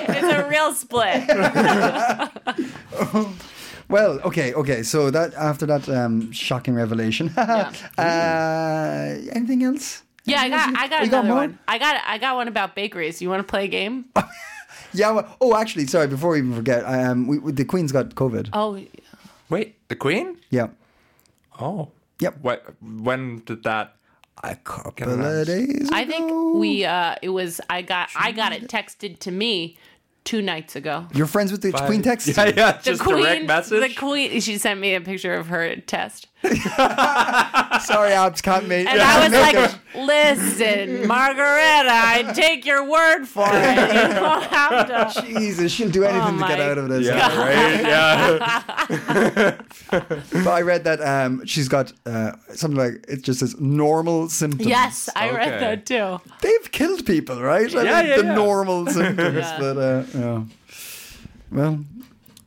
it's 0.08 0.32
a 0.32 0.48
real 0.48 0.74
split. 0.74 1.24
Well, 3.88 4.20
okay, 4.20 4.52
okay. 4.52 4.82
So 4.82 5.10
that 5.10 5.32
after 5.34 5.64
that 5.66 5.88
um, 5.88 6.30
shocking 6.30 6.74
revelation, 6.74 7.30
uh, 7.30 7.72
anything 9.32 9.62
else? 9.64 10.02
Yeah, 10.28 10.40
I 10.42 10.48
got 10.48 10.76
I 10.76 10.88
got 10.88 11.04
You 11.04 11.10
got 11.10 11.24
another 11.24 11.28
more? 11.28 11.36
one. 11.36 11.58
I 11.66 11.78
got 11.78 12.02
I 12.06 12.18
got 12.18 12.36
one 12.36 12.48
about 12.48 12.74
bakeries. 12.74 13.20
You 13.22 13.28
want 13.28 13.40
to 13.46 13.50
play 13.50 13.64
a 13.64 13.68
game? 13.68 14.06
Yeah. 14.94 15.10
Well, 15.10 15.36
oh, 15.40 15.54
actually, 15.54 15.86
sorry. 15.86 16.06
Before 16.06 16.30
we 16.30 16.38
even 16.38 16.54
forget, 16.54 16.82
um, 16.84 17.26
we, 17.26 17.38
we, 17.38 17.52
the 17.52 17.64
Queen's 17.66 17.92
got 17.92 18.14
COVID. 18.14 18.48
Oh, 18.54 18.80
Wait, 19.50 19.76
the 19.88 19.96
Queen? 19.96 20.38
Yeah. 20.48 20.68
Oh. 21.60 21.90
Yep. 22.20 22.38
What? 22.40 22.74
When 22.80 23.40
did 23.44 23.62
that? 23.64 23.96
A 24.42 24.54
couple 24.56 25.12
of 25.12 25.20
answer. 25.20 25.44
days. 25.66 25.88
I 25.92 26.04
think 26.04 26.54
we 26.54 26.84
uh 26.84 27.16
it 27.22 27.30
was 27.30 27.60
I 27.68 27.82
got 27.82 28.08
I 28.16 28.30
got 28.32 28.52
it 28.52 28.68
texted 28.68 29.18
to 29.20 29.30
me 29.32 29.76
2 30.24 30.42
nights 30.42 30.76
ago. 30.76 31.06
You're 31.12 31.26
friends 31.26 31.50
with 31.50 31.60
the 31.62 31.72
Queen 31.72 32.02
text. 32.02 32.28
Yeah, 32.36 32.44
yeah. 32.56 32.72
The 32.72 32.82
Just 32.82 33.02
queen, 33.02 33.16
direct 33.22 33.46
message. 33.46 33.80
the 33.88 33.94
queen. 33.98 34.40
She 34.40 34.56
sent 34.58 34.78
me 34.78 34.94
a 34.94 35.00
picture 35.00 35.34
of 35.34 35.48
her 35.48 35.74
test, 35.76 36.28
Sorry, 37.84 38.12
Abs 38.12 38.40
can't 38.40 38.68
make. 38.68 38.86
and 38.88 39.00
I 39.00 39.24
was 39.24 39.32
like, 39.94 40.06
"Listen, 40.06 41.06
Margareta, 41.06 41.90
I 41.90 42.32
take 42.34 42.64
your 42.64 42.88
word 42.88 43.24
for 43.26 43.46
it. 43.50 43.76
You 43.94 44.14
don't 44.20 44.42
have 44.44 45.14
to." 45.14 45.22
Jesus, 45.22 45.72
she'll 45.72 45.90
do 45.90 46.04
anything 46.04 46.38
to 46.38 46.46
get 46.46 46.60
Oh 46.60 46.70
out 46.70 46.78
of 46.78 46.88
this. 46.88 47.06
yeah, 47.06 47.38
right. 47.38 47.80
Yeah. 47.82 49.58
But 49.90 50.46
I 50.48 50.60
read 50.62 50.84
that 50.84 51.00
um, 51.00 51.44
she's 51.44 51.68
got 51.68 51.92
uh, 52.06 52.32
something 52.54 52.78
like 52.78 53.04
it 53.08 53.22
just 53.22 53.40
says 53.40 53.58
normal 53.60 54.28
symptoms. 54.28 54.68
Yes, 54.68 55.08
I 55.16 55.30
read 55.30 55.60
that 55.60 55.86
too. 55.86 56.20
they've 56.40 56.72
killed 56.72 57.04
people, 57.06 57.40
right? 57.42 57.74
I 57.74 57.82
Yeah, 57.82 58.00
mean, 58.02 58.10
yeah, 58.10 58.16
the 58.16 58.24
yeah. 58.26 58.34
normal 58.34 58.86
symptoms, 58.86 59.46
but 59.58 59.76
uh, 59.76 60.04
yeah. 60.14 60.42
Well, 61.50 61.84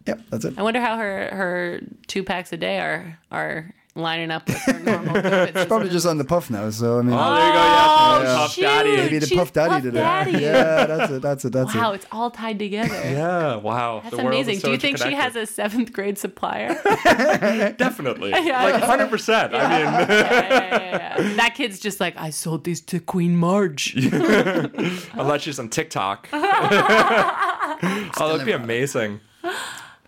yep, 0.06 0.21
that's 0.30 0.45
it. 0.45 0.54
I 0.58 0.62
wonder 0.63 0.80
how 0.80 0.95
her 0.97 1.30
her 1.34 1.82
two 2.08 2.23
packs 2.23 2.54
a 2.54 2.58
day 2.58 2.80
are 2.80 3.19
are 3.32 3.73
lining 3.93 4.32
up 4.32 4.47
with 4.47 4.58
her 4.58 4.80
normal 4.84 5.15
COVID. 5.15 5.67
Probably 5.67 5.89
just 5.89 6.06
on 6.06 6.17
the 6.17 6.23
puff 6.23 6.49
now. 6.49 6.69
So 6.69 6.99
I 6.99 7.01
mean, 7.01 7.13
Oh, 7.13 7.36
there 7.36 7.47
you 7.47 7.51
go. 7.54 7.60
Yeah, 7.60 7.88
oh, 7.89 8.21
Yeah. 8.23 8.36
Puff 8.38 8.56
Daddy. 8.56 8.95
maybe 8.97 9.19
the 9.19 9.25
she's 9.27 9.38
Puff 9.38 9.54
Daddy 9.54 9.69
Puff 9.69 9.82
did 9.84 9.93
Daddy. 9.95 10.32
Yeah, 10.32 10.86
that's 10.86 11.12
it. 11.12 11.21
That's 11.21 11.45
it. 11.45 11.51
That's 11.54 11.75
Wow, 11.75 11.91
it. 11.91 11.95
it's 11.95 12.06
all 12.12 12.32
tied 12.32 12.60
together. 12.60 12.93
Yeah. 13.12 13.56
Wow. 13.58 13.99
That's 14.04 14.15
the 14.15 14.25
amazing. 14.25 14.60
so 14.60 14.67
Do 14.69 14.71
you 14.71 14.77
think 14.77 14.97
she 14.97 15.13
has 15.13 15.36
a 15.36 15.45
seventh 15.45 15.91
grade 15.91 16.17
supplier? 16.17 16.73
Definitely. 17.77 18.30
Yeah. 18.32 18.63
Like 18.63 18.73
100. 18.82 19.10
percent 19.10 19.54
I 19.54 19.58
mean, 19.67 19.80
Yeah, 19.86 20.08
yeah, 20.10 20.49
yeah, 20.49 21.21
yeah. 21.21 21.34
That 21.36 21.56
kid's 21.56 21.80
just 21.80 21.99
like, 21.99 22.15
I 22.17 22.30
sold 22.30 22.63
these 22.63 22.80
to 22.82 22.99
Queen 22.99 23.36
Marge. 23.36 23.93
unless 25.13 25.41
she's 25.41 25.60
on 25.60 25.69
TikTok. 25.69 26.30
oh, 26.34 28.08
that'd 28.17 28.45
be 28.45 28.51
amazing. 28.54 29.19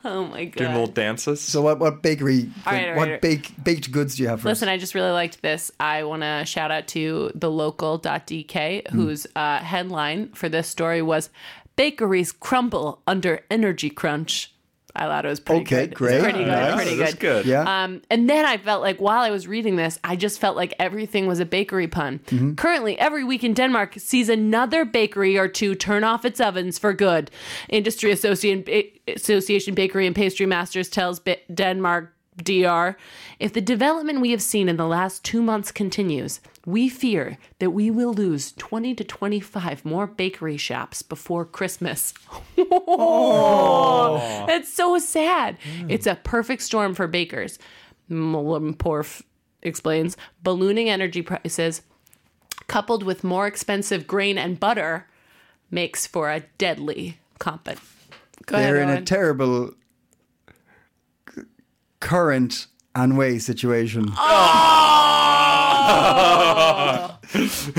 Oh 0.06 0.26
my 0.26 0.46
god. 0.46 0.58
Doing 0.58 0.72
little 0.72 0.88
dances. 0.88 1.40
So 1.40 1.62
what? 1.62 1.80
What 1.80 2.02
bakery? 2.02 2.50
All 2.66 2.74
right, 2.74 2.90
all 2.90 2.98
what 2.98 3.10
right. 3.10 3.22
bake, 3.22 3.54
baked 3.64 3.90
goods 3.90 4.18
do 4.18 4.24
you 4.24 4.30
have 4.30 4.42
for 4.42 4.50
Listen, 4.50 4.68
us? 4.68 4.74
I 4.74 4.78
just 4.78 4.96
really 4.96 5.12
liked 5.12 5.42
this. 5.42 5.72
I 5.80 6.04
want 6.04 6.24
to 6.24 6.44
shout 6.46 6.72
out 6.72 6.88
to 6.90 7.32
the 7.36 7.50
local.dk, 7.50 8.90
whose 8.90 9.26
uh, 9.36 9.60
headline 9.60 10.34
for 10.34 10.50
this 10.50 10.68
story 10.68 11.02
was 11.02 11.30
Bakeries 11.78 12.34
Crumble 12.34 13.02
Under 13.08 13.46
Energy 13.50 13.90
Crunch. 13.90 14.53
I 14.96 15.08
thought 15.08 15.26
it 15.26 15.30
was 15.30 15.40
pretty 15.40 15.62
Okay, 15.62 15.76
good. 15.76 15.90
It's 15.92 15.98
great. 15.98 16.22
Pretty 16.22 16.40
good. 16.40 16.48
Yeah, 16.48 16.76
pretty 16.76 16.96
good. 16.98 17.20
good. 17.20 17.46
Yeah. 17.48 17.84
Um, 17.84 18.02
and 18.12 18.30
then 18.30 18.46
I 18.46 18.58
felt 18.58 18.84
like 18.84 19.02
while 19.02 19.22
I 19.22 19.32
was 19.32 19.48
reading 19.48 19.76
this, 19.76 19.98
I 20.04 20.16
just 20.16 20.40
felt 20.40 20.56
like 20.56 20.74
everything 20.80 21.26
was 21.26 21.40
a 21.40 21.46
bakery 21.46 21.88
pun. 21.88 22.20
Mm-hmm. 22.28 22.54
Currently, 22.54 23.00
every 23.00 23.24
week 23.24 23.44
in 23.44 23.56
Denmark 23.56 23.96
sees 23.98 24.30
another 24.30 24.86
bakery 24.86 25.36
or 25.36 25.48
two 25.48 25.74
turn 25.74 26.04
off 26.04 26.26
its 26.26 26.40
ovens 26.40 26.78
for 26.78 26.94
good. 26.94 27.32
Industry 27.70 28.12
Association, 28.12 28.66
Association 29.08 29.74
Bakery 29.74 30.06
and 30.06 30.16
Pastry 30.16 30.46
Masters 30.46 30.90
tells 30.90 31.20
Ba- 31.20 31.38
Denmark 31.52 32.14
DR 32.38 32.96
if 33.40 33.54
the 33.54 33.62
development 33.62 34.22
we 34.22 34.32
have 34.32 34.42
seen 34.42 34.70
in 34.70 34.78
the 34.78 34.88
last 34.88 35.24
two 35.24 35.42
months 35.42 35.72
continues, 35.72 36.40
we 36.66 36.90
fear 36.90 37.38
that 37.60 37.72
we 37.72 37.92
will 37.92 38.14
lose 38.14 38.54
20 38.54 38.96
to 38.96 39.04
25 39.04 39.86
more 39.86 40.08
bakery 40.08 40.58
shops 40.58 41.02
before 41.02 41.46
Christmas. 41.46 42.14
Oh, 42.58 44.44
That's 44.48 44.74
so 44.74 44.98
sad. 45.00 45.58
It's 45.90 46.08
a 46.08 46.16
perfect 46.16 46.62
storm 46.62 46.94
for 46.94 47.08
bakers. 47.08 47.60
Porf 48.10 49.22
explains 49.62 50.18
ballooning 50.42 50.90
energy 50.90 51.22
prices 51.22 51.82
coupled 52.68 53.04
with 53.04 53.24
more 53.24 53.48
expensive 53.48 54.08
grain 54.08 54.38
and 54.38 54.60
butter 54.60 55.08
makes 55.70 56.06
for 56.08 56.32
a 56.32 56.42
deadly 56.58 57.18
compet. 57.40 57.78
Go 58.46 58.58
They're 58.58 58.78
ahead, 58.78 58.98
in 58.98 59.04
a 59.04 59.06
terrible 59.06 59.70
c- 59.70 59.76
current 62.04 62.68
and 62.94 63.18
way 63.18 63.40
situation. 63.40 64.04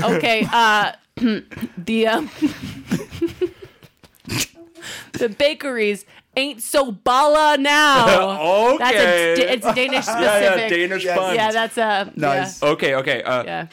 okay, 0.03 0.47
uh 0.51 0.91
the 1.77 2.07
um 2.07 2.29
the 5.13 5.29
bakeries 5.29 6.05
ain't 6.35 6.61
so 6.61 6.91
bala 6.91 7.57
now. 7.57 8.77
That's 8.79 8.95
a, 8.95 9.33
Okay. 9.33 9.53
it's 9.53 9.65
Danish 9.73 10.05
specific. 10.05 10.21
yeah, 10.25 10.55
yeah, 10.57 10.67
Danish 10.69 11.03
Yes. 11.05 11.35
Yeah, 11.35 11.51
that's 11.51 11.77
a 11.77 12.11
Nice. 12.15 12.61
Okay, 12.61 12.95
okay. 12.95 13.23
Uh, 13.23 13.43
Yeah. 13.43 13.67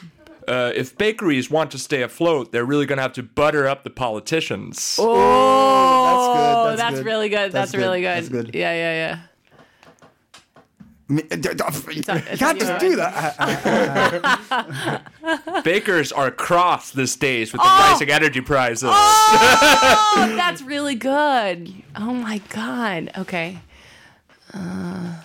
uh, 0.47 0.71
if 0.73 0.97
bakeries 0.97 1.49
want 1.51 1.71
to 1.71 1.77
stay 1.77 2.01
afloat, 2.03 2.51
they're 2.53 2.63
really 2.65 2.85
going 2.85 2.97
to 2.97 3.01
have 3.03 3.13
to 3.13 3.23
butter 3.23 3.67
up 3.67 3.83
the 3.83 3.89
politicians. 3.89 4.95
Oh, 4.99 5.13
That's 5.13 6.27
good, 6.27 6.55
Oh, 6.55 6.65
that's 6.67 6.81
that's, 6.81 6.95
good. 6.97 7.05
really 7.05 7.29
good. 7.29 7.51
That's 7.51 7.71
That's, 7.71 7.75
really 7.75 8.01
good, 8.01 8.07
good. 8.07 8.23
that's 8.23 8.45
good. 8.51 8.55
Yeah, 8.55 8.71
yeah, 8.73 8.93
yeah. 8.93 9.19
Me- 11.09 11.21
d- 11.23 11.35
d- 11.35 11.49
You 11.91 12.03
can't 12.03 12.59
just 12.59 12.79
do 12.79 12.95
that. 12.95 13.35
Uh, 14.51 15.61
Bakers 15.63 16.11
are 16.11 16.31
cross 16.31 16.91
these 16.91 17.15
days 17.17 17.51
with 17.51 17.61
the 17.61 17.67
Oh! 17.67 17.91
rising 17.91 18.09
energy 18.09 18.41
prices. 18.41 18.89
Oh, 18.91 20.33
that's 20.37 20.61
really 20.61 20.95
good. 20.95 21.71
Oh 21.95 22.13
my 22.13 22.39
god. 22.49 23.11
Okay. 23.17 23.59
Uh. 24.53 25.15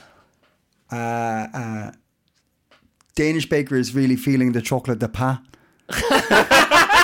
Danish 3.14 3.49
baker 3.49 3.77
is 3.77 3.95
really 3.95 4.17
feeling 4.17 4.53
the 4.53 4.62
chocolate 4.62 4.99
de 5.01 5.09
pas. 5.09 5.38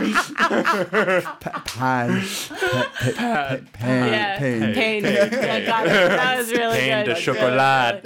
Pa- 0.00 1.62
pan. 1.64 2.22
Pa- 2.22 2.90
pa- 2.92 3.12
pa- 3.16 3.56
Pan. 3.72 4.12
Yeah. 4.12 4.38
Pain. 4.38 4.74
Pain. 4.74 5.04
Yeah, 5.04 5.60
got 5.66 5.86
it. 5.86 5.90
That 5.90 6.36
was 6.38 6.50
really 6.52 6.78
Pain 6.78 7.04
good. 7.04 7.14
de 7.14 7.20
chocolat. 7.20 8.02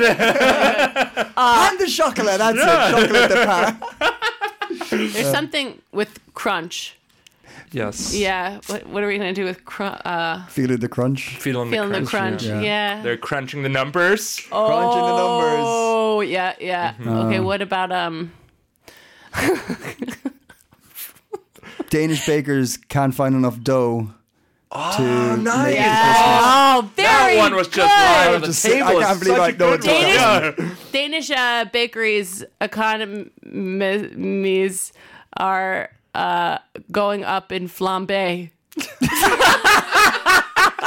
Pan 1.35 1.77
de 1.79 1.87
chocolate. 1.87 2.39
That's 2.39 2.59
it. 2.59 2.65
Chocolate 2.93 3.29
de 3.31 3.37
pas. 3.47 3.73
There's 4.91 5.31
something 5.31 5.81
with 5.93 6.19
crunch. 6.35 6.97
yes. 7.73 8.15
Yeah. 8.15 8.61
What, 8.67 8.87
what 8.87 9.03
are 9.03 9.07
we 9.09 9.17
gonna 9.19 9.33
do 9.33 9.45
with 9.45 9.65
crunch? 9.65 10.01
Uh, 10.05 10.45
Feeling 10.47 10.79
the 10.79 10.89
crunch. 10.89 11.37
Feeling, 11.39 11.71
feeling 11.71 11.91
the 11.93 12.07
crunch. 12.07 12.43
crunch. 12.45 12.65
Yeah. 12.65 13.03
They're 13.03 13.17
crunching 13.17 13.63
the 13.63 13.69
numbers. 13.69 14.41
Crunching 14.51 15.03
the 15.03 15.17
numbers. 15.17 15.65
Oh 15.67 16.21
yeah, 16.21 16.55
yeah. 16.61 16.95
Okay. 17.01 17.41
What 17.41 17.63
about 17.63 17.91
um? 17.93 18.33
Danish 21.95 22.27
bakers 22.27 22.77
can't 22.77 23.15
find 23.15 23.37
enough 23.37 23.61
dough 23.61 24.11
to 24.73 25.37
make 25.37 25.45
nice. 25.45 25.75
it 25.75 25.77
Christmas. 25.77 26.43
Oh, 26.43 26.91
very 26.97 27.37
That 27.37 27.39
one 27.39 27.55
was 27.55 27.69
just 27.69 27.77
good. 27.77 27.85
right 27.85 28.35
on 28.35 28.41
the 28.41 28.47
Just- 28.49 28.65
table. 28.65 28.89
I 28.89 28.93
It's 28.95 29.07
can't 29.07 29.21
believe 29.21 29.37
such 29.37 29.41
I 29.41 29.49
a 29.49 29.53
know 29.53 29.77
good 29.77 29.79
it's 29.79 29.87
one. 29.87 29.95
Danish- 29.95 30.17
Yeah. 30.59 30.75
Danish 30.93 31.31
uh, 31.31 31.65
bakeries 31.73 32.45
economies 32.61 33.33
are 35.37 35.91
uh, 36.17 36.59
going 36.91 37.23
up 37.23 37.53
in 37.53 37.69
flambe. 37.69 38.51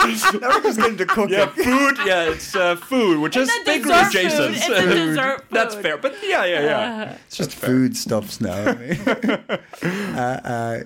now 0.03 0.49
we're 0.49 0.61
just 0.61 0.79
getting 0.79 0.97
to 0.97 1.05
cooking. 1.05 1.37
Yeah, 1.37 1.47
food. 1.47 1.97
Yeah, 2.05 2.29
it's 2.29 2.55
uh, 2.55 2.75
food, 2.75 3.19
which 3.19 3.35
is 3.35 3.49
a 3.49 3.63
bakery 3.65 3.89
dessert 3.91 4.07
adjacent. 4.09 4.55
food. 4.55 4.55
It's 4.55 4.69
a 4.69 4.85
dessert 5.05 5.45
That's 5.51 5.75
fair, 5.75 5.97
but 5.97 6.15
yeah, 6.23 6.45
yeah, 6.45 6.61
yeah. 6.63 7.17
It's 7.25 7.37
just 7.37 7.53
food 7.53 7.95
stuffs 7.97 8.39
now. 8.41 8.51
uh, 9.83 10.79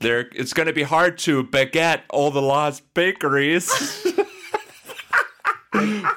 there, 0.00 0.28
it's 0.34 0.52
going 0.52 0.66
to 0.66 0.72
be 0.72 0.82
hard 0.84 1.18
to 1.18 1.44
baguette 1.44 2.02
all 2.10 2.30
the 2.30 2.42
lost 2.42 2.82
bakeries. 2.94 3.70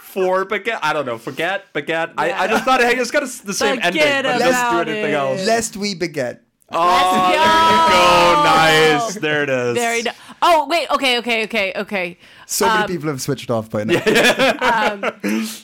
For 0.02 0.46
baguette, 0.46 0.80
I 0.82 0.94
don't 0.94 1.06
know. 1.06 1.18
Forget 1.18 1.72
baguette. 1.74 2.14
I, 2.18 2.32
I 2.32 2.48
just 2.48 2.64
thought 2.64 2.82
hey, 2.82 2.96
it's 2.96 3.12
got 3.12 3.24
a, 3.24 3.46
the 3.46 3.54
same 3.54 3.76
Forget 3.78 4.26
ending, 4.26 4.32
but 4.32 4.40
let's 4.40 4.60
do 4.60 4.68
about 4.68 4.88
anything 4.90 5.12
it. 5.12 5.16
else. 5.16 5.46
lest 5.46 5.78
we 5.78 5.94
beget. 5.96 6.44
Oh, 6.74 7.32
there 7.32 7.40
you 7.40 7.90
go. 7.92 9.02
Nice. 9.04 9.16
There 9.16 9.44
it 9.44 9.50
is. 9.50 9.76
Very. 9.78 10.02
ni- 10.04 10.12
Oh 10.42 10.68
wait. 10.68 10.90
Okay. 10.92 11.18
Okay. 11.20 11.44
Okay. 11.44 11.74
Okay. 11.76 12.18
So 12.48 12.68
Um, 12.68 12.82
many 12.82 12.94
people 12.94 13.10
have 13.10 13.22
switched 13.22 13.50
off 13.52 13.70
by 13.70 13.84
now. 13.84 14.00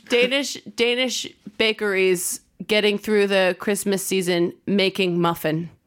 Danish 0.09 0.53
Danish 0.75 1.27
bakeries 1.57 2.41
getting 2.67 2.97
through 2.97 3.27
the 3.27 3.55
Christmas 3.59 4.05
season 4.05 4.53
making 4.65 5.19
muffin. 5.19 5.69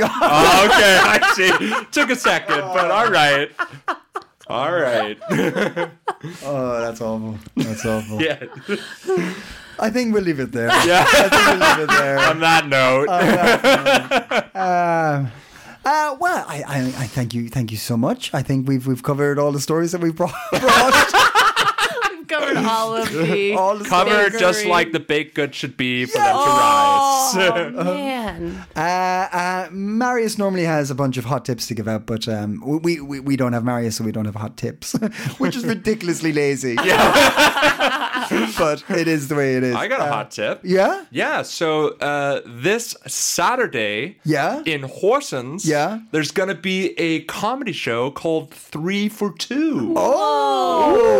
Oh, 0.00 0.66
okay, 0.70 0.98
I 1.00 1.32
see. 1.34 1.84
Took 1.92 2.10
a 2.10 2.16
second, 2.16 2.60
but 2.60 2.90
all 2.90 3.10
right. 3.10 3.50
All 4.46 4.72
right. 4.72 5.18
Oh, 6.44 6.80
that's 6.80 7.00
awful. 7.00 7.38
That's 7.56 7.86
awful. 7.86 8.20
Yeah. 8.20 8.42
I 9.80 9.90
think 9.90 10.12
we'll 10.14 10.22
leave 10.24 10.40
it 10.40 10.52
there. 10.52 10.68
Yeah. 10.86 11.04
I 11.06 11.28
think 11.28 11.46
we'll 11.46 11.68
leave 11.68 11.78
it 11.88 11.88
there. 11.98 12.18
On 12.30 12.40
that 12.40 12.66
note, 12.68 13.08
Uh, 14.54 15.26
uh, 15.84 16.16
well, 16.20 16.44
I, 16.48 16.62
I, 16.66 16.78
I 17.02 17.06
thank 17.06 17.34
you, 17.34 17.48
thank 17.48 17.70
you 17.70 17.76
so 17.76 17.96
much. 17.96 18.32
I 18.34 18.42
think 18.42 18.66
we've 18.68 18.86
we've 18.86 19.02
covered 19.02 19.38
all 19.38 19.52
the 19.52 19.60
stories 19.60 19.92
that 19.92 20.00
we've 20.00 20.14
brought. 20.16 20.34
brought. 20.50 21.12
We've 22.12 22.28
covered 22.28 22.56
all 22.58 22.96
of 22.96 23.10
the 23.10 23.54
All 23.54 23.76
the 23.76 23.84
cover 23.84 24.30
just 24.30 24.64
like 24.66 24.92
the 24.92 25.00
baked 25.00 25.34
good 25.34 25.54
should 25.54 25.76
be 25.76 26.04
for 26.06 26.18
them 26.18 26.26
to 26.26 26.38
rise. 26.38 27.36
Oh 27.36 27.70
man. 27.84 28.66
Uh, 28.76 28.80
uh, 28.80 29.68
Marius 29.72 30.36
normally 30.38 30.64
has 30.64 30.90
a 30.90 30.94
bunch 30.94 31.16
of 31.16 31.24
hot 31.24 31.44
tips 31.44 31.66
to 31.68 31.74
give 31.74 31.88
out, 31.88 32.04
but 32.06 32.28
um, 32.28 32.60
we, 32.82 33.00
we 33.00 33.20
we 33.20 33.36
don't 33.36 33.52
have 33.54 33.64
Marius, 33.64 33.96
so 33.96 34.04
we 34.04 34.12
don't 34.12 34.26
have 34.26 34.34
hot 34.34 34.56
tips, 34.56 34.92
which 35.38 35.56
is 35.56 35.64
ridiculously 35.64 36.32
lazy. 36.32 36.76
but 38.58 38.84
it 38.90 39.08
is 39.08 39.28
the 39.28 39.34
way 39.34 39.56
it 39.56 39.62
is. 39.64 39.74
I 39.74 39.88
got 39.88 40.00
a 40.00 40.04
Uh, 40.04 40.12
hot 40.12 40.30
tip. 40.30 40.60
Yeah. 40.62 41.04
Yeah, 41.10 41.42
so 41.42 41.96
uh, 41.98 42.40
this 42.46 42.94
Saturday 43.06 44.16
Yeah? 44.24 44.62
in 44.66 44.82
Horsens, 44.82 45.64
Yeah? 45.66 46.00
there's 46.12 46.30
going 46.30 46.48
to 46.48 46.54
be 46.54 46.98
a 46.98 47.20
comedy 47.24 47.72
show 47.72 48.10
called 48.10 48.52
Three 48.52 49.08
for 49.08 49.32
Two. 49.32 49.94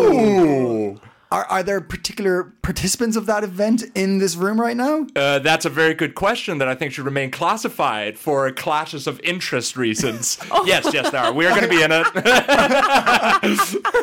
Oh. 0.09 0.99
Are, 1.31 1.45
are 1.45 1.63
there 1.63 1.83
particular 1.83 2.55
participants 2.63 3.15
of 3.15 3.27
that 3.27 3.45
event 3.45 3.85
in 3.95 4.17
this 4.17 4.35
room 4.35 4.59
right 4.59 4.77
now? 4.77 5.07
Uh, 5.15 5.39
that's 5.41 5.67
a 5.67 5.71
very 5.71 5.93
good 5.93 6.15
question 6.15 6.57
that 6.59 6.69
I 6.69 6.75
think 6.75 6.93
should 6.93 7.05
remain 7.05 7.31
classified 7.31 8.19
for 8.19 8.51
clashes 8.53 9.07
of 9.07 9.21
interest 9.21 9.77
reasons. 9.77 10.39
Yes, 10.65 10.91
yes, 10.93 11.11
there 11.11 11.23
are. 11.23 11.33
We're 11.33 11.51
going 11.51 11.63
to 11.63 11.69
be 11.69 11.83
in 11.83 11.93
it. 11.93 12.07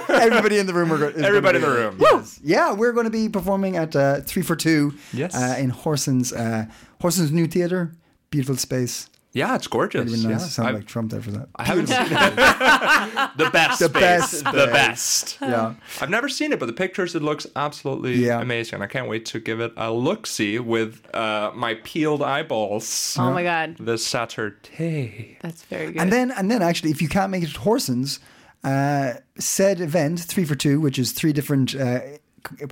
Everybody 0.09 0.57
in 0.57 0.65
the 0.67 0.73
room. 0.73 0.91
Are 0.91 0.97
go- 0.97 1.07
is 1.07 1.23
Everybody 1.23 1.57
in 1.57 1.61
the 1.63 1.69
room. 1.69 1.97
Yes. 1.99 2.39
Yeah, 2.43 2.73
we're 2.73 2.91
going 2.93 3.05
to 3.05 3.11
be 3.11 3.29
performing 3.29 3.77
at 3.77 3.95
uh, 3.95 4.21
Three 4.21 4.41
for 4.41 4.55
Two. 4.55 4.93
Yes. 5.13 5.35
Uh, 5.35 5.55
in 5.59 5.71
Horsens, 5.71 6.33
uh, 6.35 6.65
Horsens 7.01 7.31
New 7.31 7.47
Theatre. 7.47 7.91
Beautiful 8.31 8.57
space. 8.57 9.09
Yeah, 9.35 9.53
it's 9.55 9.67
gorgeous. 9.67 10.09
Really 10.09 10.23
nice. 10.23 10.41
Yeah. 10.41 10.47
Sound 10.47 10.69
I, 10.69 10.71
like 10.71 10.85
Trump 10.85 11.11
there 11.11 11.21
for 11.21 11.31
that. 11.31 11.49
I 11.57 11.65
haven't 11.65 11.87
seen 11.95 11.97
it. 11.99 12.07
the 13.37 13.49
best. 13.51 13.79
The 13.79 13.89
space. 13.89 13.91
best 13.91 14.45
The 14.45 14.67
best. 14.71 15.37
Yeah. 15.41 15.73
I've 15.99 16.09
never 16.09 16.29
seen 16.29 16.53
it, 16.53 16.59
but 16.59 16.67
the 16.67 16.73
pictures 16.73 17.13
it 17.15 17.21
looks 17.21 17.45
absolutely 17.55 18.15
Yeah. 18.15 18.39
amazing. 18.39 18.81
I 18.81 18.87
can't 18.87 19.09
wait 19.09 19.25
to 19.27 19.39
give 19.41 19.59
it 19.59 19.73
a 19.75 19.91
look 19.91 20.25
see 20.25 20.57
with 20.57 21.13
uh, 21.13 21.51
my 21.53 21.73
peeled 21.83 22.21
eyeballs 22.23 23.17
Oh 23.19 23.31
my 23.33 23.43
god. 23.43 23.75
this 23.77 24.07
Saturday. 24.07 25.37
That's 25.41 25.63
very 25.63 25.91
good. 25.91 26.01
And 26.01 26.11
then, 26.13 26.31
and 26.31 26.49
then, 26.49 26.61
actually, 26.61 26.91
if 26.91 27.01
you 27.01 27.09
can't 27.09 27.29
make 27.31 27.43
it 27.43 27.49
to 27.53 27.59
Horsens, 27.59 28.19
uh, 28.63 29.15
said 29.37 29.81
event 29.81 30.21
three 30.21 30.45
for 30.45 30.55
two, 30.55 30.79
which 30.79 30.97
is 30.97 31.11
three 31.11 31.33
different 31.33 31.75
uh, 31.75 31.99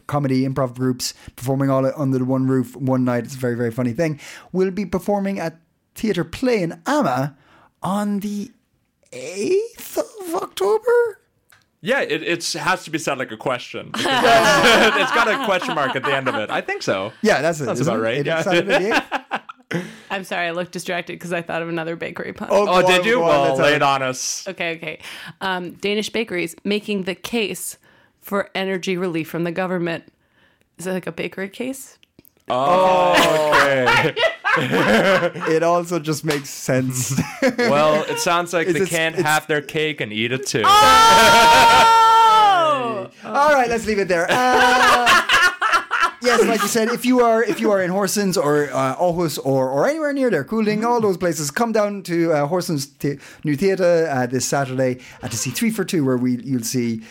comedy 0.08 0.48
improv 0.48 0.76
groups 0.76 1.14
performing 1.36 1.70
all 1.70 1.86
under 2.00 2.18
the 2.20 2.26
one 2.26 2.48
roof 2.48 2.76
one 2.76 3.04
night. 3.04 3.26
It's 3.26 3.36
a 3.36 3.40
very 3.40 3.56
very 3.56 3.72
funny 3.72 3.92
thing. 3.94 4.20
We'll 4.52 4.72
be 4.72 4.86
performing 4.86 5.40
at 5.40 5.58
Theatre 5.96 6.24
Play 6.24 6.62
in 6.64 6.82
Amma 6.86 7.36
on 7.82 8.20
the 8.20 8.52
eighth 9.12 9.98
of 9.98 10.36
October. 10.36 11.20
Yeah, 11.82 12.00
it 12.02 12.24
it's, 12.24 12.54
has 12.54 12.84
to 12.86 12.90
be 12.92 12.98
said 12.98 13.18
like 13.18 13.32
a 13.32 13.38
question. 13.38 13.92
it's 13.94 14.04
got 14.04 15.28
a 15.28 15.44
question 15.46 15.76
mark 15.76 15.96
at 15.96 16.04
the 16.04 16.16
end 16.16 16.28
of 16.30 16.36
it. 16.36 16.50
I 16.50 16.62
think 16.62 16.82
so. 16.82 17.12
Yeah, 17.22 17.42
that's 17.42 17.60
it. 17.60 17.66
That's 17.66 17.82
about 17.82 18.00
right, 18.00 18.18
It- 18.20 18.26
yeah. 18.26 18.42
Saturday 18.42 18.90
the 18.90 18.96
8th? 18.96 19.42
I'm 20.12 20.24
sorry, 20.24 20.48
I 20.48 20.52
looked 20.52 20.72
distracted 20.72 21.14
because 21.14 21.34
I 21.34 21.42
thought 21.42 21.62
of 21.64 21.68
another 21.70 21.96
bakery 21.96 22.32
pun. 22.32 22.48
Oh, 22.52 22.68
Oh, 22.70 22.82
go 22.84 22.88
did 22.88 23.06
you? 23.06 23.16
go 23.16 23.24
on, 23.24 23.30
Well, 23.30 23.44
let's 23.50 23.60
lay 23.60 23.74
it 23.74 23.82
on 23.82 24.02
us. 24.04 24.48
Okay, 24.48 24.76
okay. 24.76 25.00
Um, 25.42 25.72
Danish 25.74 26.10
bakeries 26.12 26.56
making 26.64 27.04
the 27.04 27.16
case 27.16 27.78
for 28.22 28.50
energy 28.56 28.96
relief 28.98 29.28
from 29.28 29.44
the 29.44 29.52
government. 29.52 30.06
Is 30.78 30.86
it 30.88 30.92
like 30.94 31.08
a 31.08 31.12
bakery 31.12 31.50
case? 31.50 31.98
Okay. 32.50 34.16
It 34.58 35.64
also 35.64 36.00
just 36.00 36.24
makes 36.24 36.50
sense. 36.50 37.20
well, 37.58 38.04
it 38.10 38.20
sounds 38.20 38.54
like 38.54 38.68
Is 38.68 38.74
they 38.76 38.86
can't 38.86 39.16
it's- 39.16 39.26
have 39.32 39.48
their 39.48 39.62
cake 39.62 40.00
and 40.02 40.14
eat 40.14 40.32
it 40.32 40.46
too. 40.46 40.64
Oh! 40.66 40.70
All 43.26 43.54
right, 43.54 43.70
let's 43.70 43.86
leave 43.86 44.00
it 44.00 44.08
there. 44.08 44.26
Uh, 44.30 45.06
yes, 46.22 46.44
like 46.46 46.62
you 46.62 46.68
said, 46.68 46.90
if 46.90 47.06
you 47.06 47.22
are 47.22 47.44
if 47.44 47.60
you 47.60 47.72
are 47.72 47.82
in 47.82 47.90
Horsens 47.92 48.38
or 48.42 48.70
uh, 48.72 48.96
Aarhus 48.98 49.40
or 49.44 49.70
or 49.70 49.88
anywhere 49.88 50.14
near 50.14 50.30
there, 50.30 50.44
Kolding, 50.44 50.84
all 50.86 51.02
those 51.02 51.18
places, 51.18 51.50
come 51.52 51.72
down 51.72 52.04
to 52.04 52.32
uh, 52.34 52.48
Horsens 52.48 52.96
the- 53.00 53.18
New 53.44 53.56
Theatre 53.56 54.08
uh, 54.10 54.28
this 54.28 54.46
Saturday 54.46 55.00
uh, 55.22 55.28
to 55.30 55.38
see 55.38 55.50
Three 55.52 55.72
for 55.72 55.84
Two, 55.84 56.04
where 56.06 56.18
we 56.18 56.38
you'll 56.44 56.64
see 56.64 57.02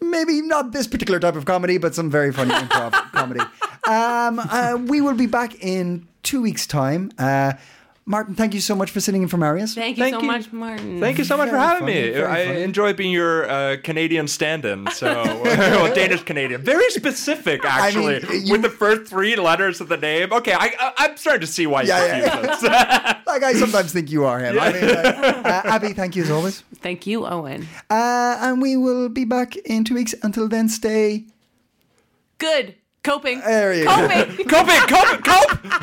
maybe 0.00 0.42
not 0.42 0.72
this 0.72 0.86
particular 0.86 1.18
type 1.20 1.36
of 1.36 1.44
comedy, 1.44 1.78
but 1.78 1.94
some 1.94 2.10
very 2.10 2.32
funny 2.32 2.52
improv 2.54 2.92
comedy. 3.12 3.40
Um, 3.86 4.38
uh, 4.38 4.76
we 4.86 5.00
will 5.00 5.14
be 5.14 5.26
back 5.26 5.54
in 5.62 6.06
two 6.22 6.42
weeks' 6.42 6.66
time. 6.66 7.10
Uh, 7.18 7.54
Martin, 8.06 8.34
thank 8.34 8.54
you 8.54 8.60
so 8.60 8.74
much 8.74 8.90
for 8.90 8.98
sitting 8.98 9.22
in 9.22 9.28
for 9.28 9.36
Marius. 9.36 9.74
Thank 9.74 9.96
you 9.96 10.02
Thank 10.02 10.14
so 10.16 10.20
you. 10.22 10.26
much, 10.26 10.52
Martin. 10.52 10.98
Thank 10.98 11.18
you 11.18 11.24
so 11.24 11.36
much 11.36 11.48
for 11.48 11.58
having 11.58 11.86
funny, 11.86 12.10
me. 12.10 12.20
I 12.22 12.46
funny. 12.46 12.62
enjoy 12.62 12.92
being 12.92 13.12
your 13.12 13.48
uh, 13.48 13.76
Canadian 13.84 14.26
stand-in. 14.26 14.90
So, 14.90 15.06
well, 15.44 15.94
Danish 15.94 16.24
Canadian, 16.24 16.60
very 16.62 16.90
specific 16.90 17.64
actually, 17.64 18.20
you- 18.36 18.50
with 18.52 18.62
the 18.62 18.70
first 18.70 19.08
three 19.08 19.36
letters 19.36 19.80
of 19.80 19.88
the 19.88 19.96
name. 19.96 20.32
Okay, 20.32 20.54
I, 20.54 20.72
I, 20.80 20.92
I'm 20.96 21.16
starting 21.18 21.42
to 21.42 21.46
see 21.46 21.68
why 21.68 21.82
you 21.82 21.88
Yeah, 21.88 22.56
yeah. 22.62 23.20
Like 23.26 23.44
I 23.44 23.52
sometimes 23.52 23.92
think 23.92 24.10
you 24.10 24.24
are 24.24 24.40
him. 24.40 24.58
I 24.58 24.72
mean, 24.72 24.84
uh, 24.84 25.42
uh, 25.44 25.62
Abby, 25.66 25.92
thank 25.92 26.16
you 26.16 26.24
as 26.24 26.30
always. 26.32 26.62
Thank 26.76 27.06
you, 27.06 27.26
Owen. 27.26 27.68
Uh, 27.90 28.38
and 28.40 28.60
we 28.60 28.76
will 28.76 29.08
be 29.08 29.24
back 29.24 29.54
in 29.54 29.84
two 29.84 29.94
weeks. 29.94 30.16
Until 30.24 30.48
then, 30.48 30.68
stay. 30.68 31.26
Good. 32.38 32.74
Coping. 33.04 33.40
There 33.40 33.72
you 33.72 33.84
go. 33.84 33.94
Coping. 33.94 34.46
cope 34.48 34.66
it, 34.68 34.88
cope 34.88 35.24
cope. 35.24 35.82